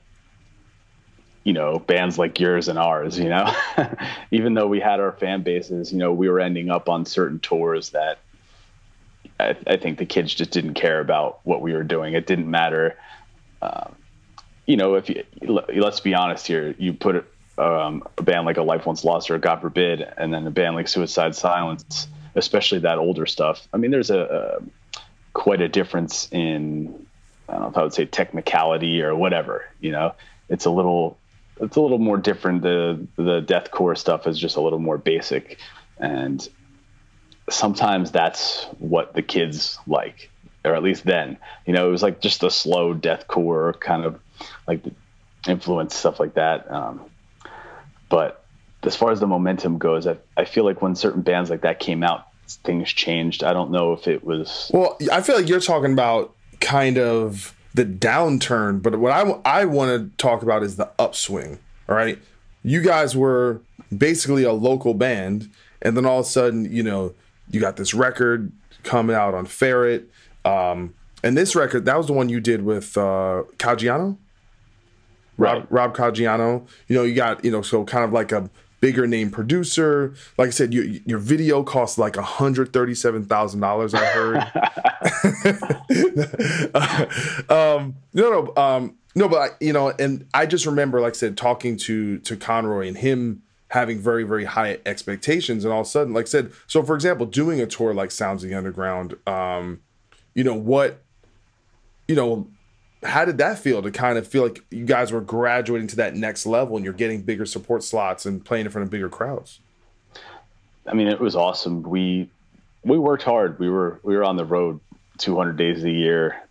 you 1.44 1.54
know 1.54 1.80
bands 1.80 2.18
like 2.18 2.40
yours 2.40 2.68
and 2.68 2.80
ours 2.80 3.18
you 3.18 3.30
know? 3.30 3.54
Even 4.32 4.54
though 4.54 4.68
we 4.68 4.80
had 4.80 5.00
our 5.00 5.12
fan 5.12 5.44
bases 5.44 5.92
you 5.92 5.98
know 5.98 6.12
we 6.12 6.30
were 6.30 6.40
ending 6.40 6.70
up 6.70 6.90
on 6.90 7.06
certain 7.06 7.40
tours 7.40 7.92
that 7.92 8.20
I, 9.40 9.56
I 9.66 9.78
think 9.78 9.98
the 9.98 10.06
kids 10.06 10.34
just 10.34 10.52
didn't 10.52 10.76
care 10.76 11.00
about 11.00 11.40
what 11.44 11.62
we 11.62 11.74
were 11.74 11.84
doing. 11.84 12.14
It 12.14 12.28
didn't 12.28 12.50
matter 12.50 12.98
um, 13.62 13.96
you 14.66 14.78
know 14.78 14.96
if 14.96 15.10
you 15.10 15.24
let's 15.42 16.00
be 16.00 16.14
honest 16.14 16.48
here. 16.48 16.76
You 16.78 16.94
put 16.94 17.26
um, 17.58 18.04
a 18.18 18.24
band 18.24 18.46
like 18.46 18.58
a 18.58 18.64
life 18.64 18.86
once 18.86 19.04
lost 19.04 19.30
or 19.30 19.38
god 19.38 19.62
forbid 19.62 20.02
and 20.18 20.34
then 20.34 20.48
a 20.48 20.52
band 20.52 20.76
like 20.76 20.88
suicide 20.88 21.36
silence 21.36 22.08
especially 22.34 22.80
that 22.80 22.98
older 22.98 23.28
stuff 23.28 23.68
i 23.72 23.78
mean 23.78 23.92
there's 23.92 24.10
a, 24.10 24.58
a 24.60 24.64
quite 25.34 25.62
a 25.62 25.68
difference 25.68 26.28
in 26.32 27.06
I 27.50 27.54
don't 27.54 27.62
know 27.62 27.68
if 27.70 27.78
I 27.78 27.84
would 27.84 27.94
say 27.94 28.06
technicality 28.06 29.02
or 29.02 29.16
whatever. 29.16 29.66
You 29.82 29.92
know, 29.92 30.16
it's 30.50 30.66
a 30.66 30.70
little 30.70 31.18
it's 31.60 31.76
a 31.76 31.82
little 31.82 32.00
more 32.00 32.18
different. 32.18 32.62
The 32.62 33.08
the 33.16 33.42
deathcore 33.42 33.98
stuff 33.98 34.28
is 34.28 34.40
just 34.40 34.56
a 34.56 34.62
little 34.62 34.80
more 34.80 34.98
basic, 34.98 35.60
and 35.98 36.48
sometimes 37.50 38.12
that's 38.12 38.66
what 38.80 39.14
the 39.14 39.22
kids 39.22 39.78
like, 39.88 40.30
or 40.66 40.76
at 40.76 40.84
least 40.84 41.04
then. 41.04 41.38
You 41.66 41.74
know, 41.74 41.88
it 41.88 41.92
was 41.92 42.04
like 42.04 42.22
just 42.22 42.44
a 42.44 42.52
slow 42.52 42.94
deathcore 42.94 43.80
kind 43.80 44.06
of 44.06 44.20
like 44.68 44.82
influence 45.48 45.96
stuff 45.96 46.20
like 46.20 46.36
that. 46.36 46.70
Um, 46.72 47.02
but 48.10 48.46
as 48.84 48.96
far 48.96 49.12
as 49.12 49.20
the 49.20 49.28
momentum 49.28 49.78
goes, 49.78 50.08
I, 50.08 50.18
I 50.36 50.46
feel 50.46 50.66
like 50.66 50.82
when 50.82 50.96
certain 50.96 51.22
bands 51.22 51.50
like 51.50 51.62
that 51.62 51.80
came 51.80 52.04
out, 52.04 52.28
things 52.48 52.92
changed. 52.92 53.44
I 53.44 53.54
don't 53.54 53.72
know 53.72 53.94
if 53.94 54.08
it 54.08 54.24
was. 54.24 54.70
Well, 54.74 54.98
I 55.12 55.22
feel 55.22 55.36
like 55.36 55.48
you're 55.48 55.60
talking 55.60 55.94
about 55.94 56.34
kind 56.60 56.98
of 56.98 57.53
the 57.74 57.86
downturn, 57.86 58.82
but 58.82 59.00
what 59.00 59.12
I, 59.12 59.22
I 59.46 59.66
want 59.66 59.90
to 59.90 60.18
talk 60.18 60.44
about 60.44 60.64
is 60.64 60.76
the 60.76 60.92
upswing. 61.00 61.60
All 61.90 61.96
right. 61.96 62.20
You 62.64 62.82
guys 62.82 63.16
were 63.16 63.62
basically 63.96 64.44
a 64.44 64.54
local 64.54 64.94
band, 64.94 65.50
and 65.82 65.98
then 65.98 66.06
all 66.06 66.20
of 66.20 66.26
a 66.26 66.30
sudden, 66.30 66.72
you 66.72 66.84
know, 66.84 67.14
you 67.50 67.60
got 67.60 67.76
this 67.76 67.94
record 67.94 68.52
coming 68.84 69.16
out 69.16 69.34
on 69.34 69.46
Ferret. 69.46 70.10
Um, 70.46 70.94
and 71.24 71.38
this 71.38 71.56
record, 71.56 71.86
that 71.86 71.98
was 71.98 72.08
the 72.08 72.14
one 72.14 72.30
you 72.30 72.40
did 72.40 72.64
with 72.64 72.98
uh, 72.98 73.44
Caggiano? 73.58 74.18
Rob, 75.38 75.58
right. 75.58 75.72
Rob 75.72 75.96
Caggiano. 75.96 76.68
You 76.88 76.96
know, 76.96 77.04
you 77.04 77.16
got, 77.16 77.44
you 77.44 77.52
know, 77.52 77.62
so 77.62 77.84
kind 77.86 78.04
of 78.06 78.14
like 78.14 78.32
a 78.32 78.50
bigger 78.84 79.08
name 79.08 79.32
producer. 79.32 80.14
Like 80.38 80.50
I 80.50 80.52
said, 80.52 80.74
you, 80.74 81.00
your 81.06 81.20
video 81.20 81.64
costs 81.64 81.98
like 81.98 82.16
$137,000, 82.16 83.94
I 83.94 84.06
heard. 84.08 84.44
um, 87.50 87.96
no, 88.14 88.30
no, 88.30 88.54
um, 88.62 88.98
no, 89.16 89.30
but 89.30 89.38
I, 89.38 89.48
you 89.62 89.72
know, 89.72 89.92
and 89.92 90.28
I 90.34 90.46
just 90.46 90.66
remember, 90.66 91.00
like 91.00 91.14
I 91.14 91.16
said, 91.16 91.38
talking 91.38 91.78
to 91.78 92.20
to 92.20 92.36
Conroy 92.36 92.90
and 92.90 92.98
him 92.98 93.44
having 93.70 94.00
very, 94.00 94.26
very 94.26 94.44
high 94.44 94.80
expectations, 94.86 95.64
and 95.64 95.74
all 95.74 95.80
of 95.80 95.88
a 95.88 95.90
sudden, 95.90 96.14
like 96.14 96.26
I 96.26 96.28
said, 96.28 96.52
so 96.68 96.84
for 96.84 96.96
example, 96.96 97.26
doing 97.26 97.62
a 97.62 97.66
tour 97.66 97.94
like 97.94 98.12
Sounds 98.12 98.44
of 98.44 98.50
the 98.50 98.56
Underground, 98.56 99.16
um, 99.26 99.80
you 100.34 100.44
know 100.44 100.56
what, 100.56 101.02
you 102.10 102.16
know, 102.16 102.50
how 103.04 103.26
did 103.26 103.38
that 103.38 103.60
feel 103.60 103.82
to 103.82 103.92
kind 103.92 104.18
of 104.18 104.28
feel 104.28 104.44
like 104.44 104.64
you 104.70 104.86
guys 104.86 105.12
were 105.12 105.22
graduating 105.22 105.88
to 105.88 105.96
that 105.98 106.16
next 106.16 106.46
level 106.46 106.76
and 106.76 106.84
you're 106.84 106.94
getting 106.94 107.22
bigger 107.22 107.46
support 107.46 107.84
slots 107.84 108.26
and 108.26 108.44
playing 108.44 108.66
in 108.66 108.72
front 108.72 108.84
of 108.84 108.92
bigger 108.92 109.10
crowds? 109.10 109.60
I 110.88 110.94
mean, 110.94 111.08
it 111.08 111.20
was 111.20 111.36
awesome. 111.36 111.84
We 111.84 112.30
we 112.84 112.98
worked 112.98 113.24
hard. 113.24 113.60
We 113.60 113.70
were 113.70 114.00
we 114.04 114.16
were 114.16 114.24
on 114.24 114.36
the 114.36 114.46
road 114.46 114.80
200 115.20 115.58
days 115.58 115.84
a 115.84 115.92
year, 115.92 116.42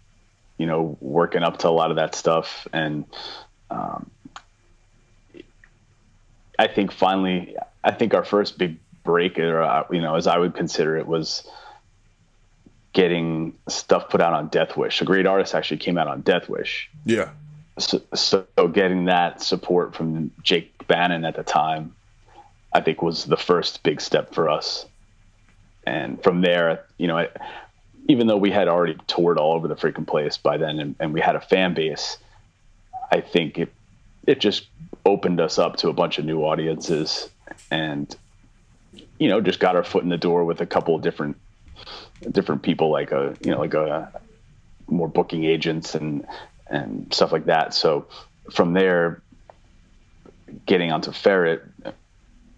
you 0.59 0.67
know, 0.67 0.97
working 1.01 1.43
up 1.43 1.59
to 1.59 1.69
a 1.69 1.71
lot 1.71 1.91
of 1.91 1.97
that 1.97 2.15
stuff, 2.15 2.67
and 2.73 3.05
um, 3.71 4.11
I 6.59 6.69
think 6.69 6.93
finally, 6.93 7.57
I 7.85 7.91
think 7.91 8.15
our 8.15 8.25
first 8.25 8.59
big 8.59 8.79
break, 9.05 9.39
or 9.39 9.63
uh, 9.63 9.85
you 9.91 10.01
know, 10.01 10.15
as 10.15 10.27
I 10.27 10.39
would 10.39 10.55
consider 10.55 10.97
it, 10.97 11.07
was 11.07 11.47
getting 12.93 13.57
stuff 13.69 14.11
put 14.11 14.21
out 14.21 14.33
on 14.33 14.49
Death 14.49 14.77
Wish. 14.77 15.01
A 15.01 15.05
great 15.05 15.27
artist 15.27 15.55
actually 15.55 15.79
came 15.79 15.97
out 15.97 16.09
on 16.09 16.21
Death 16.21 16.49
Wish. 16.49 16.91
Yeah. 17.05 17.31
So, 17.79 18.03
so 18.15 18.45
getting 18.73 19.07
that 19.07 19.43
support 19.43 19.95
from 19.95 20.31
Jake 20.43 20.87
Bannon 20.87 21.25
at 21.25 21.37
the 21.37 21.43
time, 21.43 21.95
I 22.73 22.81
think 22.81 23.03
was 23.03 23.25
the 23.25 23.37
first 23.37 23.83
big 23.83 24.01
step 24.01 24.35
for 24.35 24.49
us. 24.49 24.87
And 25.85 26.23
from 26.23 26.43
there, 26.43 26.85
you 26.99 27.07
know, 27.07 27.27
even 28.09 28.27
though 28.27 28.37
we 28.37 28.51
had 28.51 28.69
already 28.69 28.97
toured 29.07 29.39
all 29.39 29.55
over 29.55 29.69
the 29.69 29.77
freaking 29.77 30.07
place 30.07 30.37
by 30.37 30.57
then 30.57 30.79
and, 30.79 30.95
and 31.01 31.15
we 31.15 31.21
had 31.21 31.35
a 31.35 31.41
fan 31.41 31.75
base, 31.75 32.19
I 33.11 33.21
think 33.21 33.59
it 33.59 33.73
it 34.27 34.39
just 34.39 34.67
opened 35.05 35.41
us 35.41 35.59
up 35.59 35.77
to 35.77 35.89
a 35.89 35.93
bunch 35.93 36.19
of 36.19 36.25
new 36.25 36.43
audiences 36.45 37.29
and 37.71 38.15
you 39.19 39.29
know 39.29 39.41
just 39.41 39.59
got 39.59 39.77
our 39.77 39.83
foot 39.83 40.05
in 40.05 40.09
the 40.09 40.17
door 40.17 40.45
with 40.45 40.61
a 40.61 40.67
couple 40.67 40.95
of 40.95 41.03
different 41.03 41.37
different 42.31 42.63
people 42.63 42.91
like 42.91 43.13
a 43.13 43.37
you 43.45 43.51
know 43.51 43.59
like 43.59 43.75
a 43.75 44.13
more 44.89 45.09
booking 45.09 45.45
agents 45.45 45.95
and 45.95 46.27
and 46.67 47.13
stuff 47.13 47.33
like 47.33 47.47
that. 47.47 47.75
So 47.75 48.07
from 48.51 48.73
there, 48.73 49.23
getting 50.67 50.91
onto 50.93 51.13
Ferret, 51.13 51.63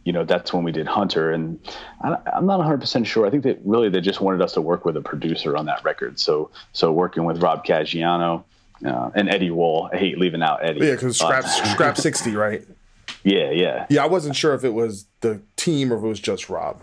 you 0.05 0.13
know, 0.13 0.25
that's 0.25 0.53
when 0.53 0.65
we 0.65 0.73
did 0.73 0.87
Hunter, 0.87 1.33
and 1.33 1.59
I, 2.01 2.17
am 2.35 2.47
not 2.47 2.59
100 2.59 2.81
percent 2.81 3.07
sure. 3.07 3.27
I 3.27 3.31
think 3.31 3.45
that 3.45 3.61
really 3.65 3.89
they 3.89 4.01
just 4.01 4.21
wanted 4.21 4.43
us 4.43 4.55
to 4.55 4.61
work 4.61 4.85
with 4.85 4.97
a 4.97 5.01
producer 5.01 5.57
on 5.57 5.67
that 5.67 5.85
record. 5.85 6.21
So 6.21 6.51
so 6.73 6.93
working 6.93 7.25
with 7.25 7.43
Rob 7.43 7.65
Caggiano 7.65 8.45
uh, 8.85 9.11
and 9.15 9.29
Eddie 9.29 9.51
Wohl. 9.51 9.91
I 9.93 9.97
hate 9.97 10.19
leaving 10.19 10.43
out 10.43 10.65
Eddie. 10.65 10.87
Yeah, 10.87 10.93
because 10.93 11.19
Scrap 11.19 11.45
Scrap 11.73 11.97
60, 11.97 12.35
right? 12.37 12.67
Yeah, 13.23 13.51
yeah. 13.51 13.87
Yeah, 13.89 14.05
I 14.05 14.07
wasn't 14.07 14.37
sure 14.37 14.55
if 14.55 14.65
it 14.65 14.75
was 14.75 15.07
the 15.21 15.41
team 15.57 15.93
or 15.93 15.97
if 15.97 16.05
it 16.05 16.07
was 16.09 16.21
just 16.21 16.51
Rob. 16.51 16.83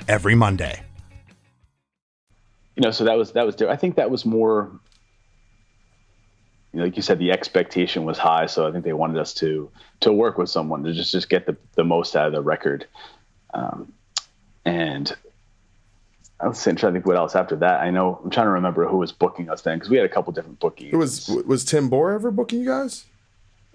every 0.11 0.35
Monday. 0.35 0.83
You 2.75 2.83
know, 2.83 2.91
so 2.91 3.05
that 3.05 3.17
was 3.17 3.31
that 3.31 3.45
was. 3.45 3.59
I 3.61 3.75
think 3.75 3.95
that 3.95 4.11
was 4.11 4.25
more. 4.25 4.71
You 6.73 6.79
know, 6.79 6.85
like 6.85 6.95
you 6.95 7.01
said, 7.01 7.19
the 7.19 7.31
expectation 7.31 8.05
was 8.05 8.17
high, 8.17 8.45
so 8.45 8.67
I 8.67 8.71
think 8.71 8.85
they 8.85 8.93
wanted 8.93 9.19
us 9.19 9.33
to 9.35 9.69
to 10.01 10.11
work 10.11 10.37
with 10.37 10.49
someone 10.49 10.83
to 10.83 10.93
just 10.93 11.11
just 11.11 11.29
get 11.29 11.45
the 11.45 11.55
the 11.75 11.83
most 11.83 12.15
out 12.15 12.27
of 12.27 12.33
the 12.33 12.41
record. 12.41 12.85
Um, 13.53 13.91
and 14.65 15.13
I 16.39 16.47
was 16.47 16.61
trying 16.61 16.75
to 16.75 16.91
think 16.91 17.05
what 17.05 17.17
else 17.17 17.35
after 17.35 17.55
that. 17.57 17.81
I 17.81 17.89
know 17.91 18.19
I'm 18.23 18.29
trying 18.29 18.47
to 18.47 18.51
remember 18.51 18.87
who 18.87 18.97
was 18.97 19.11
booking 19.11 19.49
us 19.49 19.61
then 19.61 19.77
because 19.77 19.89
we 19.89 19.97
had 19.97 20.05
a 20.05 20.09
couple 20.09 20.33
different 20.33 20.59
bookings. 20.59 20.93
It 20.93 20.97
was 20.97 21.29
was 21.45 21.63
Tim 21.63 21.89
Bohr 21.89 22.13
ever 22.13 22.31
booking 22.31 22.59
you 22.59 22.67
guys? 22.67 23.05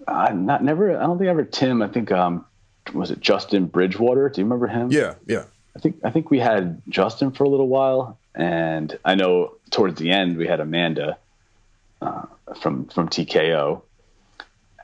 Uh, 0.07 0.31
not 0.33 0.63
never. 0.63 0.97
I 0.97 1.03
don't 1.03 1.17
think 1.17 1.29
ever 1.29 1.43
Tim. 1.45 1.81
I 1.81 1.87
think 1.87 2.11
um, 2.11 2.45
was 2.93 3.11
it 3.11 3.21
Justin 3.21 3.65
Bridgewater? 3.67 4.29
Do 4.29 4.41
you 4.41 4.45
remember 4.45 4.67
him? 4.67 4.91
Yeah, 4.91 5.15
yeah. 5.27 5.45
I 5.77 5.79
think 5.79 5.99
I 6.03 6.09
think 6.09 6.31
we 6.31 6.39
had 6.39 6.81
Justin 6.89 7.31
for 7.31 7.43
a 7.43 7.49
little 7.49 7.67
while, 7.67 8.17
and 8.33 8.97
I 9.05 9.13
know 9.13 9.53
towards 9.69 9.99
the 9.99 10.09
end 10.09 10.35
we 10.35 10.47
had 10.47 10.59
Amanda 10.59 11.19
uh, 12.01 12.25
from 12.59 12.87
from 12.87 13.09
TKO, 13.09 13.83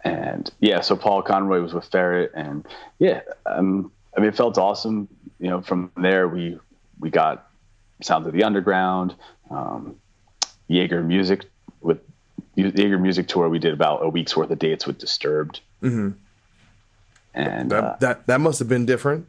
and 0.03 0.51
yeah. 0.59 0.81
So 0.81 0.95
Paul 0.95 1.23
Conroy 1.23 1.61
was 1.61 1.73
with 1.73 1.85
Ferret, 1.85 2.31
and 2.35 2.63
yeah, 2.99 3.21
um, 3.47 3.91
I 4.15 4.19
mean 4.19 4.29
it 4.29 4.35
felt 4.35 4.59
awesome. 4.59 5.07
You 5.39 5.49
know, 5.49 5.61
from 5.63 5.91
there 5.97 6.27
we 6.27 6.59
we 6.99 7.09
got 7.09 7.49
Sounds 8.03 8.27
of 8.27 8.33
the 8.33 8.43
Underground, 8.43 9.15
um, 9.49 9.95
Jaeger 10.67 11.01
Music 11.01 11.45
with 11.81 12.01
Jaeger 12.53 12.99
Music 12.99 13.27
Tour. 13.27 13.49
We 13.49 13.57
did 13.57 13.73
about 13.73 14.05
a 14.05 14.09
week's 14.09 14.37
worth 14.37 14.51
of 14.51 14.59
dates 14.59 14.85
with 14.85 14.99
Disturbed. 14.99 15.59
Mm-hmm. 15.81 16.11
And 17.33 17.71
that, 17.71 17.83
uh, 17.83 17.95
that 17.99 18.27
that 18.27 18.41
must 18.41 18.59
have 18.59 18.69
been 18.69 18.85
different. 18.85 19.27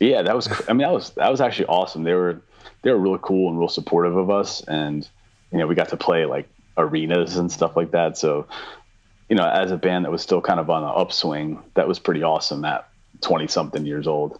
Yeah, 0.00 0.22
that 0.22 0.34
was. 0.36 0.48
I 0.68 0.72
mean, 0.72 0.86
that 0.86 0.92
was 0.92 1.10
that 1.10 1.30
was 1.30 1.40
actually 1.40 1.66
awesome. 1.66 2.02
They 2.02 2.14
were 2.14 2.40
they 2.82 2.90
were 2.90 2.98
real 2.98 3.18
cool 3.18 3.48
and 3.50 3.58
real 3.58 3.68
supportive 3.68 4.16
of 4.16 4.30
us, 4.30 4.62
and 4.62 5.08
you 5.52 5.58
know, 5.58 5.66
we 5.66 5.74
got 5.74 5.88
to 5.90 5.96
play 5.96 6.26
like 6.26 6.48
arenas 6.76 7.36
and 7.36 7.50
stuff 7.50 7.76
like 7.76 7.92
that. 7.92 8.18
So, 8.18 8.46
you 9.28 9.36
know, 9.36 9.48
as 9.48 9.70
a 9.70 9.76
band 9.76 10.04
that 10.04 10.12
was 10.12 10.22
still 10.22 10.40
kind 10.40 10.60
of 10.60 10.68
on 10.68 10.82
an 10.82 10.92
upswing, 10.94 11.62
that 11.74 11.88
was 11.88 11.98
pretty 11.98 12.22
awesome 12.22 12.64
at 12.64 12.88
twenty 13.22 13.46
something 13.46 13.86
years 13.86 14.06
old. 14.06 14.38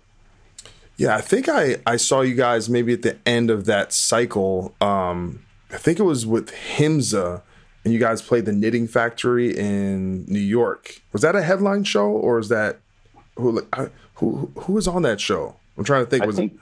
Yeah, 0.97 1.17
I 1.17 1.21
think 1.21 1.49
I 1.49 1.77
I 1.87 1.97
saw 1.97 2.21
you 2.21 2.35
guys 2.35 2.69
maybe 2.69 2.93
at 2.93 3.03
the 3.03 3.19
end 3.27 3.51
of 3.51 3.65
that 3.67 3.93
cycle. 3.93 4.75
Um, 4.81 5.45
I 5.71 5.79
think 5.79 5.99
it 5.99 6.05
was 6.05 6.27
with 6.27 6.53
Himsa, 6.53 7.43
and 7.85 7.93
you 7.93 8.01
guys 8.01 8.23
played 8.23 8.45
the 8.45 8.53
Knitting 8.53 8.89
Factory 8.89 9.57
in 9.57 10.25
New 10.27 10.39
York. 10.39 11.01
Was 11.13 11.23
that 11.23 11.35
a 11.35 11.43
headline 11.43 11.85
show, 11.85 12.09
or 12.09 12.39
is 12.39 12.49
that 12.49 12.79
who 13.37 13.67
who 14.17 14.51
who 14.59 14.75
was 14.75 14.87
on 14.89 15.03
that 15.03 15.21
show? 15.21 15.57
I'm 15.79 15.85
trying 15.85 16.05
to 16.05 16.11
think. 16.11 16.23
I 16.23 16.27
was 16.27 16.37
think 16.37 16.59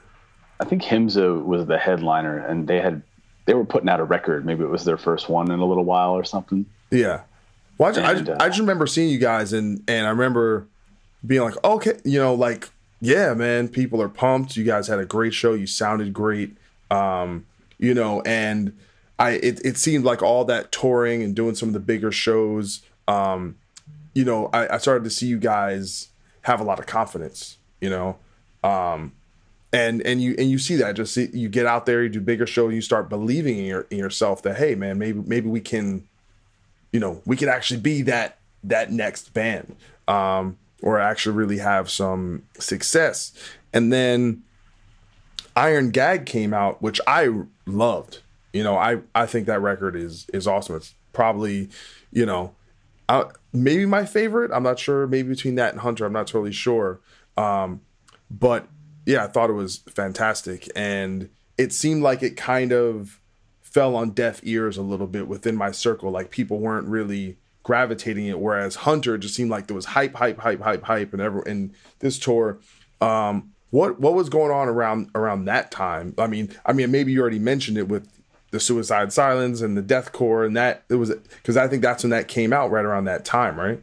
I 0.61 0.65
think 0.65 0.83
Himsa 0.83 1.45
was 1.45 1.67
the 1.67 1.79
headliner, 1.79 2.39
and 2.39 2.67
they 2.67 2.81
had 2.81 3.03
they 3.47 3.55
were 3.55 3.65
putting 3.65 3.89
out 3.89 4.01
a 4.01 4.05
record. 4.05 4.45
Maybe 4.45 4.63
it 4.65 4.71
was 4.71 4.85
their 4.85 4.97
first 4.97 5.29
one 5.29 5.51
in 5.51 5.61
a 5.61 5.65
little 5.65 5.85
while 5.85 6.13
or 6.13 6.25
something. 6.25 6.67
Yeah. 6.91 7.23
Well, 7.77 7.91
I, 7.91 7.93
just, 7.93 8.21
And, 8.21 8.31
I, 8.31 8.33
uh, 8.33 8.45
I 8.45 8.49
just 8.49 8.61
remember 8.61 8.87
seeing 8.87 9.09
you 9.09 9.19
guys, 9.19 9.53
and 9.53 9.83
and 9.89 10.07
I 10.07 10.11
remember 10.11 10.67
being 11.27 11.43
like, 11.43 11.63
okay, 11.65 11.99
you 12.05 12.19
know, 12.19 12.35
like 12.35 12.71
yeah, 13.01 13.35
man, 13.35 13.69
people 13.69 14.01
are 14.01 14.09
pumped. 14.09 14.57
You 14.57 14.65
guys 14.65 14.89
had 14.89 14.99
a 14.99 15.05
great 15.05 15.35
show. 15.35 15.53
You 15.55 15.67
sounded 15.67 16.13
great. 16.13 16.57
Um, 16.91 17.47
you 17.79 17.95
know, 17.95 18.23
and 18.23 18.77
I 19.19 19.33
it, 19.33 19.65
it 19.65 19.77
seemed 19.77 20.05
like 20.05 20.23
all 20.23 20.45
that 20.47 20.73
touring 20.73 21.23
and 21.23 21.35
doing 21.35 21.55
some 21.55 21.69
of 21.69 21.73
the 21.73 21.81
bigger 21.81 22.13
shows. 22.13 22.83
Um, 23.07 23.57
you 24.15 24.25
know, 24.25 24.49
I, 24.53 24.75
I 24.75 24.79
started 24.79 25.05
to 25.05 25.11
see 25.11 25.27
you 25.27 25.39
guys 25.39 26.09
have 26.45 26.61
a 26.61 26.65
lot 26.65 26.79
of 26.79 26.87
confidence. 26.87 27.59
You 27.81 27.91
know, 27.91 28.17
um, 28.63 29.13
and 29.73 30.01
and 30.03 30.23
you 30.23 30.35
and 30.39 30.51
you 30.51 30.59
see 30.59 30.77
that 30.77 30.95
just 30.95 31.13
see, 31.13 31.29
you 31.33 31.49
get 31.49 31.67
out 31.67 31.85
there, 31.85 32.03
you 32.03 32.09
do 32.09 32.21
bigger 32.21 32.47
shows, 32.47 32.73
you 32.73 32.81
start 32.81 33.09
believing 33.09 33.59
in 33.59 33.65
your 33.65 33.87
in 33.91 33.99
yourself 33.99 34.43
that 34.43 34.57
hey, 34.57 34.75
man, 34.75 34.99
maybe 34.99 35.21
maybe 35.27 35.49
we 35.49 35.61
can, 35.61 36.07
you 36.93 37.01
know, 37.01 37.21
we 37.27 37.37
could 37.37 37.49
actually 37.49 37.81
be 37.81 38.03
that 38.03 38.39
that 38.63 38.93
next 38.93 39.35
band, 39.35 39.77
um, 40.09 40.57
or 40.81 40.99
actually 40.99 41.37
really 41.37 41.59
have 41.59 41.91
some 41.91 42.45
success. 42.59 43.33
And 43.73 43.93
then 43.93 44.45
Iron 45.57 45.91
Gag 45.91 46.25
came 46.25 46.55
out, 46.55 46.81
which 46.81 47.01
I 47.07 47.31
loved. 47.67 48.21
You 48.53 48.63
know, 48.63 48.77
I 48.77 49.01
I 49.15 49.27
think 49.27 49.47
that 49.47 49.61
record 49.61 49.97
is 49.97 50.27
is 50.33 50.47
awesome. 50.47 50.77
It's 50.77 50.95
probably, 51.13 51.69
you 52.13 52.25
know, 52.25 52.55
uh, 53.09 53.25
maybe 53.53 53.87
my 53.87 54.05
favorite. 54.05 54.51
I'm 54.53 54.63
not 54.63 54.79
sure. 54.79 55.07
Maybe 55.07 55.29
between 55.29 55.57
that 55.57 55.73
and 55.73 55.81
Hunter, 55.81 56.05
I'm 56.07 56.13
not 56.13 56.27
totally 56.27 56.53
sure. 56.53 57.01
Um, 57.37 57.81
but 58.31 58.69
yeah, 59.07 59.25
I 59.25 59.27
thought 59.27 59.51
it 59.51 59.55
was 59.55 59.79
fantastic, 59.89 60.69
and 60.75 61.29
it 61.59 61.73
seemed 61.73 62.03
like 62.03 62.23
it 62.23 62.37
kind 62.37 62.73
of 62.73 63.21
fell 63.61 63.97
on 63.97 64.11
deaf 64.11 64.41
ears 64.45 64.77
a 64.77 64.83
little 64.83 65.07
bit 65.07 65.29
within 65.29 65.57
my 65.57 65.71
circle. 65.71 66.11
Like 66.11 66.31
people 66.31 66.61
weren't 66.61 66.89
really 66.89 67.39
gravitating 67.65 68.27
it. 68.27 68.39
Whereas 68.39 68.77
Hunter 68.77 69.19
just 69.19 69.35
seemed 69.35 69.51
like 69.51 69.67
there 69.67 69.75
was 69.75 69.87
hype, 69.87 70.15
hype, 70.15 70.39
hype, 70.39 70.61
hype, 70.61 70.85
hype, 70.85 71.13
and 71.13 71.21
ever 71.21 71.43
and 71.43 71.75
this 71.99 72.19
tour. 72.21 72.61
Um, 73.01 73.51
what 73.71 73.99
what 73.99 74.15
was 74.15 74.29
going 74.29 74.53
on 74.53 74.69
around 74.69 75.11
around 75.17 75.47
that 75.47 75.73
time? 75.73 76.15
I 76.17 76.29
mean, 76.29 76.55
I 76.65 76.73
mean, 76.73 76.93
maybe 76.93 77.11
you 77.11 77.21
already 77.21 77.41
mentioned 77.41 77.77
it 77.77 77.89
with 77.89 78.09
the 78.55 78.61
Suicide 78.61 79.13
Silence 79.13 79.63
and 79.63 79.77
the 79.77 79.83
Deathcore, 79.83 80.47
and 80.47 80.57
that 80.57 80.85
it 80.89 80.95
was 80.95 81.11
because 81.11 81.57
I 81.57 81.67
think 81.67 81.83
that's 81.83 82.05
when 82.05 82.11
that 82.11 82.29
came 82.29 82.53
out 82.53 82.71
right 82.71 82.85
around 82.85 83.07
that 83.07 83.25
time, 83.25 83.59
right? 83.59 83.81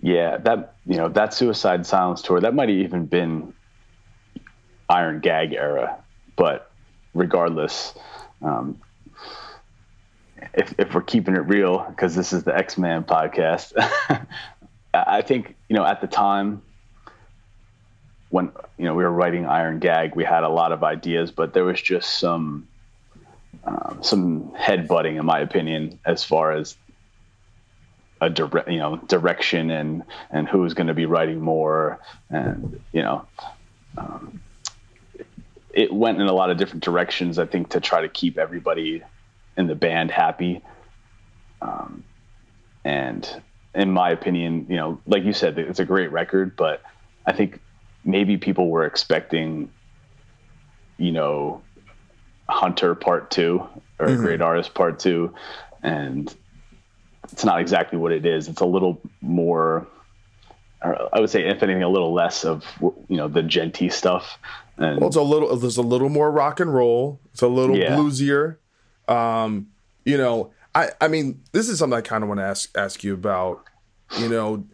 Yeah, 0.00 0.38
that 0.38 0.76
you 0.86 0.96
know 0.96 1.10
that 1.10 1.34
Suicide 1.34 1.84
Silence 1.84 2.22
tour 2.22 2.40
that 2.40 2.54
might 2.54 2.70
have 2.70 2.78
even 2.78 3.04
been 3.04 3.52
Iron 4.88 5.20
Gag 5.20 5.52
era, 5.52 6.02
but 6.34 6.70
regardless, 7.12 7.92
um, 8.40 8.80
if 10.54 10.74
if 10.78 10.94
we're 10.94 11.02
keeping 11.02 11.36
it 11.36 11.46
real, 11.46 11.84
because 11.90 12.14
this 12.14 12.32
is 12.32 12.44
the 12.44 12.56
X 12.56 12.78
Man 12.78 13.04
podcast, 13.04 13.74
I 14.94 15.20
think 15.20 15.56
you 15.68 15.76
know 15.76 15.84
at 15.84 16.00
the 16.00 16.06
time 16.06 16.62
when 18.30 18.50
you 18.78 18.86
know 18.86 18.94
we 18.94 19.04
were 19.04 19.12
writing 19.12 19.44
Iron 19.44 19.78
Gag, 19.78 20.16
we 20.16 20.24
had 20.24 20.42
a 20.42 20.48
lot 20.48 20.72
of 20.72 20.82
ideas, 20.82 21.30
but 21.30 21.52
there 21.52 21.64
was 21.64 21.82
just 21.82 22.18
some 22.18 22.66
um, 23.64 23.98
some 24.02 24.52
headbutting, 24.52 25.18
in 25.18 25.26
my 25.26 25.40
opinion, 25.40 25.98
as 26.04 26.24
far 26.24 26.52
as 26.52 26.76
a 28.20 28.30
direct, 28.30 28.68
you 28.68 28.78
know, 28.78 28.96
direction 28.96 29.70
and 29.70 30.02
and 30.30 30.48
who's 30.48 30.74
going 30.74 30.86
to 30.86 30.94
be 30.94 31.06
writing 31.06 31.40
more, 31.40 31.98
and 32.28 32.80
you 32.92 33.02
know, 33.02 33.26
um, 33.96 34.40
it 35.72 35.92
went 35.92 36.20
in 36.20 36.26
a 36.26 36.32
lot 36.32 36.50
of 36.50 36.58
different 36.58 36.84
directions. 36.84 37.38
I 37.38 37.46
think 37.46 37.70
to 37.70 37.80
try 37.80 38.02
to 38.02 38.08
keep 38.08 38.38
everybody 38.38 39.02
in 39.56 39.66
the 39.66 39.74
band 39.74 40.10
happy, 40.10 40.62
um, 41.62 42.04
and 42.84 43.42
in 43.74 43.90
my 43.90 44.10
opinion, 44.10 44.66
you 44.68 44.76
know, 44.76 45.00
like 45.06 45.24
you 45.24 45.32
said, 45.32 45.58
it's 45.58 45.80
a 45.80 45.84
great 45.84 46.10
record, 46.10 46.56
but 46.56 46.82
I 47.26 47.32
think 47.32 47.60
maybe 48.04 48.36
people 48.36 48.68
were 48.68 48.84
expecting, 48.84 49.70
you 50.98 51.12
know, 51.12 51.62
Hunter 52.50 52.94
Part 52.94 53.30
Two 53.30 53.66
or 53.98 54.06
mm-hmm. 54.06 54.22
Great 54.22 54.40
Artist 54.40 54.74
Part 54.74 54.98
Two, 54.98 55.34
and 55.82 56.34
it's 57.32 57.44
not 57.44 57.60
exactly 57.60 57.98
what 57.98 58.12
it 58.12 58.26
is. 58.26 58.48
It's 58.48 58.60
a 58.60 58.66
little 58.66 59.00
more, 59.20 59.86
I 60.82 61.20
would 61.20 61.30
say, 61.30 61.46
if 61.48 61.62
anything, 61.62 61.82
a 61.82 61.88
little 61.88 62.12
less 62.12 62.44
of 62.44 62.64
you 62.80 63.16
know 63.16 63.28
the 63.28 63.42
djenty 63.42 63.92
stuff. 63.92 64.38
And, 64.76 64.98
well, 65.00 65.08
it's 65.08 65.16
a 65.16 65.22
little. 65.22 65.54
There's 65.56 65.76
a 65.76 65.82
little 65.82 66.08
more 66.08 66.30
rock 66.30 66.60
and 66.60 66.72
roll. 66.72 67.20
It's 67.32 67.42
a 67.42 67.48
little 67.48 67.76
yeah. 67.76 67.96
bluesier. 67.96 68.56
Um, 69.08 69.68
you 70.04 70.16
know, 70.16 70.52
I 70.74 70.90
I 71.00 71.08
mean, 71.08 71.42
this 71.52 71.68
is 71.68 71.78
something 71.78 71.96
I 71.96 72.02
kind 72.02 72.22
of 72.22 72.28
want 72.28 72.40
to 72.40 72.44
ask 72.44 72.76
ask 72.76 73.04
you 73.04 73.14
about. 73.14 73.64
You 74.18 74.28
know, 74.28 74.66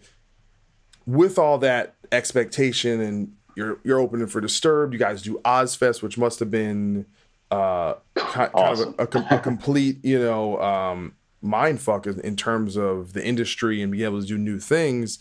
with 1.06 1.38
all 1.38 1.58
that 1.58 1.94
expectation 2.12 3.00
and 3.00 3.32
you're 3.56 3.78
you're 3.82 3.98
opening 3.98 4.26
for 4.28 4.40
Disturbed. 4.40 4.92
You 4.92 4.98
guys 4.98 5.22
do 5.22 5.40
Ozzfest, 5.44 6.02
which 6.02 6.16
must 6.16 6.38
have 6.38 6.50
been 6.50 7.06
uh, 7.50 7.94
kind, 8.14 8.50
awesome. 8.54 8.94
kind 8.94 9.08
of 9.16 9.30
a, 9.30 9.34
a, 9.34 9.38
a, 9.38 9.40
complete, 9.40 10.04
you 10.04 10.18
know, 10.18 10.60
um, 10.60 11.14
mind 11.40 11.80
fuck 11.80 12.06
in 12.06 12.36
terms 12.36 12.76
of 12.76 13.12
the 13.12 13.24
industry 13.24 13.80
and 13.82 13.92
being 13.92 14.04
able 14.04 14.20
to 14.20 14.26
do 14.26 14.38
new 14.38 14.58
things. 14.58 15.18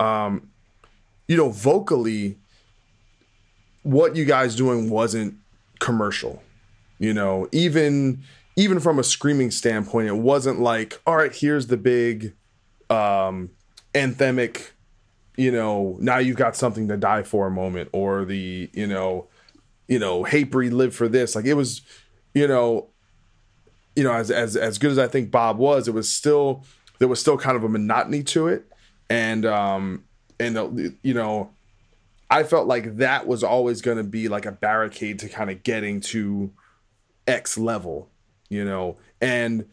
Um, 0.00 0.50
you 1.28 1.36
know, 1.36 1.50
vocally, 1.50 2.38
what 3.82 4.16
you 4.16 4.24
guys 4.24 4.56
doing 4.56 4.90
wasn't 4.90 5.34
commercial. 5.78 6.42
You 6.98 7.12
know, 7.12 7.48
even 7.52 8.22
even 8.56 8.80
from 8.80 8.98
a 8.98 9.04
screaming 9.04 9.50
standpoint, 9.50 10.08
it 10.08 10.16
wasn't 10.16 10.60
like, 10.60 11.00
all 11.06 11.16
right, 11.16 11.34
here's 11.34 11.66
the 11.66 11.76
big 11.76 12.34
um 12.88 13.50
anthemic, 13.94 14.70
you 15.36 15.50
know, 15.50 15.96
now 16.00 16.18
you've 16.18 16.36
got 16.36 16.56
something 16.56 16.88
to 16.88 16.96
die 16.96 17.22
for 17.22 17.46
a 17.46 17.50
moment, 17.50 17.88
or 17.92 18.24
the, 18.24 18.70
you 18.72 18.86
know, 18.86 19.26
you 19.88 19.98
know, 19.98 20.24
Hatebreed 20.24 20.72
live 20.72 20.94
for 20.94 21.08
this. 21.08 21.34
Like 21.34 21.44
it 21.44 21.54
was, 21.54 21.82
you 22.34 22.48
know, 22.48 22.88
you 23.94 24.04
know, 24.04 24.12
as 24.12 24.30
as 24.30 24.56
as 24.56 24.78
good 24.78 24.90
as 24.90 24.98
I 24.98 25.08
think 25.08 25.30
Bob 25.30 25.58
was, 25.58 25.88
it 25.88 25.94
was 25.94 26.10
still 26.10 26.64
there 26.98 27.08
was 27.08 27.20
still 27.20 27.38
kind 27.38 27.56
of 27.56 27.64
a 27.64 27.68
monotony 27.68 28.22
to 28.24 28.48
it, 28.48 28.66
and 29.08 29.46
um 29.46 30.04
and 30.38 30.58
uh, 30.58 30.68
you 31.02 31.14
know, 31.14 31.50
I 32.30 32.42
felt 32.42 32.66
like 32.66 32.96
that 32.96 33.26
was 33.26 33.42
always 33.42 33.80
going 33.80 33.96
to 33.98 34.04
be 34.04 34.28
like 34.28 34.46
a 34.46 34.52
barricade 34.52 35.18
to 35.20 35.28
kind 35.28 35.50
of 35.50 35.62
getting 35.62 36.00
to 36.00 36.52
X 37.26 37.56
level, 37.56 38.10
you 38.48 38.64
know, 38.64 38.96
and 39.20 39.66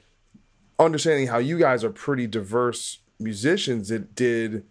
understanding 0.80 1.28
how 1.28 1.38
you 1.38 1.58
guys 1.58 1.84
are 1.84 1.90
pretty 1.90 2.28
diverse 2.28 3.00
musicians, 3.20 3.92
it 3.92 4.16
did 4.16 4.64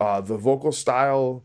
uh, 0.00 0.20
the 0.20 0.36
vocal 0.36 0.72
style 0.72 1.42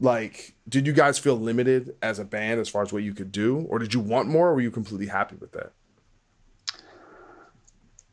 like 0.00 0.54
did 0.68 0.86
you 0.86 0.92
guys 0.92 1.18
feel 1.18 1.36
limited 1.36 1.96
as 2.02 2.18
a 2.18 2.24
band 2.24 2.60
as 2.60 2.68
far 2.68 2.82
as 2.82 2.92
what 2.92 3.02
you 3.02 3.14
could 3.14 3.32
do? 3.32 3.66
Or 3.68 3.78
did 3.78 3.94
you 3.94 4.00
want 4.00 4.28
more 4.28 4.48
or 4.48 4.54
were 4.54 4.60
you 4.60 4.70
completely 4.70 5.06
happy 5.06 5.36
with 5.36 5.52
that? 5.52 5.72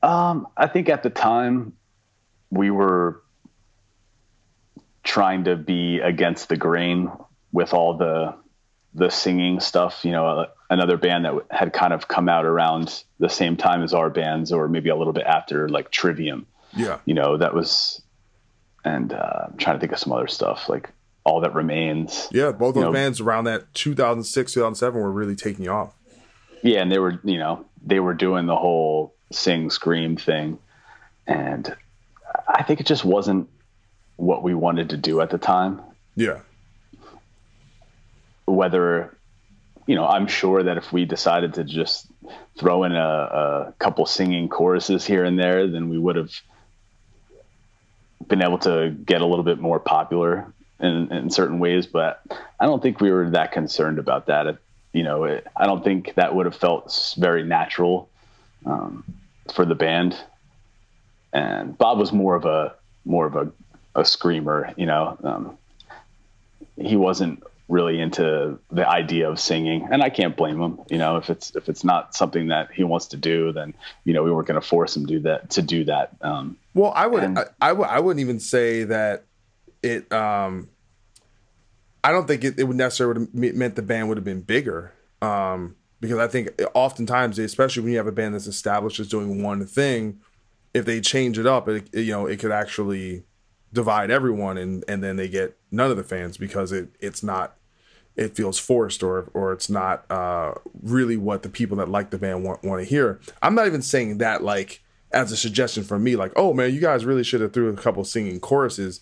Um, 0.02 0.48
i 0.58 0.68
think 0.68 0.90
at 0.90 1.04
the 1.04 1.10
time 1.10 1.74
we 2.52 2.70
were 2.70 3.22
trying 5.04 5.46
to 5.46 5.56
be 5.56 6.00
against 6.00 6.50
the 6.50 6.58
grain 6.58 7.10
with 7.52 7.74
all 7.74 7.98
the 7.98 8.36
the 8.94 9.10
singing 9.10 9.60
stuff 9.60 10.04
you 10.04 10.12
know 10.12 10.28
uh, 10.28 10.48
another 10.70 10.98
band 10.98 11.24
that 11.26 11.34
had 11.52 11.72
kind 11.72 11.94
of 11.94 12.08
come 12.08 12.28
out 12.28 12.46
around 12.46 13.04
the 13.20 13.30
same 13.30 13.56
time 13.56 13.82
as 13.84 13.94
our 13.94 14.10
bands 14.10 14.52
or 14.52 14.68
maybe 14.68 14.90
a 14.90 14.96
little 14.96 15.14
bit 15.14 15.24
after 15.24 15.70
like 15.70 15.92
trivium. 15.92 16.46
Yeah. 16.76 17.00
You 17.06 17.14
know 17.14 17.38
that 17.38 17.54
was 17.54 18.02
and 18.84 19.14
uh, 19.14 19.48
i'm 19.48 19.58
trying 19.58 19.78
to 19.78 19.80
think 19.80 19.94
of 19.94 20.00
some 20.00 20.12
other 20.12 20.28
stuff 20.28 20.68
like 20.68 20.90
all 21.24 21.42
that 21.42 21.54
remains. 21.54 22.28
Yeah, 22.32 22.52
both 22.52 22.76
those 22.76 22.84
know, 22.84 22.92
bands 22.92 23.22
around 23.22 23.46
that 23.46 23.74
2006, 23.74 24.54
2007 24.54 25.00
were 25.00 25.12
really 25.12 25.36
taking 25.36 25.68
off. 25.70 25.94
Yeah, 26.62 26.82
and 26.82 26.92
they 26.92 27.00
were, 27.00 27.20
you 27.24 27.38
know, 27.38 27.66
they 27.86 28.00
were 28.00 28.14
doing 28.14 28.46
the 28.46 28.56
whole 28.56 29.14
sing 29.32 29.70
scream 29.70 30.16
thing, 30.18 30.60
and 31.28 31.76
I 32.48 32.64
think 32.64 32.80
it 32.80 32.88
just 32.88 33.06
wasn't 33.06 33.50
what 34.16 34.44
we 34.44 34.54
wanted 34.54 34.90
to 34.92 34.98
do 34.98 35.22
at 35.22 35.30
the 35.30 35.38
time. 35.38 35.82
Yeah. 36.16 36.40
Whether, 38.46 39.16
you 39.88 39.96
know, 39.96 40.06
I'm 40.06 40.28
sure 40.28 40.64
that 40.64 40.78
if 40.78 40.94
we 40.94 41.06
decided 41.06 41.56
to 41.56 41.64
just 41.64 42.08
throw 42.58 42.84
in 42.84 42.94
a, 42.94 43.00
a 43.00 43.74
couple 43.80 44.06
singing 44.06 44.50
choruses 44.50 45.06
here 45.06 45.24
and 45.24 45.40
there, 45.40 45.68
then 45.68 45.90
we 45.90 45.98
would 45.98 46.16
have 46.16 46.32
been 48.28 48.42
able 48.42 48.60
to 48.60 48.96
get 49.06 49.22
a 49.22 49.26
little 49.26 49.44
bit 49.44 49.60
more 49.60 49.80
popular 49.80 50.53
in, 50.84 51.12
in 51.12 51.30
certain 51.30 51.60
ways, 51.60 51.88
but 51.88 52.22
I 52.60 52.66
don't 52.66 52.82
think 52.84 53.00
we 53.00 53.10
were 53.10 53.30
that 53.32 53.54
concerned 53.54 54.00
about 54.00 54.28
that. 54.28 54.58
You 54.92 55.04
know, 55.04 55.24
it, 55.24 55.48
I 55.56 55.66
don't 55.66 55.84
think 55.84 56.14
that 56.16 56.36
would 56.36 56.46
have 56.46 56.56
felt 56.56 57.16
very 57.18 57.44
natural 57.44 58.10
um, 58.66 59.04
for 59.54 59.66
the 59.66 59.76
band. 59.76 60.16
And 61.32 61.76
Bob 61.78 61.98
was 61.98 62.12
more 62.12 62.36
of 62.36 62.46
a 62.46 62.76
more 63.06 63.26
of 63.26 63.36
a, 63.36 63.52
a 63.96 64.06
screamer. 64.06 64.74
You 64.76 64.86
know, 64.86 65.18
um, 65.24 65.58
he 66.76 66.96
wasn't 66.96 67.44
really 67.70 68.00
into 68.00 68.60
the 68.70 68.88
idea 68.88 69.30
of 69.30 69.40
singing, 69.40 69.88
and 69.90 70.04
I 70.04 70.10
can't 70.10 70.36
blame 70.36 70.62
him. 70.62 70.80
You 70.90 70.98
know, 70.98 71.18
if 71.18 71.30
it's 71.30 71.56
if 71.56 71.70
it's 71.70 71.84
not 71.84 72.14
something 72.14 72.50
that 72.50 72.72
he 72.72 72.84
wants 72.84 73.08
to 73.08 73.18
do, 73.18 73.52
then 73.54 73.74
you 74.04 74.14
know 74.14 74.22
we 74.22 74.32
weren't 74.32 74.48
going 74.48 74.62
to 74.62 74.68
force 74.68 74.96
him 74.96 75.08
to 75.08 75.14
do 75.14 75.20
that 75.22 75.50
to 75.52 75.62
do 75.62 75.86
that. 75.86 76.12
Um, 76.22 76.58
well, 76.74 76.92
I 76.94 77.08
would 77.08 77.24
and, 77.24 77.40
I, 77.40 77.46
I, 77.62 77.68
w- 77.70 77.90
I 77.90 78.00
wouldn't 78.00 78.22
even 78.22 78.40
say 78.40 78.84
that 78.84 79.24
it 79.82 80.12
um 80.12 80.70
I 82.04 82.12
don't 82.12 82.28
think 82.28 82.43
it, 82.43 82.60
it 82.60 82.66
would 82.66 82.78
necessarily 82.78 83.28
meant 83.34 83.76
the 83.76 83.82
band 83.82 84.10
would 84.10 84.18
have 84.18 84.26
been 84.26 84.41
bigger. 84.41 84.93
Um, 85.22 85.76
because 86.01 86.18
I 86.18 86.28
think 86.28 86.62
oftentimes, 86.74 87.39
especially 87.39 87.84
when 87.84 87.93
you 87.93 87.97
have 87.97 88.08
a 88.08 88.12
band 88.12 88.36
that's 88.36 88.47
established 88.47 88.99
as 88.99 89.08
doing 89.08 89.41
one 89.41 89.66
thing, 89.66 90.20
if 90.74 90.84
they 90.84 90.99
change 90.99 91.39
it 91.39 91.45
up, 91.45 91.70
it, 91.70 91.88
you 91.93 92.12
know, 92.12 92.26
it 92.26 92.39
could 92.39 92.51
actually 92.51 93.24
divide 93.72 94.12
everyone, 94.12 94.58
and 94.58 94.84
and 94.88 95.01
then 95.01 95.16
they 95.16 95.30
get 95.30 95.58
none 95.72 95.89
of 95.89 95.95
the 95.95 96.04
fans 96.04 96.38
because 96.38 96.74
it 96.74 96.89
it's 96.99 97.24
not, 97.24 97.56
it 98.18 98.36
feels 98.36 98.60
forced 98.60 99.01
or 99.01 99.30
or 99.34 99.54
it's 99.54 99.70
not 99.70 100.04
uh, 100.12 100.56
really 100.82 101.16
what 101.16 101.41
the 101.41 101.49
people 101.49 101.78
that 101.78 101.88
like 101.88 102.10
the 102.10 102.18
band 102.18 102.43
want 102.43 102.64
want 102.64 102.82
to 102.82 102.86
hear. 102.86 103.22
I'm 103.41 103.56
not 103.56 103.68
even 103.68 103.82
saying 103.82 104.18
that 104.18 104.43
like 104.43 104.84
as 105.14 105.32
a 105.32 105.38
suggestion 105.38 105.84
from 105.84 106.04
me, 106.04 106.18
like, 106.18 106.34
oh 106.36 106.54
man, 106.54 106.74
you 106.74 106.82
guys 106.82 107.06
really 107.06 107.24
should 107.24 107.39
have 107.39 107.54
threw 107.54 107.70
a 107.70 107.78
couple 107.78 108.04
singing 108.04 108.41
choruses. 108.41 108.99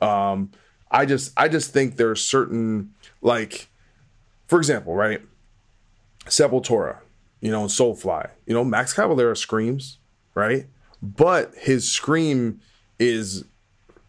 Um, 0.00 0.52
I 0.94 1.06
just 1.06 1.32
I 1.36 1.48
just 1.48 1.72
think 1.72 1.96
there's 1.96 2.22
certain 2.22 2.94
like 3.20 3.68
for 4.46 4.58
example, 4.58 4.94
right? 4.94 5.20
Sepultura, 6.26 6.98
you 7.40 7.50
know, 7.50 7.62
and 7.62 7.70
Soulfly. 7.70 8.30
You 8.46 8.54
know, 8.54 8.64
Max 8.64 8.94
Cavalera 8.94 9.36
screams, 9.36 9.98
right? 10.34 10.66
But 11.02 11.52
his 11.56 11.90
scream 11.90 12.60
is 13.00 13.44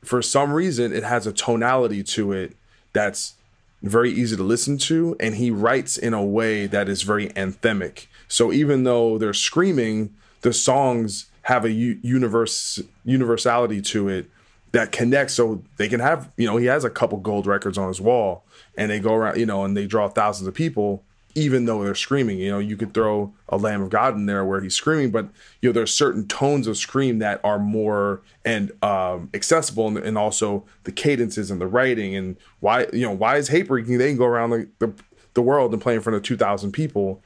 for 0.03 0.21
some 0.21 0.53
reason 0.53 0.93
it 0.93 1.03
has 1.03 1.25
a 1.25 1.33
tonality 1.33 2.03
to 2.03 2.31
it 2.31 2.55
that's 2.93 3.33
very 3.81 4.11
easy 4.11 4.35
to 4.35 4.43
listen 4.43 4.77
to 4.77 5.15
and 5.19 5.35
he 5.35 5.49
writes 5.49 5.97
in 5.97 6.13
a 6.13 6.23
way 6.23 6.67
that 6.67 6.87
is 6.87 7.01
very 7.01 7.29
anthemic. 7.29 8.05
So 8.27 8.53
even 8.53 8.83
though 8.83 9.17
they're 9.17 9.33
screaming, 9.33 10.13
the 10.41 10.53
songs 10.53 11.25
have 11.43 11.65
a 11.65 11.71
u- 11.71 11.99
universe 12.03 12.79
universality 13.03 13.81
to 13.81 14.07
it 14.07 14.29
that 14.75 14.91
connects 14.91 15.33
so 15.33 15.63
they 15.77 15.87
can 15.87 16.01
have 16.01 16.29
you 16.35 16.45
know 16.45 16.57
he 16.57 16.65
has 16.65 16.83
a 16.83 16.89
couple 16.89 17.17
gold 17.17 17.47
records 17.47 17.77
on 17.77 17.87
his 17.87 18.01
wall 18.01 18.43
and 18.77 18.91
they 18.91 18.99
go 18.99 19.13
around 19.13 19.37
you 19.37 19.45
know 19.45 19.63
and 19.63 19.75
they 19.75 19.87
draw 19.87 20.09
thousands 20.09 20.45
of 20.47 20.53
people 20.53 21.01
even 21.33 21.63
though 21.63 21.81
they're 21.81 21.95
screaming 21.95 22.37
you 22.39 22.51
know 22.51 22.59
you 22.59 22.75
could 22.75 22.93
throw 22.93 23.33
a 23.47 23.57
lamb 23.57 23.81
of 23.81 23.89
god 23.89 24.15
in 24.15 24.25
there 24.25 24.43
where 24.43 24.59
he's 24.59 24.75
screaming 24.75 25.11
but 25.11 25.29
you 25.61 25.69
know 25.69 25.73
there's 25.73 25.93
certain 25.93 26.27
tones 26.27 26.67
of 26.67 26.75
scream 26.75 27.19
that 27.19 27.39
are 27.41 27.57
more 27.57 28.21
and 28.43 28.71
um 28.83 29.29
accessible 29.33 29.87
and, 29.87 29.97
and 29.97 30.17
also 30.17 30.65
the 30.83 30.91
cadences 30.91 31.49
and 31.49 31.61
the 31.61 31.67
writing 31.67 32.13
and 32.13 32.35
why 32.59 32.85
you 32.91 33.05
know 33.05 33.13
why 33.13 33.37
is 33.37 33.49
Hatebreed 33.49 33.85
they 33.97 34.09
can 34.09 34.17
go 34.17 34.25
around 34.25 34.49
the, 34.49 34.67
the, 34.79 34.93
the 35.35 35.41
world 35.41 35.71
and 35.71 35.81
play 35.81 35.95
in 35.95 36.01
front 36.01 36.17
of 36.17 36.23
2000 36.23 36.73
people 36.73 37.21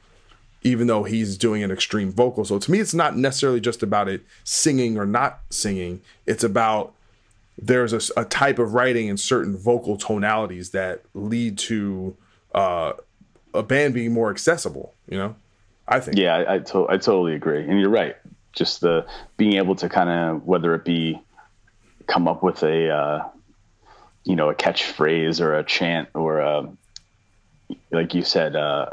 even 0.62 0.86
though 0.86 1.04
he's 1.04 1.38
doing 1.38 1.62
an 1.62 1.70
extreme 1.70 2.12
vocal. 2.12 2.44
So 2.44 2.58
to 2.58 2.70
me, 2.70 2.80
it's 2.80 2.92
not 2.92 3.16
necessarily 3.16 3.60
just 3.60 3.82
about 3.82 4.10
it 4.10 4.22
singing 4.44 4.98
or 4.98 5.06
not 5.06 5.40
singing. 5.48 6.02
It's 6.26 6.44
about 6.44 6.92
there's 7.60 7.92
a, 7.92 8.20
a 8.20 8.24
type 8.24 8.58
of 8.58 8.74
writing 8.74 9.08
and 9.10 9.20
certain 9.20 9.56
vocal 9.56 9.96
tonalities 9.96 10.70
that 10.70 11.02
lead 11.14 11.58
to 11.58 12.16
uh, 12.54 12.94
a 13.54 13.62
band 13.62 13.94
being 13.94 14.12
more 14.12 14.30
accessible. 14.30 14.94
You 15.08 15.18
know, 15.18 15.36
I 15.86 16.00
think. 16.00 16.16
Yeah, 16.16 16.36
I, 16.36 16.54
I, 16.54 16.58
to- 16.58 16.88
I 16.88 16.96
totally 16.96 17.34
agree, 17.34 17.62
and 17.68 17.78
you're 17.80 17.90
right. 17.90 18.16
Just 18.52 18.80
the 18.80 19.06
being 19.36 19.54
able 19.54 19.76
to 19.76 19.88
kind 19.88 20.10
of 20.10 20.46
whether 20.46 20.74
it 20.74 20.84
be 20.84 21.20
come 22.06 22.26
up 22.26 22.42
with 22.42 22.62
a 22.62 22.88
uh, 22.90 23.28
you 24.24 24.34
know 24.36 24.48
a 24.48 24.54
catchphrase 24.54 25.40
or 25.40 25.56
a 25.58 25.62
chant 25.62 26.08
or 26.14 26.38
a, 26.40 26.68
like 27.90 28.14
you 28.14 28.22
said. 28.22 28.56
Uh, 28.56 28.90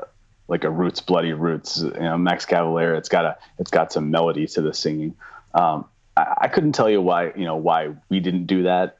like 0.49 0.63
a 0.63 0.69
roots 0.69 1.01
bloody 1.01 1.33
roots 1.33 1.81
you 1.81 1.91
know 1.91 2.17
max 2.17 2.45
cavalera 2.45 2.97
it's 2.97 3.09
got 3.09 3.25
a 3.25 3.37
it's 3.59 3.69
got 3.69 3.91
some 3.91 4.09
melody 4.11 4.47
to 4.47 4.61
the 4.61 4.73
singing 4.73 5.13
um, 5.53 5.83
I, 6.17 6.33
I, 6.41 6.47
couldn't 6.47 6.73
tell 6.73 6.89
you 6.89 7.01
why 7.01 7.31
you 7.35 7.45
know 7.45 7.57
why 7.57 7.93
we 8.09 8.19
didn't 8.19 8.45
do 8.45 8.63
that 8.63 8.97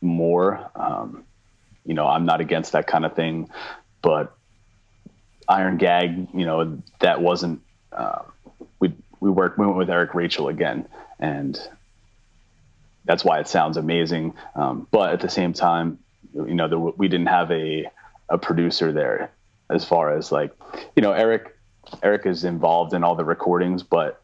more. 0.00 0.70
Um, 0.74 1.24
you 1.84 1.94
know 1.94 2.06
i'm 2.06 2.26
not 2.26 2.40
against 2.40 2.72
that 2.72 2.86
kind 2.88 3.04
of 3.06 3.14
thing 3.14 3.48
but 4.02 4.36
iron 5.48 5.76
gag 5.76 6.28
you 6.34 6.44
know 6.44 6.82
that 6.98 7.22
wasn't 7.22 7.62
uh, 7.92 8.22
we 8.80 8.92
we 9.20 9.30
worked 9.30 9.56
we 9.56 9.64
went 9.64 9.78
with 9.78 9.88
eric 9.88 10.14
rachel 10.14 10.48
again 10.48 10.86
and 11.20 11.58
that's 13.06 13.24
why 13.24 13.38
it 13.38 13.48
sounds 13.48 13.76
amazing. 13.76 14.34
Um, 14.56 14.88
but 14.90 15.12
at 15.12 15.20
the 15.20 15.28
same 15.28 15.52
time 15.52 15.98
you 16.34 16.54
know 16.54 16.68
the, 16.68 16.78
we 16.78 17.08
didn't 17.08 17.28
have 17.28 17.50
a 17.50 17.88
a 18.28 18.36
producer 18.36 18.92
there 18.92 19.30
as 19.70 19.84
far 19.84 20.16
as 20.16 20.30
like, 20.30 20.52
you 20.94 21.02
know, 21.02 21.12
Eric 21.12 21.56
Eric 22.02 22.26
is 22.26 22.44
involved 22.44 22.92
in 22.92 23.04
all 23.04 23.14
the 23.14 23.24
recordings, 23.24 23.82
but 23.82 24.22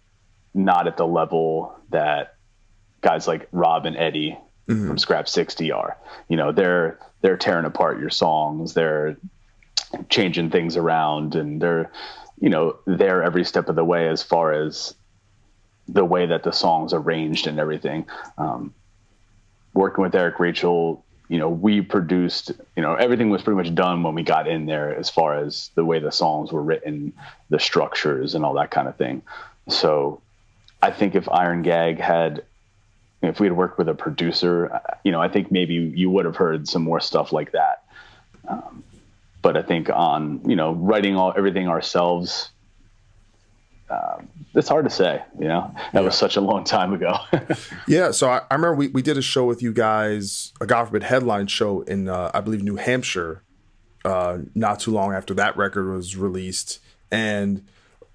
not 0.55 0.86
at 0.86 0.96
the 0.96 1.07
level 1.07 1.76
that 1.90 2.36
guys 3.00 3.26
like 3.26 3.48
Rob 3.53 3.86
and 3.86 3.96
Eddie 3.96 4.38
mm-hmm. 4.68 4.86
from 4.86 4.98
Scrap 4.98 5.28
60 5.28 5.72
are. 5.72 5.96
You 6.28 6.36
know, 6.36 6.53
they're 6.53 6.98
they're 7.20 7.36
tearing 7.36 7.64
apart 7.64 8.00
your 8.00 8.11
songs, 8.11 8.74
they're 8.74 9.16
changing 10.09 10.50
things 10.50 10.76
around 10.76 11.34
and 11.34 11.61
they're 11.61 11.90
you 12.40 12.48
know, 12.48 12.76
there 12.86 13.22
every 13.22 13.44
step 13.44 13.68
of 13.68 13.76
the 13.76 13.84
way 13.84 14.09
as 14.09 14.22
far 14.22 14.53
as 14.53 14.94
the 15.86 16.05
way 16.05 16.26
that 16.26 16.42
the 16.42 16.50
songs 16.50 16.92
arranged 16.92 17.46
and 17.46 17.61
everything. 17.61 18.07
Um, 18.36 18.74
working 19.74 20.03
with 20.03 20.14
Eric 20.14 20.40
Rachel 20.40 21.05
you 21.32 21.38
know, 21.38 21.48
we 21.48 21.80
produced, 21.80 22.53
you 22.76 22.82
know, 22.82 22.94
everything 22.94 23.30
was 23.30 23.42
pretty 23.42 23.57
much 23.57 23.74
done 23.74 24.03
when 24.03 24.14
we 24.14 24.22
got 24.22 24.46
in 24.46 24.66
there 24.66 24.94
as 24.94 25.09
far 25.09 25.38
as 25.38 25.70
the 25.74 25.82
way 25.82 25.98
the 25.98 26.12
songs 26.12 26.53
were 26.53 26.62
written, 26.62 27.14
the 27.48 27.59
structures 27.59 28.34
and 28.34 28.44
all 28.44 28.53
that 28.55 28.70
kind 28.70 28.86
of 28.86 28.96
thing. 28.96 29.22
So 29.68 30.20
I 30.83 30.91
think 30.91 31.14
if 31.14 31.28
Iron 31.28 31.62
Gag 31.62 32.01
had, 32.01 32.45
if 33.22 33.39
we 33.39 33.47
had 33.47 33.57
worked 33.57 33.78
with 33.78 33.89
a 33.89 33.95
producer, 33.95 34.80
you 35.05 35.12
know, 35.12 35.22
I 35.22 35.28
think 35.28 35.53
maybe 35.53 35.74
you 35.74 36.11
would 36.11 36.24
have 36.24 36.37
heard 36.37 36.68
some 36.68 36.83
more 36.83 37.01
stuff 37.01 37.33
like 37.33 37.53
that. 37.53 37.85
Um, 38.49 38.83
but 39.41 39.57
I 39.57 39.62
think 39.62 39.89
on, 39.89 40.43
you 40.45 40.57
know, 40.57 40.72
writing 40.72 41.16
all 41.16 41.33
everything 41.37 41.68
ourselves, 41.68 42.51
um, 43.91 44.28
it's 44.55 44.68
hard 44.68 44.85
to 44.85 44.91
say, 44.91 45.22
you 45.39 45.49
know, 45.49 45.70
that 45.74 45.91
yeah. 45.95 46.01
was 46.01 46.16
such 46.16 46.37
a 46.37 46.41
long 46.41 46.64
time 46.64 46.93
ago. 46.93 47.16
yeah. 47.87 48.11
So 48.11 48.28
I, 48.28 48.39
I, 48.51 48.55
remember 48.55 48.74
we, 48.74 48.89
we 48.89 49.03
did 49.03 49.16
a 49.16 49.22
show 49.22 49.45
with 49.45 49.62
you 49.62 49.72
guys, 49.72 50.53
a 50.61 50.66
God 50.66 50.87
forbid 50.87 51.05
headline 51.05 51.47
show 51.47 51.83
in, 51.83 52.09
uh, 52.09 52.30
I 52.35 52.41
believe, 52.41 52.62
New 52.62 52.76
Hampshire, 52.76 53.43
uh, 54.05 54.39
not 54.55 54.80
too 54.80 54.91
long 54.91 55.12
after 55.12 55.35
that 55.35 55.57
record 55.57 55.93
was 55.93 56.16
released. 56.16 56.80
And 57.11 57.66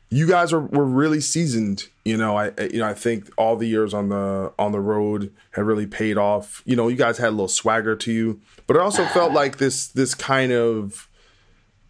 you 0.10 0.28
guys 0.28 0.54
were, 0.54 0.62
were 0.62 0.86
really 0.86 1.20
seasoned. 1.20 1.88
You 2.06 2.18
know, 2.18 2.38
I, 2.38 2.52
you 2.72 2.80
know, 2.80 2.88
I 2.88 2.94
think 2.94 3.30
all 3.38 3.58
the 3.58 3.68
years 3.68 3.94
on 3.94 4.10
the, 4.10 4.54
on 4.58 4.72
the 4.72 4.80
road 4.80 5.34
had 5.52 5.66
really 5.66 5.88
paid 5.88 6.18
off. 6.18 6.62
You 6.66 6.76
know, 6.76 6.88
you 6.88 6.96
guys 6.96 7.18
had 7.18 7.30
a 7.30 7.32
little 7.32 7.48
swagger 7.48 7.96
to 7.96 8.12
you, 8.12 8.40
but 8.66 8.78
it 8.78 8.82
also 8.82 9.06
felt 9.06 9.34
like 9.34 9.58
this, 9.58 9.88
this 9.88 10.16
kind 10.16 10.52
of, 10.52 11.10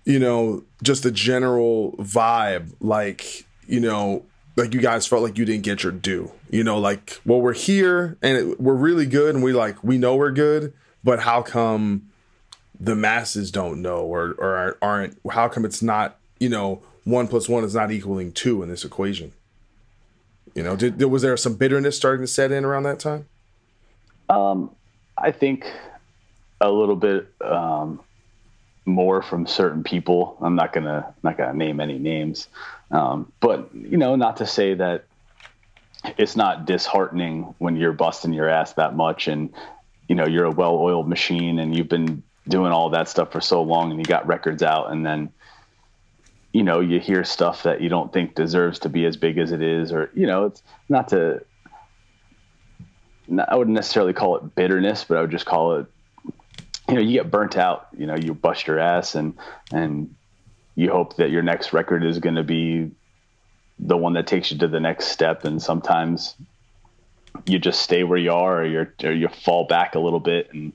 you 0.05 0.17
know, 0.17 0.63
just 0.81 1.05
a 1.05 1.11
general 1.11 1.91
vibe, 1.97 2.73
like, 2.79 3.45
you 3.67 3.79
know, 3.79 4.25
like 4.55 4.73
you 4.73 4.81
guys 4.81 5.05
felt 5.05 5.21
like 5.21 5.37
you 5.37 5.45
didn't 5.45 5.63
get 5.63 5.83
your 5.83 5.91
due. 5.91 6.31
You 6.49 6.63
know, 6.63 6.79
like, 6.79 7.21
well, 7.25 7.41
we're 7.41 7.53
here 7.53 8.17
and 8.23 8.37
it, 8.37 8.59
we're 8.59 8.73
really 8.73 9.05
good 9.05 9.35
and 9.35 9.43
we 9.43 9.53
like, 9.53 9.83
we 9.83 9.97
know 9.99 10.15
we're 10.15 10.31
good, 10.31 10.73
but 11.03 11.19
how 11.19 11.43
come 11.43 12.09
the 12.79 12.95
masses 12.95 13.51
don't 13.51 13.81
know 13.81 13.99
or, 13.99 14.31
or 14.39 14.77
aren't, 14.81 15.19
how 15.29 15.47
come 15.47 15.65
it's 15.65 15.83
not, 15.83 16.17
you 16.39 16.49
know, 16.49 16.81
one 17.07 17.27
plus 17.29 17.47
one 17.47 17.63
is 17.63 17.73
not 17.73 17.89
equaling 17.89 18.33
two 18.33 18.61
in 18.61 18.69
this 18.69 18.83
equation? 18.83 19.31
You 20.53 20.63
know, 20.63 20.75
did, 20.75 21.01
was 21.03 21.21
there 21.21 21.37
some 21.37 21.55
bitterness 21.55 21.95
starting 21.95 22.23
to 22.23 22.27
set 22.27 22.51
in 22.51 22.65
around 22.65 22.83
that 22.83 22.99
time? 22.99 23.27
Um, 24.27 24.71
I 25.17 25.31
think 25.31 25.65
a 26.59 26.69
little 26.69 26.97
bit 26.97 27.31
um, 27.39 28.01
more 28.85 29.21
from 29.21 29.47
certain 29.47 29.83
people. 29.83 30.37
I'm 30.41 30.55
not 30.55 30.73
gonna 30.73 31.13
not 31.23 31.37
gonna 31.37 31.53
name 31.53 31.79
any 31.79 31.97
names, 31.97 32.49
um, 32.91 33.31
but 33.39 33.73
you 33.73 33.97
know, 33.97 34.15
not 34.15 34.37
to 34.37 34.45
say 34.45 34.73
that 34.73 35.05
it's 36.17 36.35
not 36.35 36.65
disheartening 36.65 37.55
when 37.57 37.77
you're 37.77 37.93
busting 37.93 38.33
your 38.33 38.49
ass 38.49 38.73
that 38.73 38.95
much 38.95 39.27
and 39.27 39.53
you 40.09 40.15
know 40.15 40.27
you're 40.27 40.45
a 40.45 40.51
well-oiled 40.51 41.07
machine 41.07 41.59
and 41.59 41.75
you've 41.75 41.89
been 41.89 42.21
doing 42.47 42.71
all 42.71 42.89
that 42.89 43.07
stuff 43.07 43.31
for 43.31 43.41
so 43.41 43.61
long 43.61 43.91
and 43.91 43.99
you 43.99 44.05
got 44.05 44.27
records 44.27 44.63
out 44.63 44.91
and 44.91 45.05
then 45.05 45.29
you 46.57 46.63
know 46.63 46.79
you 46.79 46.99
hear 46.99 47.23
stuff 47.23 47.63
that 47.63 47.81
you 47.81 47.87
don't 47.87 48.11
think 48.11 48.33
deserves 48.33 48.79
to 48.79 48.89
be 48.89 49.05
as 49.05 49.15
big 49.15 49.37
as 49.37 49.51
it 49.51 49.61
is 49.61 49.91
or 49.91 50.09
you 50.15 50.25
know 50.25 50.45
it's 50.45 50.63
not 50.89 51.09
to 51.09 51.45
I 53.47 53.55
wouldn't 53.55 53.75
necessarily 53.75 54.13
call 54.13 54.37
it 54.37 54.55
bitterness, 54.55 55.03
but 55.03 55.17
I 55.17 55.21
would 55.21 55.31
just 55.31 55.45
call 55.45 55.79
it, 55.79 55.87
you 56.87 56.95
know, 56.95 57.01
you 57.01 57.11
get 57.11 57.29
burnt 57.29 57.57
out. 57.57 57.87
You 57.97 58.05
know, 58.05 58.15
you 58.15 58.33
bust 58.33 58.67
your 58.67 58.79
ass, 58.79 59.15
and 59.15 59.33
and 59.73 60.15
you 60.75 60.89
hope 60.91 61.17
that 61.17 61.29
your 61.29 61.41
next 61.41 61.73
record 61.73 62.05
is 62.05 62.19
going 62.19 62.35
to 62.35 62.43
be 62.43 62.91
the 63.79 63.97
one 63.97 64.13
that 64.13 64.27
takes 64.27 64.49
you 64.49 64.57
to 64.59 64.67
the 64.67 64.79
next 64.79 65.07
step 65.07 65.45
and 65.45 65.61
sometimes 65.61 66.35
you 67.45 67.59
just 67.59 67.81
stay 67.81 68.03
where 68.03 68.17
you 68.17 68.31
are 68.31 68.61
or 68.61 68.65
you 68.65 68.87
or 69.03 69.11
you 69.11 69.27
fall 69.27 69.65
back 69.65 69.93
a 69.93 69.99
little 69.99 70.19
bit 70.19 70.51
and 70.51 70.73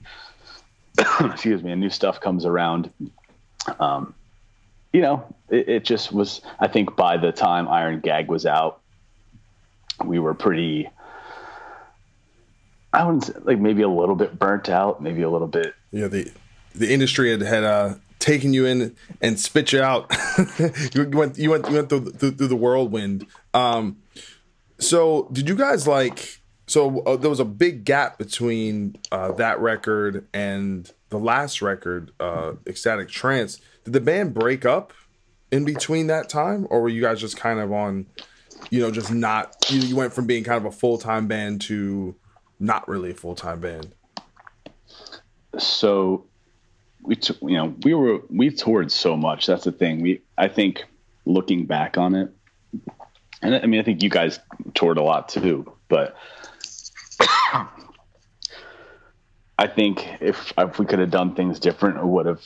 excuse 1.32 1.62
me 1.64 1.72
and 1.72 1.80
new 1.80 1.90
stuff 1.90 2.20
comes 2.20 2.44
around 2.44 2.92
um, 3.80 4.14
you 4.93 5.01
know 5.01 5.24
it, 5.49 5.68
it, 5.68 5.84
just 5.84 6.12
was 6.12 6.43
i 6.61 6.68
think 6.68 6.97
by 6.97 7.16
the 7.16 7.32
time 7.32 7.68
iron 7.68 8.01
gag 8.01 8.28
was 8.28 8.47
out 8.47 8.80
we 10.05 10.18
were 10.18 10.34
pretty 10.34 10.88
i 12.93 13.05
wouldn't 13.05 13.24
say, 13.24 13.32
like 13.43 13.59
maybe 13.59 13.82
a 13.82 13.88
little 13.88 14.16
bit 14.16 14.38
burnt 14.38 14.68
out 14.68 15.03
maybe 15.03 15.22
a 15.22 15.30
little 15.30 15.49
bit 15.49 15.74
yeah 15.90 16.09
the 16.09 16.30
the 16.74 16.93
industry 16.93 17.30
had 17.30 17.40
had 17.40 17.64
uh 17.64 17.95
taking 18.22 18.55
you 18.55 18.64
in 18.64 18.95
and 19.20 19.38
spit 19.38 19.72
you 19.72 19.82
out. 19.82 20.11
you 20.95 21.09
went 21.11 21.36
you 21.36 21.51
went 21.51 21.68
you 21.68 21.74
went 21.74 21.88
through, 21.88 22.12
through, 22.12 22.30
through 22.30 22.47
the 22.47 22.57
whirlwind. 22.57 23.26
Um, 23.53 23.99
so 24.78 25.28
did 25.32 25.49
you 25.49 25.57
guys 25.57 25.86
like? 25.86 26.40
So 26.68 27.01
uh, 27.01 27.16
there 27.16 27.28
was 27.28 27.40
a 27.40 27.45
big 27.45 27.84
gap 27.84 28.16
between 28.18 28.97
uh, 29.11 29.32
that 29.32 29.59
record 29.59 30.26
and 30.32 30.90
the 31.11 31.18
last 31.18 31.61
record, 31.61 32.12
uh, 32.20 32.53
Ecstatic 32.66 33.09
Trance. 33.09 33.61
Did 33.84 33.94
the 33.94 34.00
band 34.00 34.34
break 34.34 34.64
up 34.64 34.92
in 35.50 35.64
between 35.64 36.06
that 36.08 36.28
time, 36.28 36.66
or 36.70 36.80
were 36.80 36.88
you 36.88 37.02
guys 37.02 37.20
just 37.20 37.36
kind 37.36 37.60
of 37.60 37.72
on? 37.72 38.06
You 38.70 38.80
know, 38.80 38.90
just 38.90 39.12
not. 39.12 39.56
You, 39.68 39.80
you 39.80 39.96
went 39.96 40.12
from 40.12 40.26
being 40.26 40.44
kind 40.44 40.58
of 40.58 40.72
a 40.72 40.76
full 40.76 40.98
time 40.98 41.26
band 41.26 41.60
to 41.62 42.14
not 42.60 42.88
really 42.88 43.10
a 43.10 43.14
full 43.14 43.34
time 43.34 43.60
band. 43.60 43.94
So 45.58 46.26
we 47.02 47.16
t- 47.16 47.36
you 47.42 47.56
know 47.56 47.74
we 47.82 47.94
were 47.94 48.20
we 48.28 48.50
toured 48.50 48.92
so 48.92 49.16
much. 49.16 49.46
That's 49.46 49.64
the 49.64 49.72
thing. 49.72 50.00
We 50.00 50.22
I 50.38 50.48
think 50.48 50.84
looking 51.24 51.66
back 51.66 51.98
on 51.98 52.14
it, 52.14 52.30
and 53.42 53.54
I 53.54 53.66
mean 53.66 53.80
I 53.80 53.82
think 53.82 54.02
you 54.02 54.08
guys 54.08 54.38
toured 54.74 54.98
a 54.98 55.02
lot 55.02 55.28
too, 55.28 55.72
but. 55.88 56.16
I 59.58 59.68
think 59.68 60.20
if 60.20 60.52
if 60.58 60.78
we 60.80 60.86
could 60.86 60.98
have 60.98 61.10
done 61.10 61.34
things 61.36 61.60
different, 61.60 61.98
it 61.98 62.04
would 62.04 62.26
have 62.26 62.44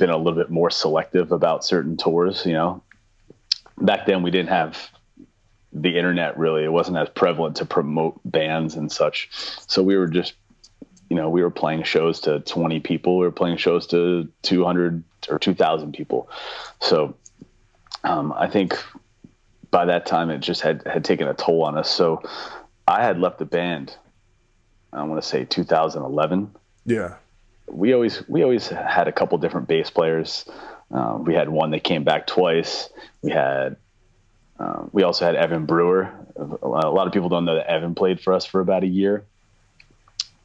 been 0.00 0.10
a 0.10 0.16
little 0.16 0.32
bit 0.32 0.50
more 0.50 0.70
selective 0.70 1.30
about 1.30 1.64
certain 1.64 1.96
tours. 1.96 2.44
You 2.44 2.54
know, 2.54 2.82
back 3.78 4.06
then 4.06 4.24
we 4.24 4.32
didn't 4.32 4.48
have 4.48 4.90
the 5.72 5.96
internet 5.96 6.36
really. 6.36 6.64
It 6.64 6.72
wasn't 6.72 6.96
as 6.96 7.08
prevalent 7.10 7.56
to 7.58 7.64
promote 7.64 8.20
bands 8.24 8.74
and 8.74 8.90
such. 8.90 9.28
So 9.68 9.84
we 9.84 9.96
were 9.96 10.08
just, 10.08 10.34
you 11.08 11.16
know, 11.16 11.30
we 11.30 11.42
were 11.42 11.50
playing 11.50 11.84
shows 11.84 12.20
to 12.22 12.40
20 12.40 12.80
people. 12.80 13.18
We 13.18 13.26
were 13.26 13.30
playing 13.30 13.58
shows 13.58 13.86
to 13.88 14.28
200 14.42 15.04
or 15.28 15.38
2,000 15.38 15.92
people. 15.92 16.28
So 16.80 17.14
um, 18.02 18.32
I 18.32 18.48
think 18.48 18.82
by 19.70 19.84
that 19.84 20.06
time 20.06 20.30
it 20.30 20.38
just 20.38 20.62
had 20.62 20.82
had 20.86 21.04
taken 21.04 21.28
a 21.28 21.34
toll 21.34 21.62
on 21.62 21.78
us. 21.78 21.88
So 21.88 22.22
I 22.88 23.04
had 23.04 23.20
left 23.20 23.38
the 23.38 23.44
band. 23.44 23.96
I 24.92 25.04
want 25.04 25.22
to 25.22 25.28
say 25.28 25.44
2011. 25.44 26.56
Yeah. 26.84 27.14
We 27.70 27.94
always 27.94 28.26
we 28.28 28.42
always 28.42 28.68
had 28.68 29.08
a 29.08 29.12
couple 29.12 29.38
different 29.38 29.68
bass 29.68 29.90
players. 29.90 30.44
Uh, 30.92 31.18
we 31.20 31.34
had 31.34 31.48
one 31.48 31.70
that 31.70 31.84
came 31.84 32.04
back 32.04 32.26
twice. 32.26 32.90
We 33.22 33.30
had 33.30 33.76
um, 34.58 34.90
we 34.92 35.02
also 35.02 35.24
had 35.24 35.36
Evan 35.36 35.66
Brewer. 35.66 36.12
A 36.36 36.66
lot 36.66 37.06
of 37.06 37.12
people 37.12 37.28
don't 37.28 37.44
know 37.44 37.54
that 37.56 37.70
Evan 37.70 37.94
played 37.94 38.20
for 38.20 38.32
us 38.32 38.44
for 38.44 38.60
about 38.60 38.84
a 38.84 38.88
year. 38.88 39.24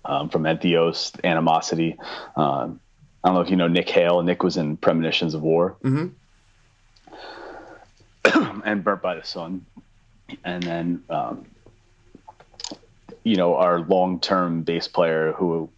Um, 0.03 0.29
from 0.29 0.43
Entheos, 0.43 1.19
Animosity. 1.23 1.97
Um, 2.35 2.79
I 3.23 3.29
don't 3.29 3.35
know 3.35 3.41
if 3.41 3.49
you 3.49 3.55
know 3.55 3.67
Nick 3.67 3.89
Hale. 3.89 4.21
Nick 4.21 4.43
was 4.43 4.55
in 4.55 4.77
Premonitions 4.77 5.33
of 5.33 5.41
War. 5.41 5.77
Mm-hmm. 5.83 6.09
and 8.65 8.83
Burnt 8.83 9.01
by 9.01 9.15
the 9.15 9.23
Sun. 9.23 9.65
And 10.43 10.61
then, 10.61 11.03
um, 11.09 11.45
you 13.23 13.35
know, 13.35 13.55
our 13.55 13.79
long 13.79 14.19
term 14.19 14.61
bass 14.61 14.87
player 14.87 15.33
who 15.33 15.69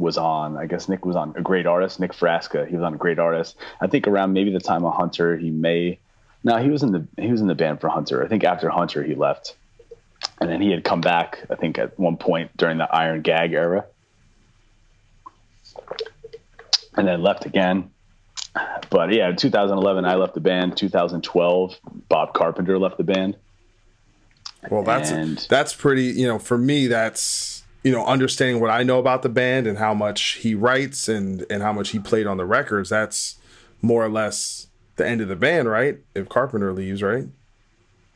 was 0.00 0.18
on, 0.18 0.56
I 0.56 0.66
guess 0.66 0.88
Nick 0.88 1.04
was 1.04 1.16
on 1.16 1.34
a 1.36 1.42
great 1.42 1.66
artist, 1.66 2.00
Nick 2.00 2.12
Frasca. 2.12 2.66
He 2.66 2.74
was 2.74 2.82
on 2.82 2.94
a 2.94 2.96
great 2.96 3.18
artist. 3.18 3.56
I 3.80 3.86
think 3.86 4.08
around 4.08 4.32
maybe 4.32 4.50
the 4.50 4.60
time 4.60 4.84
of 4.84 4.94
Hunter, 4.94 5.36
he 5.36 5.50
may, 5.50 5.98
no, 6.42 6.56
he 6.56 6.70
was 6.70 6.82
in 6.82 6.92
the, 6.92 7.06
he 7.22 7.30
was 7.30 7.40
in 7.40 7.46
the 7.46 7.54
band 7.54 7.80
for 7.80 7.88
Hunter. 7.88 8.24
I 8.24 8.28
think 8.28 8.44
after 8.44 8.68
Hunter, 8.68 9.02
he 9.02 9.14
left. 9.14 9.56
And 10.40 10.50
then 10.50 10.60
he 10.60 10.70
had 10.70 10.84
come 10.84 11.00
back, 11.00 11.44
I 11.50 11.54
think 11.54 11.78
at 11.78 11.98
one 11.98 12.16
point 12.16 12.56
during 12.56 12.78
the 12.78 12.92
Iron 12.92 13.22
Gag 13.22 13.52
era. 13.52 13.84
And 16.96 17.06
then 17.06 17.22
left 17.22 17.46
again 17.46 17.90
but 18.90 19.12
yeah, 19.12 19.32
2011 19.32 20.04
I 20.04 20.16
left 20.16 20.34
the 20.34 20.40
band. 20.40 20.76
2012 20.76 21.78
Bob 22.08 22.34
Carpenter 22.34 22.78
left 22.78 22.98
the 22.98 23.04
band. 23.04 23.36
Well, 24.68 24.82
that's 24.82 25.10
and, 25.10 25.38
that's 25.48 25.74
pretty. 25.74 26.06
You 26.06 26.26
know, 26.26 26.38
for 26.38 26.58
me, 26.58 26.88
that's 26.88 27.59
you 27.82 27.92
know 27.92 28.04
understanding 28.04 28.60
what 28.60 28.70
I 28.70 28.82
know 28.82 28.98
about 28.98 29.22
the 29.22 29.28
band 29.28 29.66
and 29.66 29.78
how 29.78 29.94
much 29.94 30.32
he 30.32 30.54
writes 30.54 31.08
and 31.08 31.44
and 31.50 31.62
how 31.62 31.72
much 31.72 31.90
he 31.90 31.98
played 31.98 32.26
on 32.26 32.36
the 32.36 32.44
records. 32.44 32.90
That's 32.90 33.36
more 33.82 34.04
or 34.04 34.08
less 34.08 34.66
the 34.96 35.06
end 35.06 35.20
of 35.20 35.28
the 35.28 35.36
band, 35.36 35.68
right? 35.68 35.98
If 36.14 36.28
Carpenter 36.28 36.72
leaves, 36.72 37.02
right? 37.02 37.26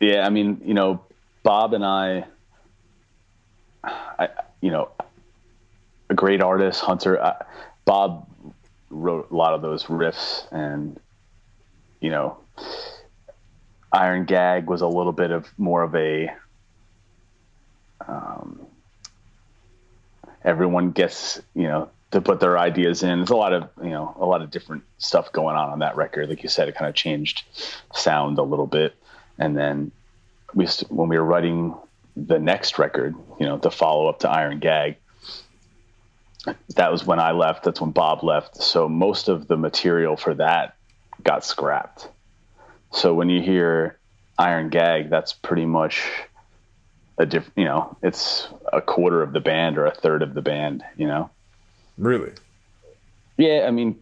Yeah, 0.00 0.26
I 0.26 0.30
mean, 0.30 0.60
you 0.64 0.74
know, 0.74 1.02
Bob 1.42 1.72
and 1.72 1.84
I, 1.84 2.26
I 3.82 4.28
you 4.60 4.70
know, 4.70 4.90
a 6.10 6.14
great 6.14 6.42
artist, 6.42 6.80
Hunter. 6.82 7.22
I, 7.22 7.42
Bob 7.84 8.28
wrote 8.90 9.30
a 9.30 9.34
lot 9.34 9.54
of 9.54 9.62
those 9.62 9.84
riffs 9.84 10.46
and 10.52 11.00
you 12.00 12.10
know 12.10 12.38
iron 13.92 14.24
gag 14.24 14.68
was 14.68 14.82
a 14.82 14.86
little 14.86 15.12
bit 15.12 15.30
of 15.30 15.48
more 15.58 15.82
of 15.82 15.94
a 15.94 16.30
um, 18.06 18.66
everyone 20.44 20.90
gets 20.90 21.40
you 21.54 21.64
know 21.64 21.88
to 22.10 22.20
put 22.20 22.38
their 22.38 22.58
ideas 22.58 23.02
in 23.02 23.18
there's 23.18 23.30
a 23.30 23.36
lot 23.36 23.52
of 23.52 23.68
you 23.82 23.90
know 23.90 24.14
a 24.18 24.24
lot 24.24 24.42
of 24.42 24.50
different 24.50 24.84
stuff 24.98 25.32
going 25.32 25.56
on 25.56 25.70
on 25.70 25.78
that 25.80 25.96
record 25.96 26.28
like 26.28 26.42
you 26.42 26.48
said 26.48 26.68
it 26.68 26.74
kind 26.74 26.88
of 26.88 26.94
changed 26.94 27.44
sound 27.92 28.38
a 28.38 28.42
little 28.42 28.66
bit 28.66 28.94
and 29.38 29.56
then 29.56 29.90
we 30.54 30.66
when 30.88 31.08
we 31.08 31.18
were 31.18 31.24
writing 31.24 31.74
the 32.16 32.38
next 32.38 32.78
record 32.78 33.14
you 33.40 33.46
know 33.46 33.56
the 33.58 33.70
follow 33.70 34.08
up 34.08 34.20
to 34.20 34.30
iron 34.30 34.60
gag 34.60 34.96
that 36.76 36.92
was 36.92 37.06
when 37.06 37.18
I 37.18 37.32
left. 37.32 37.64
That's 37.64 37.80
when 37.80 37.90
Bob 37.90 38.22
left. 38.22 38.62
So 38.62 38.88
most 38.88 39.28
of 39.28 39.48
the 39.48 39.56
material 39.56 40.16
for 40.16 40.34
that 40.34 40.76
got 41.22 41.44
scrapped. 41.44 42.08
So 42.92 43.14
when 43.14 43.28
you 43.28 43.40
hear 43.40 43.98
Iron 44.38 44.68
Gag, 44.68 45.10
that's 45.10 45.32
pretty 45.32 45.66
much 45.66 46.04
a 47.18 47.26
different, 47.26 47.56
you 47.56 47.64
know, 47.64 47.96
it's 48.02 48.48
a 48.72 48.80
quarter 48.80 49.22
of 49.22 49.32
the 49.32 49.40
band 49.40 49.78
or 49.78 49.86
a 49.86 49.94
third 49.94 50.22
of 50.22 50.34
the 50.34 50.42
band, 50.42 50.84
you 50.96 51.06
know? 51.06 51.30
Really? 51.96 52.32
Yeah. 53.36 53.64
I 53.66 53.70
mean, 53.70 54.00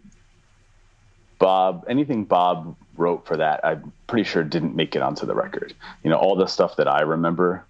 Bob, 1.38 1.84
anything 1.88 2.24
Bob 2.24 2.76
wrote 2.96 3.26
for 3.26 3.36
that, 3.36 3.64
I'm 3.64 3.92
pretty 4.06 4.24
sure 4.28 4.44
didn't 4.44 4.76
make 4.76 4.96
it 4.96 5.02
onto 5.02 5.26
the 5.26 5.34
record. 5.34 5.74
You 6.02 6.10
know, 6.10 6.16
all 6.16 6.36
the 6.36 6.46
stuff 6.46 6.76
that 6.76 6.88
I 6.88 7.02
remember 7.02 7.64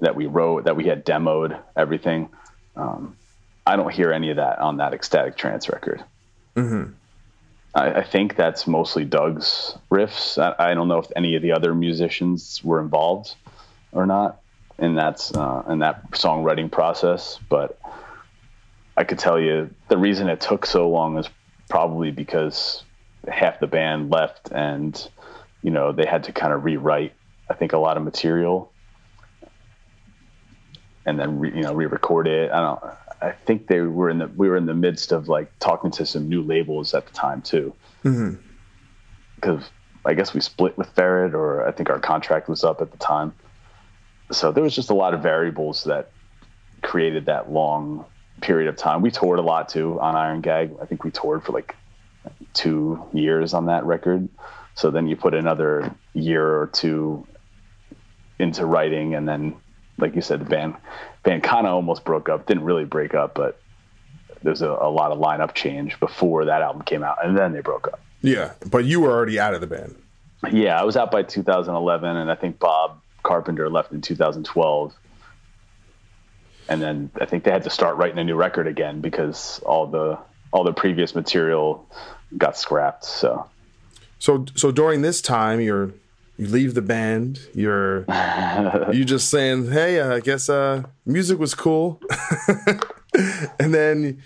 that 0.00 0.16
we 0.16 0.26
wrote, 0.26 0.64
that 0.64 0.76
we 0.76 0.86
had 0.86 1.04
demoed, 1.06 1.58
everything. 1.76 2.30
Um, 2.76 3.16
I 3.66 3.76
don't 3.76 3.92
hear 3.92 4.12
any 4.12 4.30
of 4.30 4.36
that 4.36 4.58
on 4.58 4.78
that 4.78 4.92
ecstatic 4.92 5.36
trance 5.36 5.68
record. 5.68 6.02
Mm-hmm. 6.56 6.92
I, 7.74 7.92
I, 7.92 8.02
think 8.02 8.34
that's 8.34 8.66
mostly 8.66 9.04
Doug's 9.04 9.78
riffs. 9.90 10.38
I, 10.38 10.70
I, 10.70 10.74
don't 10.74 10.88
know 10.88 10.98
if 10.98 11.06
any 11.14 11.36
of 11.36 11.42
the 11.42 11.52
other 11.52 11.74
musicians 11.74 12.60
were 12.64 12.80
involved 12.80 13.36
or 13.92 14.06
not 14.06 14.40
in 14.80 14.94
that 14.94 15.30
uh, 15.36 15.62
in 15.68 15.80
that 15.80 16.10
songwriting 16.12 16.70
process, 16.70 17.38
but 17.48 17.78
I 18.96 19.04
could 19.04 19.18
tell 19.18 19.38
you 19.38 19.70
the 19.88 19.98
reason 19.98 20.28
it 20.28 20.40
took 20.40 20.66
so 20.66 20.88
long 20.88 21.18
is 21.18 21.28
probably 21.68 22.10
because 22.10 22.82
half 23.28 23.60
the 23.60 23.66
band 23.66 24.10
left 24.10 24.50
and 24.50 25.08
you 25.62 25.70
know 25.70 25.92
they 25.92 26.06
had 26.06 26.24
to 26.24 26.32
kind 26.32 26.52
of 26.52 26.64
rewrite 26.64 27.12
I 27.48 27.54
think 27.54 27.72
a 27.72 27.78
lot 27.78 27.96
of 27.96 28.02
material 28.02 28.72
and 31.04 31.18
then 31.18 31.38
re, 31.38 31.52
you 31.54 31.62
know 31.62 31.74
re-record 31.74 32.26
it. 32.26 32.50
I 32.50 32.60
don't 32.60 32.82
I 33.22 33.32
think 33.32 33.66
they 33.66 33.80
were 33.80 34.08
in 34.08 34.18
the 34.18 34.28
we 34.28 34.48
were 34.48 34.56
in 34.56 34.66
the 34.66 34.74
midst 34.74 35.12
of 35.12 35.28
like 35.28 35.52
talking 35.58 35.90
to 35.92 36.06
some 36.06 36.28
new 36.28 36.42
labels 36.42 36.94
at 36.94 37.06
the 37.06 37.12
time 37.12 37.42
too. 37.42 37.74
Mm-hmm. 38.04 38.40
Because 39.34 39.70
I 40.04 40.14
guess 40.14 40.32
we 40.32 40.40
split 40.40 40.76
with 40.78 40.88
Ferret, 40.90 41.34
or 41.34 41.66
I 41.66 41.72
think 41.72 41.90
our 41.90 41.98
contract 41.98 42.48
was 42.48 42.64
up 42.64 42.80
at 42.80 42.90
the 42.90 42.98
time. 42.98 43.34
So 44.30 44.52
there 44.52 44.62
was 44.62 44.74
just 44.74 44.90
a 44.90 44.94
lot 44.94 45.14
of 45.14 45.22
variables 45.22 45.84
that 45.84 46.10
created 46.82 47.26
that 47.26 47.50
long 47.50 48.04
period 48.40 48.68
of 48.68 48.76
time. 48.76 49.02
We 49.02 49.10
toured 49.10 49.38
a 49.38 49.42
lot 49.42 49.68
too 49.68 50.00
on 50.00 50.16
Iron 50.16 50.40
Gag. 50.40 50.72
I 50.80 50.86
think 50.86 51.04
we 51.04 51.10
toured 51.10 51.44
for 51.44 51.52
like 51.52 51.76
two 52.54 53.02
years 53.12 53.54
on 53.54 53.66
that 53.66 53.84
record. 53.84 54.28
So 54.74 54.90
then 54.90 55.08
you 55.08 55.16
put 55.16 55.34
another 55.34 55.94
year 56.14 56.46
or 56.46 56.68
two 56.68 57.26
into 58.38 58.64
writing, 58.64 59.14
and 59.14 59.28
then, 59.28 59.56
like 59.98 60.14
you 60.14 60.22
said, 60.22 60.40
the 60.40 60.44
band 60.46 60.74
band 61.22 61.42
kind 61.42 61.66
of 61.66 61.74
almost 61.74 62.04
broke 62.04 62.28
up. 62.28 62.46
Didn't 62.46 62.64
really 62.64 62.84
break 62.84 63.14
up, 63.14 63.34
but 63.34 63.60
there's 64.42 64.62
a, 64.62 64.70
a, 64.70 64.90
lot 64.90 65.12
of 65.12 65.18
lineup 65.18 65.54
change 65.54 66.00
before 66.00 66.46
that 66.46 66.62
album 66.62 66.82
came 66.82 67.02
out, 67.02 67.22
and 67.22 67.36
then 67.36 67.52
they 67.52 67.60
broke 67.60 67.88
up. 67.88 68.00
Yeah, 68.22 68.52
but 68.70 68.84
you 68.84 69.00
were 69.00 69.10
already 69.10 69.38
out 69.38 69.54
of 69.54 69.60
the 69.60 69.66
band. 69.66 69.94
Yeah, 70.50 70.80
I 70.80 70.84
was 70.84 70.96
out 70.96 71.10
by 71.10 71.22
2011, 71.22 72.16
and 72.16 72.30
I 72.30 72.34
think 72.34 72.58
Bob 72.58 73.02
Carpenter 73.22 73.68
left 73.68 73.92
in 73.92 74.00
2012. 74.00 74.94
And 76.68 76.80
then 76.80 77.10
I 77.20 77.24
think 77.24 77.44
they 77.44 77.50
had 77.50 77.64
to 77.64 77.70
start 77.70 77.96
writing 77.96 78.18
a 78.18 78.24
new 78.24 78.36
record 78.36 78.66
again 78.66 79.00
because 79.00 79.60
all 79.66 79.86
the 79.86 80.18
all 80.52 80.64
the 80.64 80.72
previous 80.72 81.14
material 81.14 81.86
got 82.36 82.56
scrapped. 82.56 83.04
So, 83.04 83.48
so 84.18 84.44
so 84.54 84.70
during 84.70 85.02
this 85.02 85.20
time, 85.20 85.60
you're 85.60 85.92
you 86.40 86.46
leave 86.46 86.72
the 86.72 86.82
band 86.82 87.38
you're 87.54 88.06
you 88.92 89.04
just 89.04 89.28
saying 89.28 89.70
hey 89.70 90.00
uh, 90.00 90.14
i 90.16 90.20
guess 90.20 90.48
uh, 90.48 90.82
music 91.04 91.38
was 91.38 91.54
cool 91.54 92.00
and 93.60 93.74
then 93.74 94.22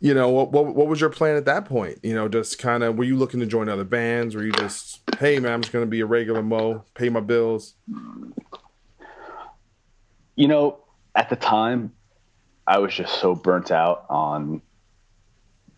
you 0.00 0.14
know 0.14 0.28
what, 0.28 0.52
what, 0.52 0.66
what 0.66 0.86
was 0.86 1.00
your 1.00 1.10
plan 1.10 1.34
at 1.34 1.46
that 1.46 1.64
point 1.64 1.98
you 2.04 2.14
know 2.14 2.28
just 2.28 2.60
kind 2.60 2.84
of 2.84 2.96
were 2.96 3.02
you 3.02 3.16
looking 3.16 3.40
to 3.40 3.46
join 3.46 3.68
other 3.68 3.82
bands 3.82 4.36
were 4.36 4.44
you 4.44 4.52
just 4.52 4.97
hey 5.18 5.38
man 5.38 5.52
i'm 5.52 5.62
just 5.62 5.72
going 5.72 5.84
to 5.84 5.90
be 5.90 6.00
a 6.00 6.06
regular 6.06 6.42
mo 6.42 6.84
pay 6.94 7.08
my 7.08 7.20
bills 7.20 7.74
you 10.36 10.48
know 10.48 10.78
at 11.14 11.28
the 11.30 11.36
time 11.36 11.92
i 12.66 12.78
was 12.78 12.94
just 12.94 13.20
so 13.20 13.34
burnt 13.34 13.70
out 13.70 14.04
on 14.08 14.62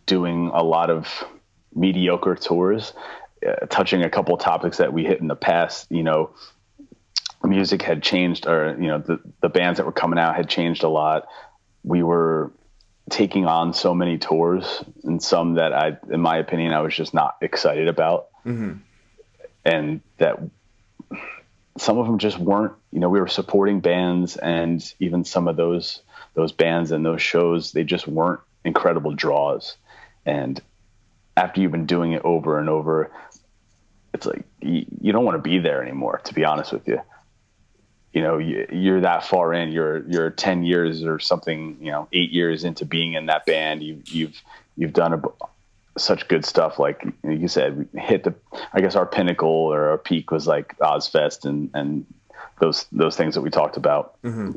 doing 0.06 0.50
a 0.52 0.62
lot 0.62 0.90
of 0.90 1.24
mediocre 1.74 2.34
tours 2.34 2.92
uh, 3.46 3.66
touching 3.70 4.02
a 4.02 4.10
couple 4.10 4.36
topics 4.36 4.76
that 4.76 4.92
we 4.92 5.02
hit 5.02 5.18
in 5.18 5.26
the 5.26 5.36
past, 5.36 5.90
you 5.90 6.02
know, 6.02 6.30
music 7.42 7.80
had 7.80 8.02
changed, 8.02 8.46
or 8.46 8.76
you 8.78 8.86
know, 8.86 8.98
the 8.98 9.18
the 9.40 9.48
bands 9.48 9.78
that 9.78 9.86
were 9.86 9.92
coming 9.92 10.18
out 10.18 10.36
had 10.36 10.46
changed 10.46 10.82
a 10.82 10.90
lot. 10.90 11.26
We 11.82 12.02
were 12.02 12.52
taking 13.08 13.46
on 13.46 13.72
so 13.72 13.94
many 13.94 14.18
tours, 14.18 14.84
and 15.04 15.22
some 15.22 15.54
that 15.54 15.72
I, 15.72 15.96
in 16.12 16.20
my 16.20 16.36
opinion, 16.36 16.74
I 16.74 16.82
was 16.82 16.94
just 16.94 17.14
not 17.14 17.36
excited 17.40 17.88
about, 17.88 18.28
mm-hmm. 18.44 18.74
And 19.64 20.00
that 20.18 20.38
some 21.78 21.98
of 21.98 22.06
them 22.06 22.18
just 22.18 22.38
weren't. 22.38 22.74
You 22.92 23.00
know, 23.00 23.08
we 23.08 23.20
were 23.20 23.28
supporting 23.28 23.80
bands, 23.80 24.36
and 24.36 24.82
even 24.98 25.24
some 25.24 25.48
of 25.48 25.56
those 25.56 26.02
those 26.34 26.52
bands 26.52 26.90
and 26.92 27.04
those 27.04 27.22
shows, 27.22 27.72
they 27.72 27.84
just 27.84 28.06
weren't 28.06 28.40
incredible 28.64 29.12
draws, 29.12 29.76
and 30.26 30.60
after 31.36 31.60
you've 31.60 31.72
been 31.72 31.86
doing 31.86 32.12
it 32.12 32.22
over 32.24 32.58
and 32.58 32.68
over 32.68 33.10
it's 34.12 34.26
like 34.26 34.44
you, 34.60 34.84
you 35.00 35.12
don't 35.12 35.24
want 35.24 35.42
to 35.42 35.42
be 35.42 35.58
there 35.58 35.82
anymore. 35.82 36.20
To 36.24 36.34
be 36.34 36.44
honest 36.44 36.72
with 36.72 36.86
you, 36.88 37.00
you 38.12 38.22
know, 38.22 38.38
you, 38.38 38.66
you're 38.72 39.00
that 39.02 39.24
far 39.24 39.52
in. 39.54 39.70
You're 39.72 40.08
you're 40.08 40.30
ten 40.30 40.64
years 40.64 41.04
or 41.04 41.18
something. 41.18 41.78
You 41.80 41.92
know, 41.92 42.08
eight 42.12 42.30
years 42.30 42.64
into 42.64 42.84
being 42.84 43.14
in 43.14 43.26
that 43.26 43.46
band. 43.46 43.82
You 43.82 44.02
you've 44.06 44.42
you've 44.76 44.92
done 44.92 45.14
a, 45.14 45.22
such 45.98 46.28
good 46.28 46.44
stuff. 46.44 46.78
Like 46.78 47.04
you 47.22 47.48
said, 47.48 47.88
we 47.92 48.00
hit 48.00 48.24
the. 48.24 48.34
I 48.72 48.80
guess 48.80 48.96
our 48.96 49.06
pinnacle 49.06 49.48
or 49.48 49.90
our 49.90 49.98
peak 49.98 50.30
was 50.30 50.46
like 50.46 50.76
Ozzfest 50.78 51.44
and 51.44 51.70
and 51.74 52.06
those 52.60 52.86
those 52.92 53.16
things 53.16 53.34
that 53.34 53.40
we 53.40 53.50
talked 53.50 53.76
about. 53.76 54.20
Mm-hmm. 54.22 54.52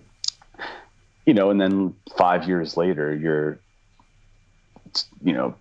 You 1.25 1.33
know, 1.33 1.49
and 1.49 1.59
then 1.59 1.95
five 2.17 2.47
years 2.47 2.75
later, 2.75 3.15
you're, 3.15 3.57
you 5.23 5.33
know, 5.33 5.55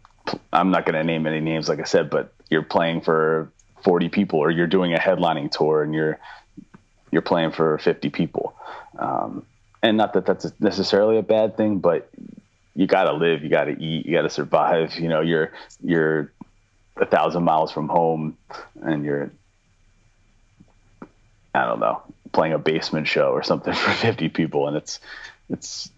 I'm 0.53 0.71
not 0.71 0.85
going 0.85 0.95
to 0.95 1.05
name 1.05 1.25
any 1.27 1.39
names, 1.39 1.69
like 1.69 1.79
I 1.79 1.85
said, 1.85 2.11
but 2.11 2.35
you're 2.51 2.65
playing 2.65 3.03
for 3.03 3.53
40 3.85 4.09
people, 4.09 4.41
or 4.41 4.51
you're 4.51 4.67
doing 4.67 4.93
a 4.93 4.99
headlining 4.99 5.53
tour, 5.53 5.83
and 5.83 5.95
you're 5.95 6.19
you're 7.11 7.23
playing 7.23 7.53
for 7.53 7.79
50 7.79 8.11
people. 8.11 8.55
Um, 8.99 9.47
and 9.83 9.97
not 9.97 10.15
that 10.15 10.27
that's 10.27 10.53
necessarily 10.61 11.19
a 11.19 11.23
bad 11.23 11.57
thing, 11.57 11.79
but 11.79 12.09
you 12.75 12.87
got 12.87 13.05
to 13.05 13.13
live, 13.13 13.43
you 13.43 13.49
got 13.49 13.65
to 13.65 13.73
eat, 13.73 14.07
you 14.07 14.13
got 14.13 14.23
to 14.23 14.31
survive. 14.31 14.95
You 14.99 15.09
know, 15.09 15.21
you're 15.21 15.53
you're 15.83 16.33
a 16.97 17.07
thousand 17.07 17.45
miles 17.45 17.73
from 17.73 17.89
home, 17.89 18.37
and 18.83 19.05
you're 19.05 19.31
I 21.55 21.67
don't 21.67 21.81
know 21.81 22.03
playing 22.33 22.55
a 22.55 22.59
basement 22.59 23.07
show 23.07 23.31
or 23.31 23.43
something 23.43 23.75
for 23.75 23.91
50 23.91 24.29
people, 24.31 24.69
and 24.69 24.77
it's 24.77 25.01
it's 25.51 25.91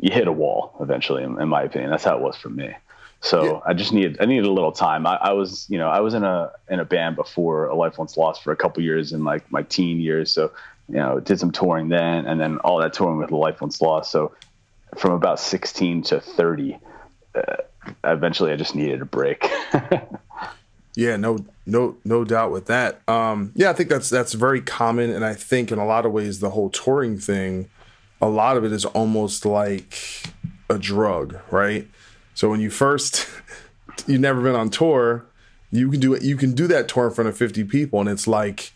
you 0.00 0.12
hit 0.12 0.28
a 0.28 0.32
wall 0.32 0.74
eventually. 0.80 1.22
In, 1.22 1.40
in 1.40 1.48
my 1.48 1.62
opinion, 1.62 1.90
that's 1.90 2.04
how 2.04 2.16
it 2.16 2.22
was 2.22 2.36
for 2.36 2.48
me. 2.48 2.74
So 3.20 3.44
yeah. 3.44 3.60
I 3.66 3.74
just 3.74 3.92
needed 3.92 4.18
I 4.20 4.26
needed 4.26 4.46
a 4.46 4.52
little 4.52 4.72
time. 4.72 5.06
I, 5.06 5.16
I, 5.16 5.32
was 5.32 5.66
you 5.68 5.76
know 5.76 5.88
I 5.88 6.00
was 6.00 6.14
in 6.14 6.22
a 6.22 6.52
in 6.68 6.78
a 6.78 6.84
band 6.84 7.16
before 7.16 7.66
A 7.66 7.74
Life 7.74 7.98
Once 7.98 8.16
Lost 8.16 8.42
for 8.44 8.52
a 8.52 8.56
couple 8.56 8.82
years 8.82 9.12
in 9.12 9.24
like 9.24 9.50
my 9.50 9.62
teen 9.62 10.00
years. 10.00 10.30
So 10.30 10.52
you 10.88 10.96
know 10.96 11.18
did 11.18 11.40
some 11.40 11.50
touring 11.50 11.88
then, 11.88 12.26
and 12.26 12.40
then 12.40 12.58
all 12.58 12.78
that 12.78 12.92
touring 12.92 13.18
with 13.18 13.32
A 13.32 13.36
Life 13.36 13.60
Once 13.60 13.80
Lost. 13.80 14.12
So 14.12 14.32
from 14.96 15.12
about 15.12 15.40
16 15.40 16.02
to 16.04 16.20
30, 16.20 16.78
uh, 17.34 17.40
eventually 18.04 18.52
I 18.52 18.56
just 18.56 18.74
needed 18.74 19.02
a 19.02 19.04
break. 19.04 19.50
yeah, 20.94 21.16
no 21.16 21.38
no 21.66 21.96
no 22.04 22.24
doubt 22.24 22.50
with 22.50 22.66
that. 22.66 23.06
Um, 23.08 23.52
yeah, 23.54 23.70
I 23.70 23.72
think 23.72 23.88
that's 23.88 24.10
that's 24.10 24.32
very 24.32 24.60
common, 24.60 25.10
and 25.10 25.24
I 25.24 25.34
think 25.34 25.70
in 25.70 25.78
a 25.78 25.86
lot 25.86 26.06
of 26.06 26.12
ways 26.12 26.40
the 26.40 26.50
whole 26.50 26.70
touring 26.70 27.18
thing, 27.18 27.68
a 28.20 28.28
lot 28.28 28.56
of 28.56 28.64
it 28.64 28.72
is 28.72 28.84
almost 28.84 29.46
like 29.46 30.24
a 30.68 30.78
drug, 30.78 31.38
right? 31.50 31.86
So 32.34 32.50
when 32.50 32.60
you 32.60 32.70
first 32.70 33.28
you've 34.06 34.20
never 34.20 34.42
been 34.42 34.54
on 34.54 34.70
tour, 34.70 35.24
you 35.70 35.90
can 35.90 36.00
do 36.00 36.14
it. 36.14 36.22
You 36.22 36.36
can 36.36 36.54
do 36.54 36.66
that 36.66 36.88
tour 36.88 37.08
in 37.08 37.14
front 37.14 37.28
of 37.28 37.36
fifty 37.36 37.64
people, 37.64 38.00
and 38.00 38.08
it's 38.08 38.26
like 38.26 38.72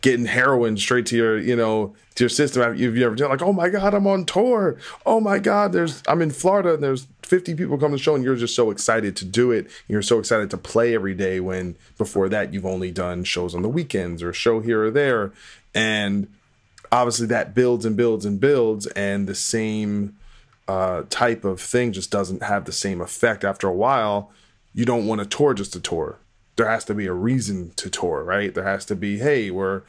getting 0.00 0.26
heroin 0.26 0.76
straight 0.76 1.06
to 1.06 1.16
your 1.16 1.38
you 1.38 1.56
know 1.56 1.94
to 2.14 2.24
your 2.24 2.28
system. 2.28 2.76
You've 2.76 2.96
ever 2.98 3.14
done 3.14 3.30
like, 3.30 3.42
oh 3.42 3.52
my 3.52 3.68
god, 3.68 3.94
I'm 3.94 4.06
on 4.06 4.24
tour. 4.24 4.76
Oh 5.04 5.20
my 5.20 5.38
god, 5.38 5.72
there's 5.72 6.02
I'm 6.08 6.22
in 6.22 6.30
Florida 6.30 6.74
and 6.74 6.82
there's 6.82 7.06
50 7.22 7.54
people 7.56 7.76
come 7.76 7.90
to 7.90 7.96
the 7.96 8.02
show, 8.02 8.14
and 8.14 8.22
you're 8.22 8.36
just 8.36 8.54
so 8.54 8.70
excited 8.70 9.16
to 9.16 9.24
do 9.24 9.50
it. 9.50 9.68
You're 9.88 10.02
so 10.02 10.18
excited 10.18 10.50
to 10.50 10.56
play 10.56 10.94
every 10.94 11.14
day. 11.14 11.40
When 11.40 11.76
before 11.98 12.28
that, 12.28 12.54
you've 12.54 12.66
only 12.66 12.90
done 12.90 13.24
shows 13.24 13.54
on 13.54 13.62
the 13.62 13.68
weekends 13.68 14.22
or 14.22 14.30
a 14.30 14.34
show 14.34 14.60
here 14.60 14.84
or 14.84 14.90
there, 14.90 15.32
and 15.74 16.28
obviously 16.92 17.26
that 17.26 17.54
builds 17.54 17.84
and 17.84 17.96
builds 17.96 18.24
and 18.24 18.40
builds, 18.40 18.86
and 18.88 19.26
the 19.26 19.34
same 19.34 20.16
uh, 20.68 21.02
type 21.10 21.44
of 21.44 21.60
thing 21.60 21.92
just 21.92 22.10
doesn't 22.10 22.42
have 22.42 22.64
the 22.64 22.72
same 22.72 23.00
effect 23.00 23.44
after 23.44 23.68
a 23.68 23.74
while. 23.74 24.30
You 24.72 24.84
don't 24.84 25.06
want 25.06 25.20
to 25.20 25.26
tour 25.26 25.54
just 25.54 25.72
to 25.72 25.80
tour. 25.80 26.18
There 26.56 26.68
has 26.68 26.84
to 26.86 26.94
be 26.94 27.06
a 27.06 27.12
reason 27.12 27.72
to 27.76 27.90
tour, 27.90 28.24
right? 28.24 28.54
There 28.54 28.64
has 28.64 28.84
to 28.86 28.96
be, 28.96 29.18
hey, 29.18 29.50
we're 29.50 29.82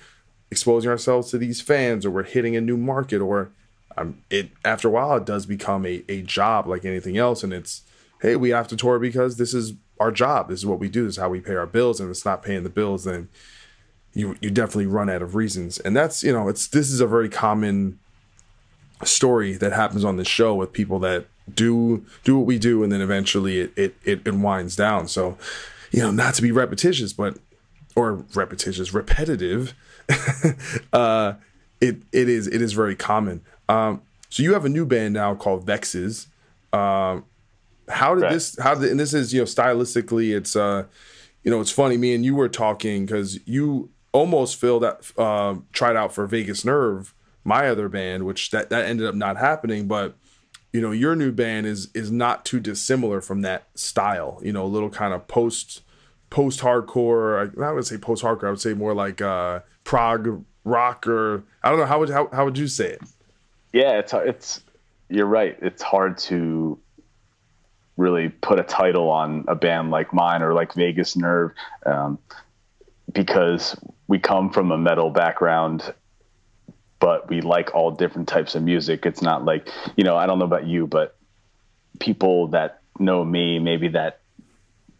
exposing 0.51 0.89
ourselves 0.89 1.31
to 1.31 1.37
these 1.37 1.61
fans, 1.61 2.05
or 2.05 2.11
we're 2.11 2.23
hitting 2.23 2.55
a 2.55 2.61
new 2.61 2.77
market, 2.77 3.21
or 3.21 3.51
um, 3.97 4.21
it. 4.29 4.49
After 4.65 4.87
a 4.87 4.91
while, 4.91 5.17
it 5.17 5.25
does 5.25 5.45
become 5.45 5.85
a 5.85 6.03
a 6.09 6.21
job 6.21 6.67
like 6.67 6.85
anything 6.85 7.17
else, 7.17 7.43
and 7.43 7.53
it's, 7.53 7.83
hey, 8.21 8.35
we 8.35 8.49
have 8.49 8.67
to 8.69 8.75
tour 8.75 8.99
because 8.99 9.37
this 9.37 9.53
is 9.53 9.73
our 9.99 10.11
job. 10.11 10.49
This 10.49 10.59
is 10.59 10.65
what 10.65 10.79
we 10.79 10.89
do. 10.89 11.05
This 11.05 11.15
is 11.15 11.21
how 11.21 11.29
we 11.29 11.41
pay 11.41 11.55
our 11.55 11.65
bills, 11.65 11.99
and 11.99 12.09
it's 12.09 12.25
not 12.25 12.43
paying 12.43 12.63
the 12.63 12.69
bills, 12.69 13.05
then 13.05 13.29
you 14.13 14.35
you 14.41 14.49
definitely 14.49 14.87
run 14.87 15.09
out 15.09 15.21
of 15.21 15.35
reasons, 15.35 15.79
and 15.79 15.95
that's 15.95 16.23
you 16.23 16.33
know, 16.33 16.49
it's 16.49 16.67
this 16.67 16.91
is 16.91 16.99
a 16.99 17.07
very 17.07 17.29
common 17.29 17.99
story 19.03 19.53
that 19.53 19.73
happens 19.73 20.03
on 20.03 20.17
this 20.17 20.27
show 20.27 20.55
with 20.55 20.73
people 20.73 20.99
that 20.99 21.27
do 21.53 22.03
do 22.23 22.37
what 22.37 22.45
we 22.45 22.57
do 22.57 22.83
and 22.83 22.91
then 22.91 23.01
eventually 23.01 23.59
it 23.59 23.73
it, 23.75 23.95
it, 24.03 24.21
it 24.25 24.33
winds 24.33 24.75
down 24.75 25.07
so 25.07 25.37
you 25.91 26.01
know 26.01 26.11
not 26.11 26.33
to 26.33 26.41
be 26.41 26.51
repetitious 26.51 27.13
but 27.13 27.37
or 27.95 28.25
repetitious 28.33 28.93
repetitive 28.93 29.73
uh 30.93 31.33
it 31.81 31.97
it 32.11 32.29
is 32.29 32.47
it 32.47 32.61
is 32.61 32.73
very 32.73 32.95
common 32.95 33.41
um 33.69 34.01
so 34.29 34.43
you 34.43 34.53
have 34.53 34.65
a 34.65 34.69
new 34.69 34.85
band 34.85 35.13
now 35.13 35.33
called 35.35 35.65
vexes 35.65 36.27
um 36.73 37.25
how 37.89 38.13
did 38.13 38.23
right. 38.23 38.33
this 38.33 38.57
how 38.59 38.75
did 38.75 38.91
and 38.91 38.99
this 38.99 39.13
is 39.13 39.33
you 39.33 39.39
know 39.39 39.45
stylistically 39.45 40.35
it's 40.35 40.55
uh 40.55 40.83
you 41.43 41.51
know 41.51 41.61
it's 41.61 41.71
funny 41.71 41.97
me 41.97 42.13
and 42.13 42.25
you 42.25 42.35
were 42.35 42.49
talking 42.49 43.05
because 43.05 43.39
you 43.47 43.89
almost 44.11 44.59
filled 44.59 44.83
that 44.83 45.11
uh, 45.17 45.55
tried 45.71 45.95
out 45.95 46.11
for 46.11 46.25
Vagus 46.25 46.65
Nerve 46.65 47.13
my 47.43 47.69
other 47.69 47.87
band, 47.87 48.25
which 48.25 48.51
that, 48.51 48.69
that 48.69 48.85
ended 48.85 49.07
up 49.07 49.15
not 49.15 49.37
happening. 49.37 49.87
But 49.87 50.15
you 50.73 50.81
know, 50.81 50.91
your 50.91 51.15
new 51.15 51.31
band 51.31 51.65
is 51.65 51.89
is 51.93 52.11
not 52.11 52.45
too 52.45 52.59
dissimilar 52.59 53.21
from 53.21 53.41
that 53.41 53.67
style. 53.75 54.39
You 54.43 54.53
know, 54.53 54.65
a 54.65 54.67
little 54.67 54.89
kind 54.89 55.13
of 55.13 55.27
post 55.27 55.81
post 56.29 56.59
hardcore. 56.59 57.57
I, 57.61 57.71
would 57.71 57.85
say 57.85 57.97
post 57.97 58.23
hardcore. 58.23 58.47
I 58.47 58.49
would 58.49 58.61
say 58.61 58.73
more 58.73 58.93
like 58.93 59.21
uh, 59.21 59.61
prog 59.83 60.43
rock 60.63 61.07
or 61.07 61.43
I 61.63 61.69
don't 61.69 61.79
know 61.79 61.85
how 61.85 61.99
would 61.99 62.09
how, 62.09 62.29
how 62.31 62.45
would 62.45 62.57
you 62.57 62.67
say 62.67 62.89
it? 62.89 63.01
Yeah, 63.73 63.99
it's 63.99 64.13
it's 64.13 64.61
you're 65.09 65.25
right. 65.25 65.57
It's 65.61 65.81
hard 65.81 66.17
to 66.19 66.77
really 67.95 68.29
put 68.29 68.59
a 68.59 68.63
title 68.63 69.09
on 69.09 69.45
a 69.47 69.55
band 69.55 69.89
like 69.89 70.13
mine 70.13 70.43
or 70.43 70.53
like 70.53 70.73
Vagus 70.73 71.15
Nerve 71.15 71.51
um, 71.85 72.19
because 73.11 73.75
we 74.07 74.19
come 74.19 74.51
from 74.51 74.71
a 74.71 74.77
metal 74.77 75.09
background 75.09 75.93
but 76.99 77.29
we 77.29 77.41
like 77.41 77.75
all 77.75 77.91
different 77.91 78.27
types 78.27 78.55
of 78.55 78.63
music. 78.63 79.05
It's 79.05 79.21
not 79.21 79.45
like, 79.45 79.69
you 79.95 80.03
know, 80.03 80.15
I 80.15 80.25
don't 80.25 80.39
know 80.39 80.45
about 80.45 80.65
you, 80.65 80.87
but 80.87 81.15
people 81.99 82.47
that 82.49 82.81
know 82.99 83.23
me, 83.23 83.59
maybe 83.59 83.89
that 83.89 84.21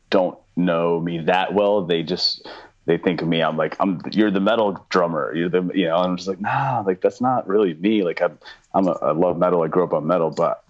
don't 0.10 0.38
know 0.56 1.00
me 1.00 1.20
that 1.20 1.54
well, 1.54 1.84
they 1.86 2.04
just 2.04 2.48
they 2.86 2.98
think 2.98 3.22
of 3.22 3.28
me. 3.28 3.42
I'm 3.44 3.58
like, 3.58 3.76
I'm 3.80 4.02
you're 4.12 4.32
the 4.32 4.40
metal 4.40 4.86
drummer. 4.90 5.34
You're 5.36 5.50
the 5.50 5.70
you 5.74 5.88
know. 5.88 5.98
I'm 5.98 6.16
just 6.18 6.28
like, 6.28 6.40
nah, 6.40 6.84
like 6.86 7.02
that's 7.02 7.22
not 7.22 7.48
really 7.48 7.74
me. 7.74 8.04
Like 8.04 8.22
I'm 8.22 8.40
I'm 8.74 8.88
a, 8.88 8.92
I 8.92 9.12
love 9.12 9.38
metal. 9.38 9.62
I 9.64 9.68
grew 9.68 9.84
up 9.84 9.94
on 9.94 10.08
metal, 10.08 10.32
but 10.32 10.64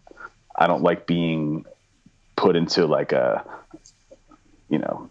I 0.55 0.67
don't 0.67 0.82
like 0.82 1.07
being 1.07 1.65
put 2.36 2.55
into 2.55 2.86
like 2.86 3.11
a 3.11 3.45
you 4.69 4.80
know 4.80 5.09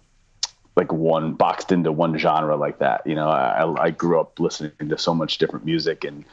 like 0.77 0.93
one 0.93 1.33
boxed 1.33 1.73
into 1.73 1.91
one 1.91 2.17
genre 2.19 2.55
like 2.55 2.79
that. 2.79 3.07
You 3.07 3.15
know, 3.15 3.29
I, 3.29 3.87
I 3.87 3.91
grew 3.91 4.21
up 4.21 4.39
listening 4.39 4.73
to 4.89 4.99
so 4.99 5.15
much 5.15 5.39
different 5.39 5.65
music, 5.65 6.05
and 6.05 6.25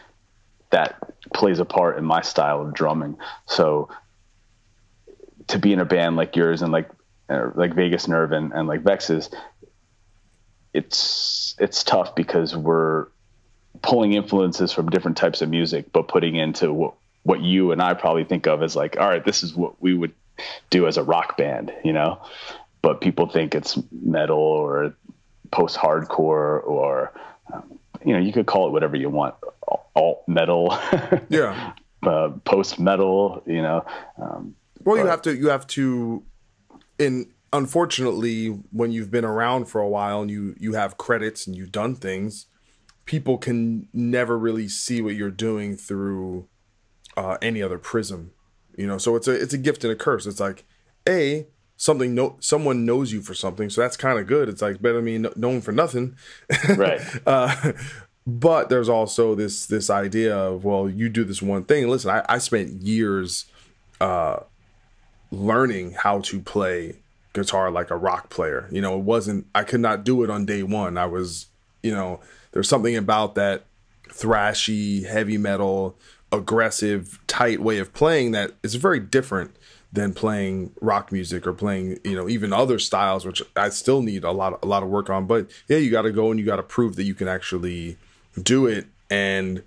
that 0.69 0.97
plays 1.33 1.59
a 1.59 1.65
part 1.65 1.97
in 1.97 2.03
my 2.03 2.21
style 2.21 2.61
of 2.61 2.73
drumming. 2.73 3.17
So 3.45 3.89
to 5.47 5.57
be 5.57 5.71
in 5.71 5.79
a 5.79 5.85
band 5.85 6.17
like 6.17 6.35
yours 6.35 6.61
and 6.61 6.71
like 6.71 6.89
uh, 7.29 7.51
like 7.55 7.73
Vagus 7.73 8.07
Nerve 8.07 8.33
and, 8.33 8.51
and 8.51 8.67
like 8.67 8.83
Vexes, 8.83 9.33
it's 10.73 11.55
it's 11.57 11.83
tough 11.85 12.13
because 12.13 12.55
we're 12.55 13.07
pulling 13.81 14.13
influences 14.13 14.73
from 14.73 14.89
different 14.89 15.15
types 15.15 15.41
of 15.41 15.49
music, 15.49 15.91
but 15.93 16.09
putting 16.09 16.35
into 16.35 16.73
what 16.73 16.95
what 17.23 17.39
you 17.39 17.71
and 17.71 17.81
I 17.81 17.93
probably 17.93 18.25
think 18.25 18.45
of 18.47 18.61
as 18.61 18.75
like, 18.75 18.99
all 18.99 19.07
right, 19.07 19.23
this 19.23 19.41
is 19.43 19.55
what 19.55 19.81
we 19.81 19.93
would 19.93 20.11
do 20.69 20.85
as 20.87 20.97
a 20.97 21.03
rock 21.03 21.37
band, 21.37 21.71
you 21.85 21.93
know 21.93 22.19
but 22.83 23.01
people 23.01 23.27
think 23.27 23.55
it's 23.55 23.79
metal 23.91 24.37
or 24.37 24.95
post 25.51 25.75
hardcore 25.75 26.63
or 26.63 27.11
um, 27.51 27.79
you 28.05 28.13
know 28.13 28.19
you 28.19 28.31
could 28.31 28.45
call 28.45 28.67
it 28.67 28.71
whatever 28.71 28.95
you 28.95 29.09
want 29.09 29.33
alt 29.95 30.23
metal. 30.27 30.77
Yeah. 31.29 31.73
Uh, 32.03 32.31
post 32.43 32.79
metal 32.81 33.41
you 33.45 33.61
know 33.61 33.85
um, 34.21 34.53
well 34.83 34.97
but, 34.97 35.03
you 35.03 35.07
have 35.07 35.21
to 35.21 35.33
you 35.33 35.47
have 35.47 35.65
to 35.65 36.21
in 36.99 37.31
unfortunately 37.53 38.47
when 38.71 38.91
you've 38.91 39.09
been 39.09 39.23
around 39.23 39.69
for 39.69 39.79
a 39.79 39.87
while 39.87 40.21
and 40.21 40.29
you 40.29 40.53
you 40.59 40.73
have 40.73 40.97
credits 40.97 41.47
and 41.47 41.55
you've 41.55 41.71
done 41.71 41.95
things 41.95 42.47
people 43.05 43.37
can 43.37 43.87
never 43.93 44.37
really 44.37 44.67
see 44.67 45.01
what 45.01 45.15
you're 45.15 45.31
doing 45.31 45.77
through 45.77 46.45
uh, 47.15 47.37
any 47.41 47.63
other 47.63 47.77
prism 47.77 48.33
you 48.77 48.87
know? 48.87 48.97
So 48.97 49.15
it's 49.15 49.27
a 49.27 49.31
it's 49.31 49.53
a 49.53 49.57
gift 49.57 49.83
and 49.83 49.93
a 49.93 49.95
curse. 49.95 50.25
It's 50.25 50.39
like 50.39 50.65
a 51.07 51.47
something 51.83 52.13
no 52.13 52.35
someone 52.39 52.85
knows 52.85 53.11
you 53.11 53.21
for 53.21 53.33
something 53.33 53.69
so 53.69 53.81
that's 53.81 53.97
kind 53.97 54.19
of 54.19 54.27
good 54.27 54.47
it's 54.47 54.61
like 54.61 54.81
better 54.81 55.01
than 55.01 55.05
me 55.05 55.29
known 55.35 55.59
for 55.59 55.71
nothing 55.71 56.15
right 56.77 57.01
uh, 57.25 57.73
but 58.25 58.69
there's 58.69 58.89
also 58.89 59.35
this 59.35 59.65
this 59.65 59.89
idea 59.89 60.35
of 60.35 60.63
well 60.63 60.89
you 60.89 61.09
do 61.09 61.23
this 61.23 61.41
one 61.41 61.63
thing 61.63 61.87
listen 61.87 62.09
i, 62.09 62.23
I 62.29 62.37
spent 62.37 62.81
years 62.81 63.45
uh, 63.99 64.39
learning 65.31 65.91
how 65.91 66.19
to 66.19 66.39
play 66.39 66.95
guitar 67.33 67.71
like 67.71 67.89
a 67.89 67.97
rock 67.97 68.29
player. 68.29 68.67
You 68.71 68.81
know, 68.81 68.97
it 68.97 69.03
wasn't 69.03 69.47
I 69.53 69.63
could 69.63 69.79
not 69.79 70.03
do 70.03 70.23
it 70.23 70.29
on 70.29 70.45
day 70.45 70.63
one. 70.63 70.97
I 70.97 71.05
was, 71.05 71.47
you 71.81 71.91
know, 71.91 72.19
there's 72.51 72.69
something 72.69 72.95
about 72.95 73.35
that 73.35 73.65
thrashy, 74.09 75.05
heavy 75.05 75.37
metal, 75.37 75.95
aggressive, 76.31 77.19
tight 77.27 77.59
way 77.59 77.79
of 77.79 77.93
playing 77.93 78.31
that 78.31 78.51
is 78.61 78.75
very 78.75 78.99
different 78.99 79.55
than 79.93 80.11
playing 80.11 80.71
rock 80.81 81.11
music 81.11 81.45
or 81.45 81.53
playing, 81.53 81.99
you 82.03 82.15
know, 82.15 82.27
even 82.27 82.51
other 82.51 82.79
styles, 82.79 83.25
which 83.25 83.43
I 83.55 83.69
still 83.69 84.01
need 84.01 84.23
a 84.23 84.31
lot 84.31 84.59
a 84.63 84.65
lot 84.65 84.81
of 84.81 84.89
work 84.89 85.09
on. 85.09 85.27
But 85.27 85.49
yeah, 85.67 85.77
you 85.77 85.91
gotta 85.91 86.11
go 86.11 86.31
and 86.31 86.39
you 86.39 86.45
gotta 86.45 86.63
prove 86.63 86.95
that 86.95 87.03
you 87.03 87.13
can 87.13 87.27
actually 87.27 87.97
do 88.41 88.65
it. 88.65 88.87
And 89.11 89.61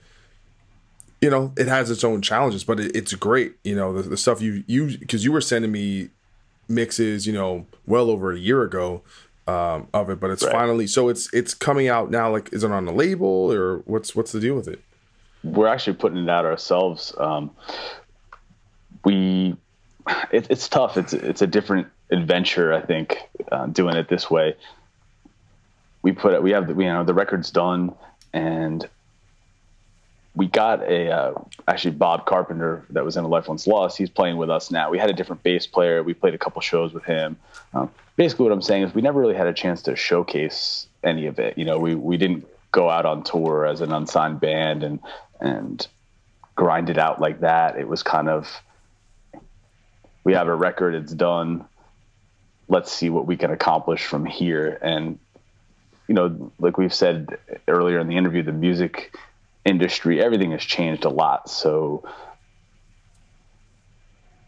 you 1.20 1.30
know, 1.30 1.52
it 1.56 1.68
has 1.68 1.90
its 1.90 2.02
own 2.02 2.22
challenges, 2.22 2.64
but 2.64 2.80
it, 2.80 2.94
it's 2.94 3.14
great. 3.14 3.54
You 3.62 3.76
know, 3.76 3.92
the, 3.92 4.02
the 4.10 4.16
stuff 4.16 4.42
you 4.42 4.64
you 4.66 4.98
because 4.98 5.24
you 5.24 5.30
were 5.30 5.40
sending 5.40 5.70
me 5.70 6.10
mixes, 6.68 7.26
you 7.26 7.32
know, 7.32 7.66
well 7.86 8.10
over 8.10 8.32
a 8.32 8.38
year 8.38 8.62
ago 8.62 9.02
um, 9.46 9.86
of 9.94 10.10
it, 10.10 10.18
but 10.18 10.30
it's 10.30 10.42
right. 10.42 10.52
finally 10.52 10.88
so 10.88 11.08
it's 11.08 11.32
it's 11.32 11.54
coming 11.54 11.86
out 11.86 12.10
now. 12.10 12.32
Like, 12.32 12.52
is 12.52 12.64
it 12.64 12.70
on 12.72 12.84
the 12.84 12.92
label 12.92 13.52
or 13.52 13.78
what's 13.86 14.16
what's 14.16 14.32
the 14.32 14.40
deal 14.40 14.56
with 14.56 14.66
it? 14.66 14.80
We're 15.44 15.68
actually 15.68 15.94
putting 15.94 16.18
it 16.18 16.28
out 16.28 16.44
ourselves. 16.44 17.14
Um, 17.16 17.52
we 19.04 19.56
it, 20.30 20.46
it's 20.50 20.68
tough. 20.68 20.96
It's 20.96 21.12
it's 21.12 21.42
a 21.42 21.46
different 21.46 21.88
adventure. 22.10 22.72
I 22.72 22.80
think 22.80 23.18
uh, 23.50 23.66
doing 23.66 23.96
it 23.96 24.08
this 24.08 24.30
way. 24.30 24.56
We 26.02 26.12
put. 26.12 26.42
We 26.42 26.52
have 26.52 26.68
you 26.68 26.74
know 26.86 27.04
the 27.04 27.14
record's 27.14 27.50
done, 27.50 27.94
and 28.32 28.88
we 30.34 30.46
got 30.46 30.82
a 30.82 31.10
uh, 31.10 31.34
actually 31.66 31.92
Bob 31.92 32.26
Carpenter 32.26 32.84
that 32.90 33.04
was 33.04 33.16
in 33.16 33.24
a 33.24 33.28
Life 33.28 33.48
Once 33.48 33.66
Lost. 33.66 33.96
He's 33.96 34.10
playing 34.10 34.36
with 34.36 34.50
us 34.50 34.70
now. 34.70 34.90
We 34.90 34.98
had 34.98 35.10
a 35.10 35.14
different 35.14 35.42
bass 35.42 35.66
player. 35.66 36.02
We 36.02 36.14
played 36.14 36.34
a 36.34 36.38
couple 36.38 36.60
shows 36.60 36.92
with 36.92 37.04
him. 37.04 37.36
Um, 37.74 37.90
basically, 38.16 38.44
what 38.44 38.52
I'm 38.52 38.62
saying 38.62 38.84
is 38.84 38.94
we 38.94 39.02
never 39.02 39.20
really 39.20 39.34
had 39.34 39.46
a 39.46 39.52
chance 39.52 39.82
to 39.82 39.96
showcase 39.96 40.86
any 41.02 41.26
of 41.26 41.38
it. 41.38 41.56
You 41.58 41.64
know, 41.64 41.78
we 41.78 41.94
we 41.94 42.16
didn't 42.16 42.46
go 42.70 42.90
out 42.90 43.06
on 43.06 43.22
tour 43.24 43.66
as 43.66 43.80
an 43.80 43.92
unsigned 43.92 44.40
band 44.40 44.82
and 44.82 45.00
and 45.40 45.86
grind 46.54 46.90
it 46.90 46.98
out 46.98 47.20
like 47.20 47.40
that. 47.40 47.78
It 47.78 47.88
was 47.88 48.02
kind 48.02 48.28
of 48.28 48.60
we 50.26 50.32
have 50.32 50.48
a 50.48 50.54
record. 50.54 50.96
It's 50.96 51.12
done. 51.12 51.64
Let's 52.66 52.90
see 52.90 53.10
what 53.10 53.26
we 53.26 53.36
can 53.36 53.52
accomplish 53.52 54.04
from 54.04 54.26
here. 54.26 54.76
And 54.82 55.20
you 56.08 56.16
know, 56.16 56.50
like 56.58 56.78
we've 56.78 56.92
said 56.92 57.38
earlier 57.68 58.00
in 58.00 58.08
the 58.08 58.16
interview, 58.16 58.42
the 58.42 58.50
music 58.50 59.16
industry, 59.64 60.20
everything 60.20 60.50
has 60.50 60.64
changed 60.64 61.04
a 61.04 61.10
lot. 61.10 61.48
So 61.48 62.02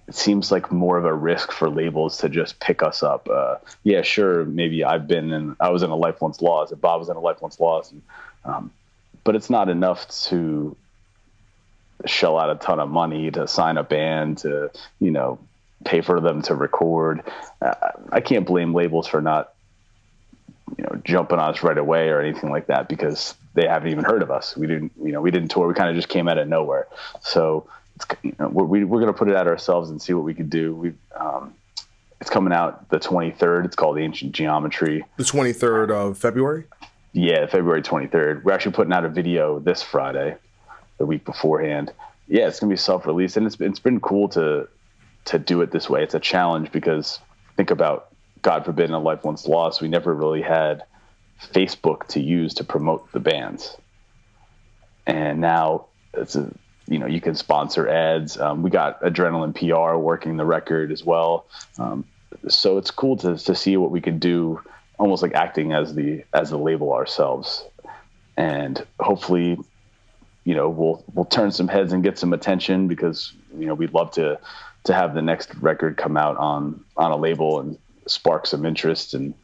it 0.09 0.17
seems 0.17 0.51
like 0.51 0.73
more 0.73 0.99
of 0.99 1.05
a 1.05 1.15
risk 1.15 1.53
for 1.53 1.71
labels 1.71 2.19
to 2.19 2.29
just 2.29 2.59
pick 2.59 2.83
us 2.83 3.05
up. 3.05 3.29
Uh, 3.29 3.57
yeah, 3.85 4.03
sure, 4.03 4.45
maybe 4.45 4.83
I've 4.83 5.07
been 5.07 5.33
in, 5.33 5.57
I 5.61 5.71
was 5.71 5.85
in 5.85 5.91
a 5.91 5.97
Life 5.97 6.21
Once 6.21 6.43
Lost, 6.43 6.73
and 6.73 6.81
Bob 6.81 6.99
was 6.99 7.09
in 7.09 7.17
a 7.17 7.21
Life 7.21 7.41
Once 7.41 7.61
Lost, 7.61 7.93
and, 7.93 8.03
um, 8.45 8.73
but 9.23 9.37
it's 9.37 9.51
not 9.51 9.69
enough 9.69 10.09
to 10.27 10.77
shell 12.05 12.37
out 12.37 12.51
a 12.51 12.57
ton 12.57 12.81
of 12.81 12.89
money 12.89 13.31
to 13.31 13.47
sign 13.47 13.77
a 13.77 13.85
band 13.85 14.39
to, 14.39 14.71
you 14.99 15.11
know, 15.13 15.39
pay 15.85 16.01
for 16.01 16.21
them 16.21 16.43
to 16.43 16.55
record. 16.55 17.23
Uh, 17.61 17.75
I 18.11 18.21
can't 18.21 18.47
blame 18.47 18.75
labels 18.75 19.07
for 19.07 19.21
not, 19.21 19.55
you 20.77 20.85
know, 20.85 21.01
jumping 21.05 21.39
on 21.39 21.51
us 21.51 21.63
right 21.63 21.79
away 21.79 22.09
or 22.09 22.21
anything 22.21 22.51
like 22.51 22.67
that 22.67 22.89
because 22.89 23.35
they 23.55 23.67
haven't 23.67 23.91
even 23.91 24.05
heard 24.05 24.23
of 24.23 24.31
us. 24.31 24.57
We 24.57 24.67
didn't, 24.67 24.93
you 25.03 25.13
know, 25.13 25.21
we 25.21 25.31
didn't 25.31 25.49
tour. 25.49 25.67
We 25.67 25.75
kind 25.75 25.91
of 25.91 25.97
just 25.97 26.09
came 26.09 26.29
out 26.29 26.39
of 26.39 26.49
nowhere. 26.49 26.87
So 27.21 27.69
it's, 27.97 28.07
you 28.23 28.35
know, 28.39 28.49
we're, 28.49 28.65
we, 28.65 28.83
are 28.83 28.87
we 28.87 28.99
are 28.99 29.01
going 29.01 29.13
to 29.13 29.19
put 29.19 29.29
it 29.29 29.37
out 29.37 29.47
ourselves 29.47 29.91
and 29.91 30.01
see 30.01 30.13
what 30.13 30.25
we 30.25 30.35
can 30.35 30.49
do. 30.49 30.75
We, 30.75 30.93
um, 31.17 31.55
it's 32.21 32.31
coming 32.31 32.53
out 32.53 32.89
the 32.89 32.99
23rd. 32.99 33.65
It's 33.65 33.77
called 33.77 33.99
Ancient 33.99 34.33
Geometry. 34.33 35.05
The 35.17 35.25
23rd 35.25 35.91
of 35.91 36.19
February. 36.19 36.65
Yeah, 37.13 37.47
February 37.47 37.83
23rd. 37.83 38.43
We're 38.43 38.53
actually 38.53 38.73
putting 38.73 38.93
out 38.93 39.05
a 39.05 39.09
video 39.09 39.59
this 39.59 39.83
Friday, 39.83 40.37
the 40.99 41.07
week 41.07 41.25
beforehand. 41.25 41.93
Yeah, 42.27 42.47
it's 42.47 42.61
gonna 42.61 42.71
be 42.71 42.77
self-released, 42.77 43.39
and 43.39 43.47
it's 43.47 43.57
it's 43.59 43.79
been 43.79 44.01
cool 44.01 44.29
to 44.31 44.69
to 45.27 45.39
do 45.39 45.61
it 45.63 45.71
this 45.71 45.89
way. 45.89 46.03
It's 46.03 46.15
a 46.15 46.21
challenge 46.21 46.73
because 46.73 47.21
think 47.57 47.71
about 47.71 48.09
God 48.43 48.65
forbid, 48.65 48.87
in 48.87 48.95
a 48.95 48.99
life 48.99 49.25
once 49.25 49.47
lost. 49.47 49.81
We 49.81 49.89
never 49.89 50.15
really 50.15 50.43
had 50.43 50.85
Facebook 51.53 52.07
to 52.09 52.21
use 52.21 52.55
to 52.55 52.65
promote 52.65 53.11
the 53.13 53.21
bands. 53.21 53.77
And 55.07 55.41
now 55.41 55.87
it's 56.15 56.37
a 56.37 56.51
you 56.87 56.99
know 56.99 57.07
you 57.07 57.21
can 57.21 57.35
sponsor 57.35 57.89
ads. 57.89 58.39
Um, 58.39 58.63
we 58.63 58.71
got 58.71 59.01
Adrenaline 59.03 59.55
PR 59.55 59.97
working 59.97 60.37
the 60.37 60.45
record 60.45 60.91
as 60.91 61.05
well. 61.05 61.47
Um, 61.79 62.05
so 62.49 62.79
it's 62.79 62.91
cool 62.91 63.17
to 63.19 63.37
to 63.37 63.55
see 63.55 63.77
what 63.77 63.91
we 63.91 64.01
can 64.01 64.19
do, 64.19 64.61
almost 64.99 65.23
like 65.23 65.35
acting 65.35 65.73
as 65.73 65.95
the 65.95 66.25
as 66.33 66.51
the 66.51 66.59
label 66.59 66.93
ourselves, 66.93 67.65
and 68.37 68.85
hopefully, 69.01 69.59
you 70.45 70.55
know 70.55 70.69
we'll 70.69 71.05
we'll 71.15 71.25
turn 71.27 71.51
some 71.53 71.69
heads 71.69 71.93
and 71.93 72.03
get 72.03 72.19
some 72.19 72.33
attention 72.33 72.89
because 72.89 73.33
you 73.57 73.67
know 73.67 73.75
we'd 73.75 73.93
love 73.93 74.11
to 74.13 74.39
to 74.85 74.95
have 74.95 75.15
the 75.15 75.23
next 75.23 75.55
record 75.57 75.97
come 75.97 76.17
out 76.17 76.37
on 76.37 76.85
on 76.97 77.11
a 77.11 77.17
label 77.17 77.61
and 77.61 77.79
spark 78.07 78.47
some 78.47 78.65
interest 78.65 79.15
and 79.15 79.35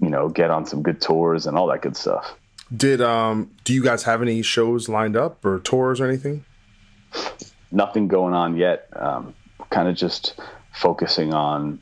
you 0.00 0.10
know, 0.10 0.28
get 0.28 0.50
on 0.50 0.66
some 0.66 0.82
good 0.82 1.00
tours 1.00 1.46
and 1.46 1.56
all 1.56 1.66
that 1.68 1.82
good 1.82 1.96
stuff. 1.96 2.34
Did 2.74 3.00
um 3.00 3.50
do 3.64 3.72
you 3.72 3.82
guys 3.82 4.02
have 4.04 4.22
any 4.22 4.42
shows 4.42 4.88
lined 4.88 5.16
up 5.16 5.44
or 5.44 5.60
tours 5.60 6.00
or 6.00 6.06
anything? 6.06 6.44
Nothing 7.70 8.08
going 8.08 8.34
on 8.34 8.56
yet. 8.56 8.88
Um, 8.94 9.34
kind 9.70 9.88
of 9.88 9.96
just 9.96 10.38
focusing 10.72 11.32
on 11.32 11.80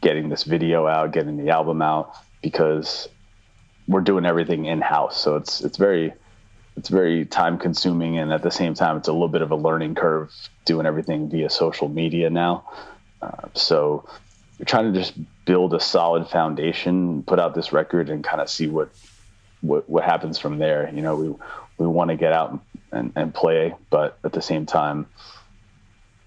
getting 0.00 0.28
this 0.28 0.42
video 0.42 0.86
out, 0.86 1.12
getting 1.12 1.36
the 1.36 1.50
album 1.50 1.80
out 1.80 2.14
because 2.42 3.08
we're 3.88 4.00
doing 4.00 4.26
everything 4.26 4.66
in 4.66 4.80
house. 4.80 5.16
So 5.18 5.36
it's 5.36 5.60
it's 5.60 5.76
very 5.76 6.12
it's 6.76 6.88
very 6.88 7.24
time 7.24 7.58
consuming 7.58 8.18
and 8.18 8.32
at 8.32 8.42
the 8.42 8.50
same 8.50 8.74
time 8.74 8.96
it's 8.96 9.08
a 9.08 9.12
little 9.12 9.28
bit 9.28 9.42
of 9.42 9.50
a 9.50 9.56
learning 9.56 9.94
curve 9.94 10.32
doing 10.64 10.86
everything 10.86 11.28
via 11.30 11.48
social 11.48 11.88
media 11.88 12.30
now. 12.30 12.68
Uh, 13.22 13.48
so 13.54 14.08
we're 14.58 14.64
trying 14.64 14.92
to 14.92 14.98
just 14.98 15.14
build 15.44 15.74
a 15.74 15.80
solid 15.80 16.28
foundation, 16.28 17.22
put 17.22 17.38
out 17.38 17.54
this 17.54 17.72
record, 17.72 18.08
and 18.08 18.22
kind 18.24 18.40
of 18.40 18.48
see 18.48 18.66
what 18.66 18.90
what 19.60 19.88
what 19.88 20.04
happens 20.04 20.38
from 20.38 20.58
there. 20.58 20.90
You 20.92 21.02
know, 21.02 21.16
we 21.16 21.34
we 21.78 21.86
want 21.86 22.10
to 22.10 22.16
get 22.16 22.32
out 22.32 22.60
and, 22.92 23.12
and 23.16 23.34
play, 23.34 23.74
but 23.90 24.18
at 24.24 24.32
the 24.32 24.42
same 24.42 24.66
time, 24.66 25.06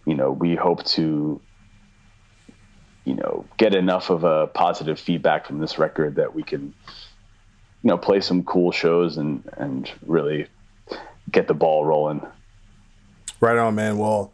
you 0.06 0.16
know, 0.16 0.32
we 0.32 0.56
hope 0.56 0.84
to 0.86 1.40
you 3.06 3.14
know 3.14 3.46
get 3.58 3.76
enough 3.76 4.10
of 4.10 4.24
a 4.24 4.48
positive 4.48 5.00
feedback 5.00 5.46
from 5.46 5.60
this 5.60 5.78
record 5.78 6.16
that 6.16 6.36
we 6.36 6.44
can 6.44 6.74
you 7.84 7.90
know 7.90 7.98
play 7.98 8.22
some 8.22 8.44
cool 8.44 8.72
shows 8.72 9.18
and 9.18 9.44
and 9.58 9.92
really 10.06 10.48
get 11.32 11.48
the 11.48 11.54
ball 11.54 11.86
rolling. 11.86 12.26
Right 13.40 13.58
on, 13.58 13.76
man. 13.76 13.98
Well, 13.98 14.34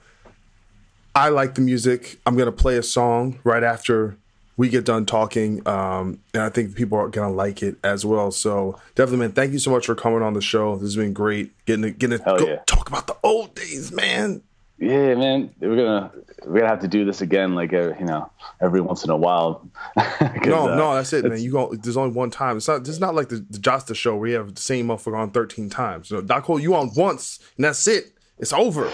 I 1.15 1.29
like 1.29 1.55
the 1.55 1.61
music. 1.61 2.19
I'm 2.25 2.37
gonna 2.37 2.51
play 2.51 2.77
a 2.77 2.83
song 2.83 3.39
right 3.43 3.63
after 3.63 4.17
we 4.55 4.69
get 4.69 4.85
done 4.85 5.05
talking, 5.05 5.67
um, 5.67 6.19
and 6.33 6.43
I 6.43 6.49
think 6.49 6.75
people 6.75 6.97
are 6.97 7.09
gonna 7.09 7.33
like 7.33 7.63
it 7.63 7.77
as 7.83 8.05
well. 8.05 8.31
So 8.31 8.79
definitely, 8.95 9.19
man, 9.19 9.31
thank 9.33 9.51
you 9.51 9.59
so 9.59 9.71
much 9.71 9.85
for 9.85 9.95
coming 9.95 10.21
on 10.21 10.33
the 10.33 10.41
show. 10.41 10.75
This 10.75 10.83
has 10.83 10.95
been 10.95 11.13
great. 11.13 11.51
Getting 11.65 11.83
to, 11.83 11.91
getting 11.91 12.19
to 12.19 12.23
go, 12.23 12.47
yeah. 12.47 12.59
talk 12.65 12.87
about 12.87 13.07
the 13.07 13.17
old 13.23 13.55
days, 13.55 13.91
man. 13.91 14.41
Yeah, 14.83 15.15
man, 15.15 15.55
we're 15.59 15.75
gonna 15.77 16.11
we're 16.45 16.59
gonna 16.59 16.67
have 16.67 16.81
to 16.81 16.89
do 16.89 17.05
this 17.05 17.21
again, 17.21 17.55
like 17.55 17.71
uh, 17.71 17.93
you 17.97 18.05
know, 18.05 18.29
every 18.59 18.81
once 18.81 19.05
in 19.05 19.09
a 19.11 19.15
while. 19.15 19.69
no, 19.97 20.69
uh, 20.69 20.75
no, 20.75 20.95
that's 20.95 21.13
it, 21.13 21.23
man. 21.23 21.39
You 21.39 21.51
go. 21.51 21.73
There's 21.73 21.95
only 21.95 22.13
one 22.13 22.29
time. 22.29 22.57
It's 22.57 22.67
not. 22.67 22.85
It's 22.87 22.99
not 22.99 23.15
like 23.15 23.29
the, 23.29 23.45
the 23.49 23.59
Jasta 23.59 23.95
show 23.95 24.17
where 24.17 24.29
you 24.29 24.35
have 24.35 24.55
the 24.55 24.61
same 24.61 24.87
motherfucker 24.87 25.17
on 25.17 25.31
13 25.31 25.69
times. 25.69 26.11
You 26.11 26.17
know, 26.17 26.23
Doc 26.23 26.43
Coyle, 26.43 26.59
you 26.59 26.75
on 26.75 26.91
once, 26.95 27.39
and 27.55 27.63
that's 27.63 27.87
it. 27.87 28.13
It's 28.39 28.51
over. 28.51 28.91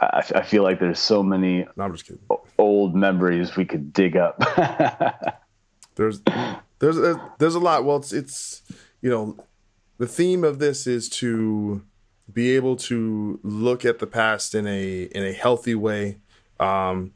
I, 0.00 0.24
I 0.34 0.42
feel 0.42 0.64
like 0.64 0.80
there's 0.80 0.98
so 0.98 1.22
many 1.22 1.66
no, 1.76 1.84
I'm 1.84 1.92
just 1.92 2.06
kidding. 2.06 2.22
old 2.58 2.96
memories 2.96 3.54
we 3.56 3.64
could 3.64 3.92
dig 3.92 4.16
up. 4.16 4.40
there's 5.94 6.20
there's 6.80 6.98
a, 6.98 7.32
there's 7.38 7.54
a 7.54 7.60
lot. 7.60 7.84
Well, 7.84 7.98
it's 7.98 8.12
it's 8.12 8.62
you 9.00 9.10
know 9.10 9.36
the 9.98 10.08
theme 10.08 10.42
of 10.42 10.58
this 10.58 10.88
is 10.88 11.08
to 11.10 11.82
be 12.32 12.54
able 12.56 12.76
to 12.76 13.38
look 13.42 13.84
at 13.84 13.98
the 13.98 14.06
past 14.06 14.54
in 14.54 14.66
a 14.66 15.02
in 15.04 15.24
a 15.24 15.32
healthy 15.32 15.74
way. 15.74 16.18
Um, 16.60 17.12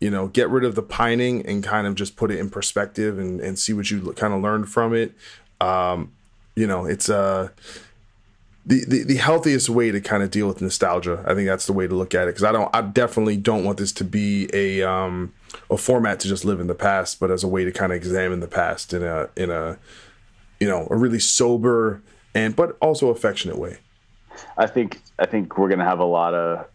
you 0.00 0.10
know, 0.10 0.28
get 0.28 0.50
rid 0.50 0.64
of 0.64 0.74
the 0.74 0.82
pining 0.82 1.44
and 1.46 1.64
kind 1.64 1.86
of 1.86 1.94
just 1.94 2.16
put 2.16 2.30
it 2.30 2.38
in 2.38 2.50
perspective 2.50 3.18
and, 3.18 3.40
and 3.40 3.58
see 3.58 3.72
what 3.72 3.90
you 3.90 4.12
kind 4.12 4.34
of 4.34 4.42
learned 4.42 4.68
from 4.68 4.94
it. 4.94 5.14
Um, 5.58 6.12
you 6.54 6.66
know, 6.66 6.84
it's 6.84 7.08
uh, 7.08 7.48
the, 8.66 8.84
the, 8.84 9.04
the 9.04 9.16
healthiest 9.16 9.68
way 9.68 9.92
to 9.92 10.00
kind 10.00 10.22
of 10.22 10.30
deal 10.30 10.48
with 10.48 10.60
nostalgia. 10.60 11.24
I 11.26 11.34
think 11.34 11.46
that's 11.46 11.66
the 11.66 11.72
way 11.72 11.86
to 11.86 11.94
look 11.94 12.14
at 12.14 12.24
it 12.24 12.34
because 12.34 12.44
I 12.44 12.52
don't 12.52 12.68
I 12.74 12.82
definitely 12.82 13.36
don't 13.36 13.64
want 13.64 13.78
this 13.78 13.92
to 13.92 14.04
be 14.04 14.48
a 14.52 14.82
um 14.82 15.32
a 15.70 15.76
format 15.76 16.20
to 16.20 16.28
just 16.28 16.44
live 16.44 16.58
in 16.58 16.66
the 16.66 16.74
past, 16.74 17.20
but 17.20 17.30
as 17.30 17.44
a 17.44 17.48
way 17.48 17.64
to 17.64 17.70
kind 17.70 17.92
of 17.92 17.96
examine 17.96 18.40
the 18.40 18.48
past 18.48 18.92
in 18.92 19.02
a 19.04 19.28
in 19.36 19.50
a 19.50 19.78
you 20.58 20.68
know 20.68 20.88
a 20.90 20.96
really 20.96 21.20
sober 21.20 22.02
and 22.34 22.56
but 22.56 22.76
also 22.80 23.08
affectionate 23.08 23.58
way. 23.58 23.78
I 24.56 24.66
think 24.66 25.00
I 25.18 25.26
think 25.26 25.58
we're 25.58 25.68
gonna 25.68 25.84
have 25.84 26.00
a 26.00 26.04
lot 26.04 26.34
of 26.34 26.66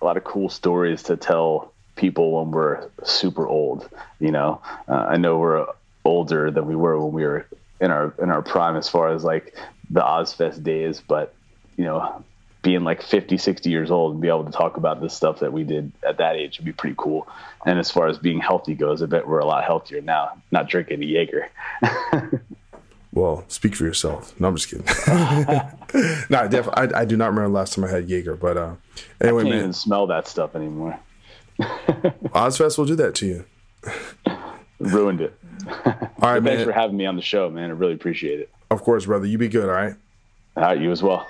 a 0.00 0.04
lot 0.04 0.16
of 0.16 0.24
cool 0.24 0.48
stories 0.48 1.02
to 1.04 1.16
tell 1.16 1.72
people 1.96 2.32
when 2.40 2.50
we're 2.52 2.88
super 3.04 3.46
old. 3.46 3.88
You 4.20 4.30
know, 4.30 4.60
uh, 4.88 5.06
I 5.10 5.16
know 5.16 5.38
we're 5.38 5.66
older 6.04 6.50
than 6.50 6.66
we 6.66 6.76
were 6.76 6.98
when 6.98 7.12
we 7.12 7.24
were 7.24 7.46
in 7.80 7.90
our 7.90 8.14
in 8.22 8.30
our 8.30 8.42
prime 8.42 8.76
as 8.76 8.88
far 8.88 9.08
as 9.08 9.24
like 9.24 9.56
the 9.90 10.00
Ozzfest 10.00 10.62
days, 10.62 11.02
but 11.06 11.34
you 11.76 11.84
know, 11.84 12.24
being 12.62 12.82
like 12.84 13.02
50, 13.02 13.38
60 13.38 13.70
years 13.70 13.90
old 13.90 14.12
and 14.12 14.20
be 14.20 14.28
able 14.28 14.44
to 14.44 14.50
talk 14.50 14.76
about 14.76 15.00
the 15.00 15.08
stuff 15.08 15.40
that 15.40 15.52
we 15.52 15.64
did 15.64 15.92
at 16.06 16.18
that 16.18 16.36
age 16.36 16.58
would 16.58 16.66
be 16.66 16.72
pretty 16.72 16.96
cool. 16.98 17.28
And 17.64 17.78
as 17.78 17.90
far 17.90 18.08
as 18.08 18.18
being 18.18 18.40
healthy 18.40 18.74
goes, 18.74 19.02
I 19.02 19.06
bet 19.06 19.28
we're 19.28 19.38
a 19.38 19.46
lot 19.46 19.64
healthier 19.64 20.00
now, 20.00 20.42
not 20.50 20.68
drinking 20.68 21.02
a 21.02 21.06
Jaeger. 21.06 21.48
well, 23.18 23.44
speak 23.48 23.74
for 23.74 23.84
yourself. 23.84 24.38
No, 24.40 24.48
I'm 24.48 24.56
just 24.56 24.68
kidding. 24.68 24.86
no, 26.30 26.38
I, 26.38 26.46
def- 26.48 26.68
I, 26.68 26.88
I, 26.94 27.04
do 27.04 27.16
not 27.16 27.26
remember 27.26 27.48
the 27.48 27.54
last 27.54 27.74
time 27.74 27.84
I 27.84 27.88
had 27.88 28.08
Jaeger, 28.08 28.36
but 28.36 28.56
uh, 28.56 28.74
anyway, 29.20 29.40
I 29.40 29.44
can't 29.44 29.48
man. 29.48 29.58
even 29.58 29.72
smell 29.72 30.06
that 30.06 30.28
stuff 30.28 30.54
anymore. 30.54 30.98
Ozzfest 31.60 32.78
will 32.78 32.84
do 32.84 32.96
that 32.96 33.14
to 33.16 33.26
you. 33.26 33.44
Ruined 34.78 35.20
it. 35.20 35.38
All 35.86 35.94
right, 36.22 36.42
man. 36.42 36.56
Thanks 36.56 36.64
for 36.64 36.72
having 36.72 36.96
me 36.96 37.06
on 37.06 37.16
the 37.16 37.22
show, 37.22 37.50
man. 37.50 37.70
I 37.70 37.72
really 37.72 37.94
appreciate 37.94 38.40
it. 38.40 38.50
Of 38.70 38.82
course, 38.82 39.06
brother. 39.06 39.26
You 39.26 39.38
be 39.38 39.48
good, 39.48 39.68
all 39.68 39.74
right? 39.74 39.94
All 40.56 40.62
right, 40.62 40.78
you 40.78 40.90
as 40.90 41.02
well. 41.02 41.26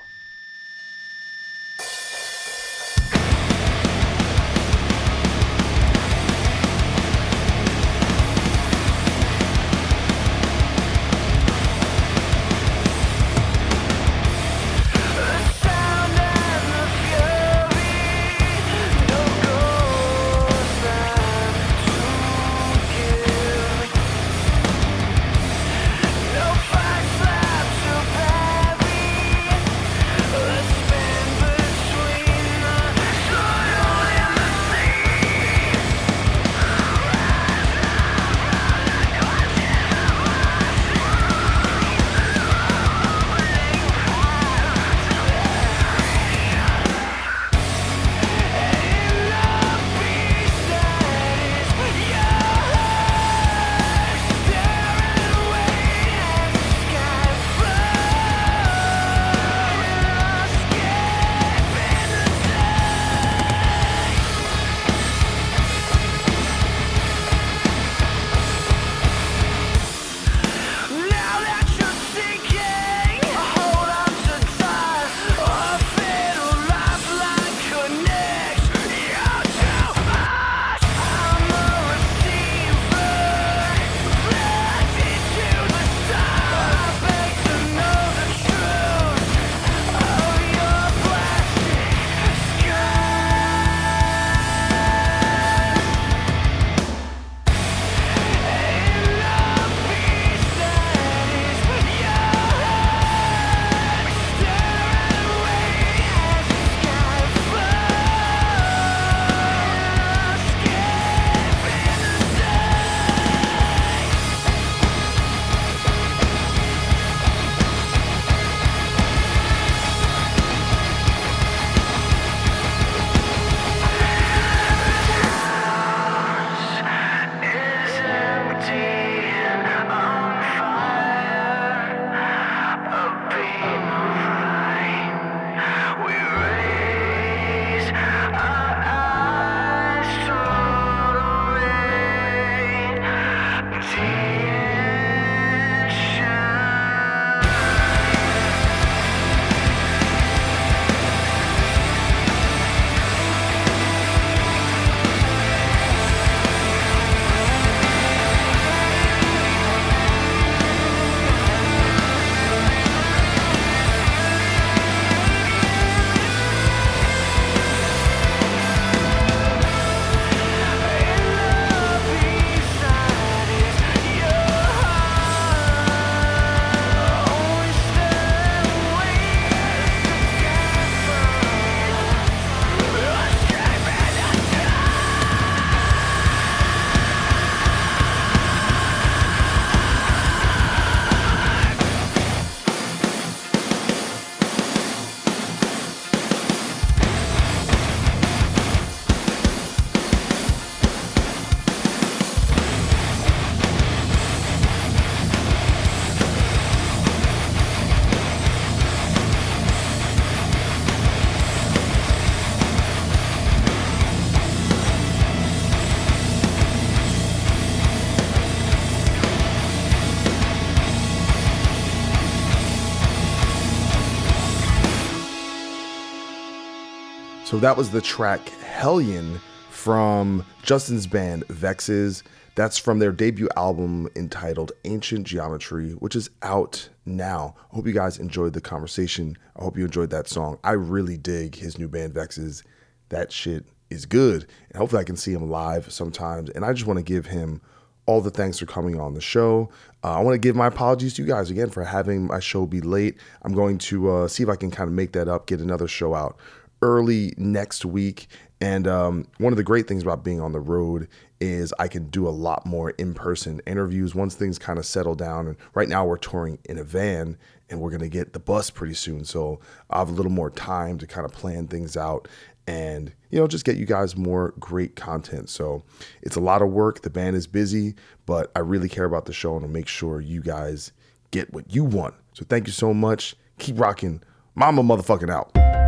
So 227.48 227.56
that 227.60 227.78
was 227.78 227.90
the 227.90 228.02
track 228.02 228.46
Hellion 228.60 229.40
from 229.70 230.44
Justin's 230.62 231.06
band 231.06 231.46
Vexes. 231.48 232.22
That's 232.56 232.76
from 232.76 232.98
their 232.98 233.10
debut 233.10 233.48
album 233.56 234.06
entitled 234.16 234.72
Ancient 234.84 235.26
Geometry, 235.26 235.92
which 235.92 236.14
is 236.14 236.28
out 236.42 236.90
now. 237.06 237.54
I 237.72 237.76
hope 237.76 237.86
you 237.86 237.94
guys 237.94 238.18
enjoyed 238.18 238.52
the 238.52 238.60
conversation. 238.60 239.34
I 239.56 239.64
hope 239.64 239.78
you 239.78 239.86
enjoyed 239.86 240.10
that 240.10 240.28
song. 240.28 240.58
I 240.62 240.72
really 240.72 241.16
dig 241.16 241.54
his 241.54 241.78
new 241.78 241.88
band 241.88 242.12
Vexes. 242.12 242.64
That 243.08 243.32
shit 243.32 243.64
is 243.88 244.04
good. 244.04 244.46
And 244.68 244.76
hopefully 244.76 245.00
I 245.00 245.04
can 245.04 245.16
see 245.16 245.32
him 245.32 245.48
live 245.48 245.90
sometimes. 245.90 246.50
And 246.50 246.66
I 246.66 246.74
just 246.74 246.86
want 246.86 246.98
to 246.98 247.02
give 247.02 247.24
him 247.24 247.62
all 248.04 248.20
the 248.20 248.30
thanks 248.30 248.58
for 248.58 248.66
coming 248.66 249.00
on 249.00 249.14
the 249.14 249.22
show. 249.22 249.70
Uh, 250.04 250.18
I 250.18 250.20
want 250.20 250.34
to 250.34 250.38
give 250.38 250.54
my 250.54 250.66
apologies 250.66 251.14
to 251.14 251.22
you 251.22 251.28
guys 251.28 251.50
again 251.50 251.70
for 251.70 251.82
having 251.82 252.26
my 252.26 252.40
show 252.40 252.66
be 252.66 252.82
late. 252.82 253.16
I'm 253.40 253.54
going 253.54 253.78
to 253.78 254.10
uh, 254.10 254.28
see 254.28 254.42
if 254.42 254.50
I 254.50 254.56
can 254.56 254.70
kind 254.70 254.88
of 254.88 254.94
make 254.94 255.12
that 255.12 255.28
up, 255.28 255.46
get 255.46 255.60
another 255.60 255.88
show 255.88 256.14
out 256.14 256.38
early 256.82 257.34
next 257.36 257.84
week. 257.84 258.28
And 258.60 258.88
um, 258.88 259.28
one 259.38 259.52
of 259.52 259.56
the 259.56 259.62
great 259.62 259.86
things 259.86 260.02
about 260.02 260.24
being 260.24 260.40
on 260.40 260.52
the 260.52 260.60
road 260.60 261.08
is 261.40 261.72
I 261.78 261.86
can 261.86 262.08
do 262.08 262.26
a 262.26 262.30
lot 262.30 262.66
more 262.66 262.90
in 262.90 263.14
person 263.14 263.60
interviews 263.66 264.14
once 264.14 264.34
things 264.34 264.58
kind 264.58 264.78
of 264.78 264.86
settle 264.86 265.14
down. 265.14 265.46
And 265.46 265.56
right 265.74 265.88
now 265.88 266.04
we're 266.04 266.16
touring 266.16 266.58
in 266.64 266.78
a 266.78 266.84
van 266.84 267.36
and 267.70 267.80
we're 267.80 267.90
going 267.90 268.00
to 268.00 268.08
get 268.08 268.32
the 268.32 268.40
bus 268.40 268.70
pretty 268.70 268.94
soon. 268.94 269.24
So 269.24 269.60
I 269.90 269.98
have 269.98 270.08
a 270.08 270.12
little 270.12 270.32
more 270.32 270.50
time 270.50 270.98
to 270.98 271.06
kind 271.06 271.24
of 271.24 271.32
plan 271.32 271.68
things 271.68 271.96
out 271.96 272.26
and 272.68 273.14
you 273.30 273.38
know 273.40 273.46
just 273.46 273.64
get 273.64 273.78
you 273.78 273.86
guys 273.86 274.14
more 274.14 274.52
great 274.60 274.94
content 274.94 275.48
so 275.48 275.82
it's 276.20 276.36
a 276.36 276.40
lot 276.40 276.60
of 276.60 276.68
work 276.68 277.00
the 277.00 277.08
band 277.08 277.34
is 277.34 277.46
busy 277.46 277.94
but 278.26 278.52
i 278.54 278.58
really 278.58 278.90
care 278.90 279.06
about 279.06 279.24
the 279.24 279.32
show 279.32 279.54
and 279.54 279.62
to 279.62 279.68
make 279.68 279.88
sure 279.88 280.20
you 280.20 280.42
guys 280.42 280.92
get 281.30 281.50
what 281.52 281.74
you 281.74 281.82
want 281.82 282.14
so 282.34 282.44
thank 282.46 282.66
you 282.66 282.72
so 282.72 282.92
much 282.92 283.34
keep 283.58 283.80
rocking 283.80 284.22
mama 284.54 284.82
motherfucking 284.82 285.30
out 285.30 285.87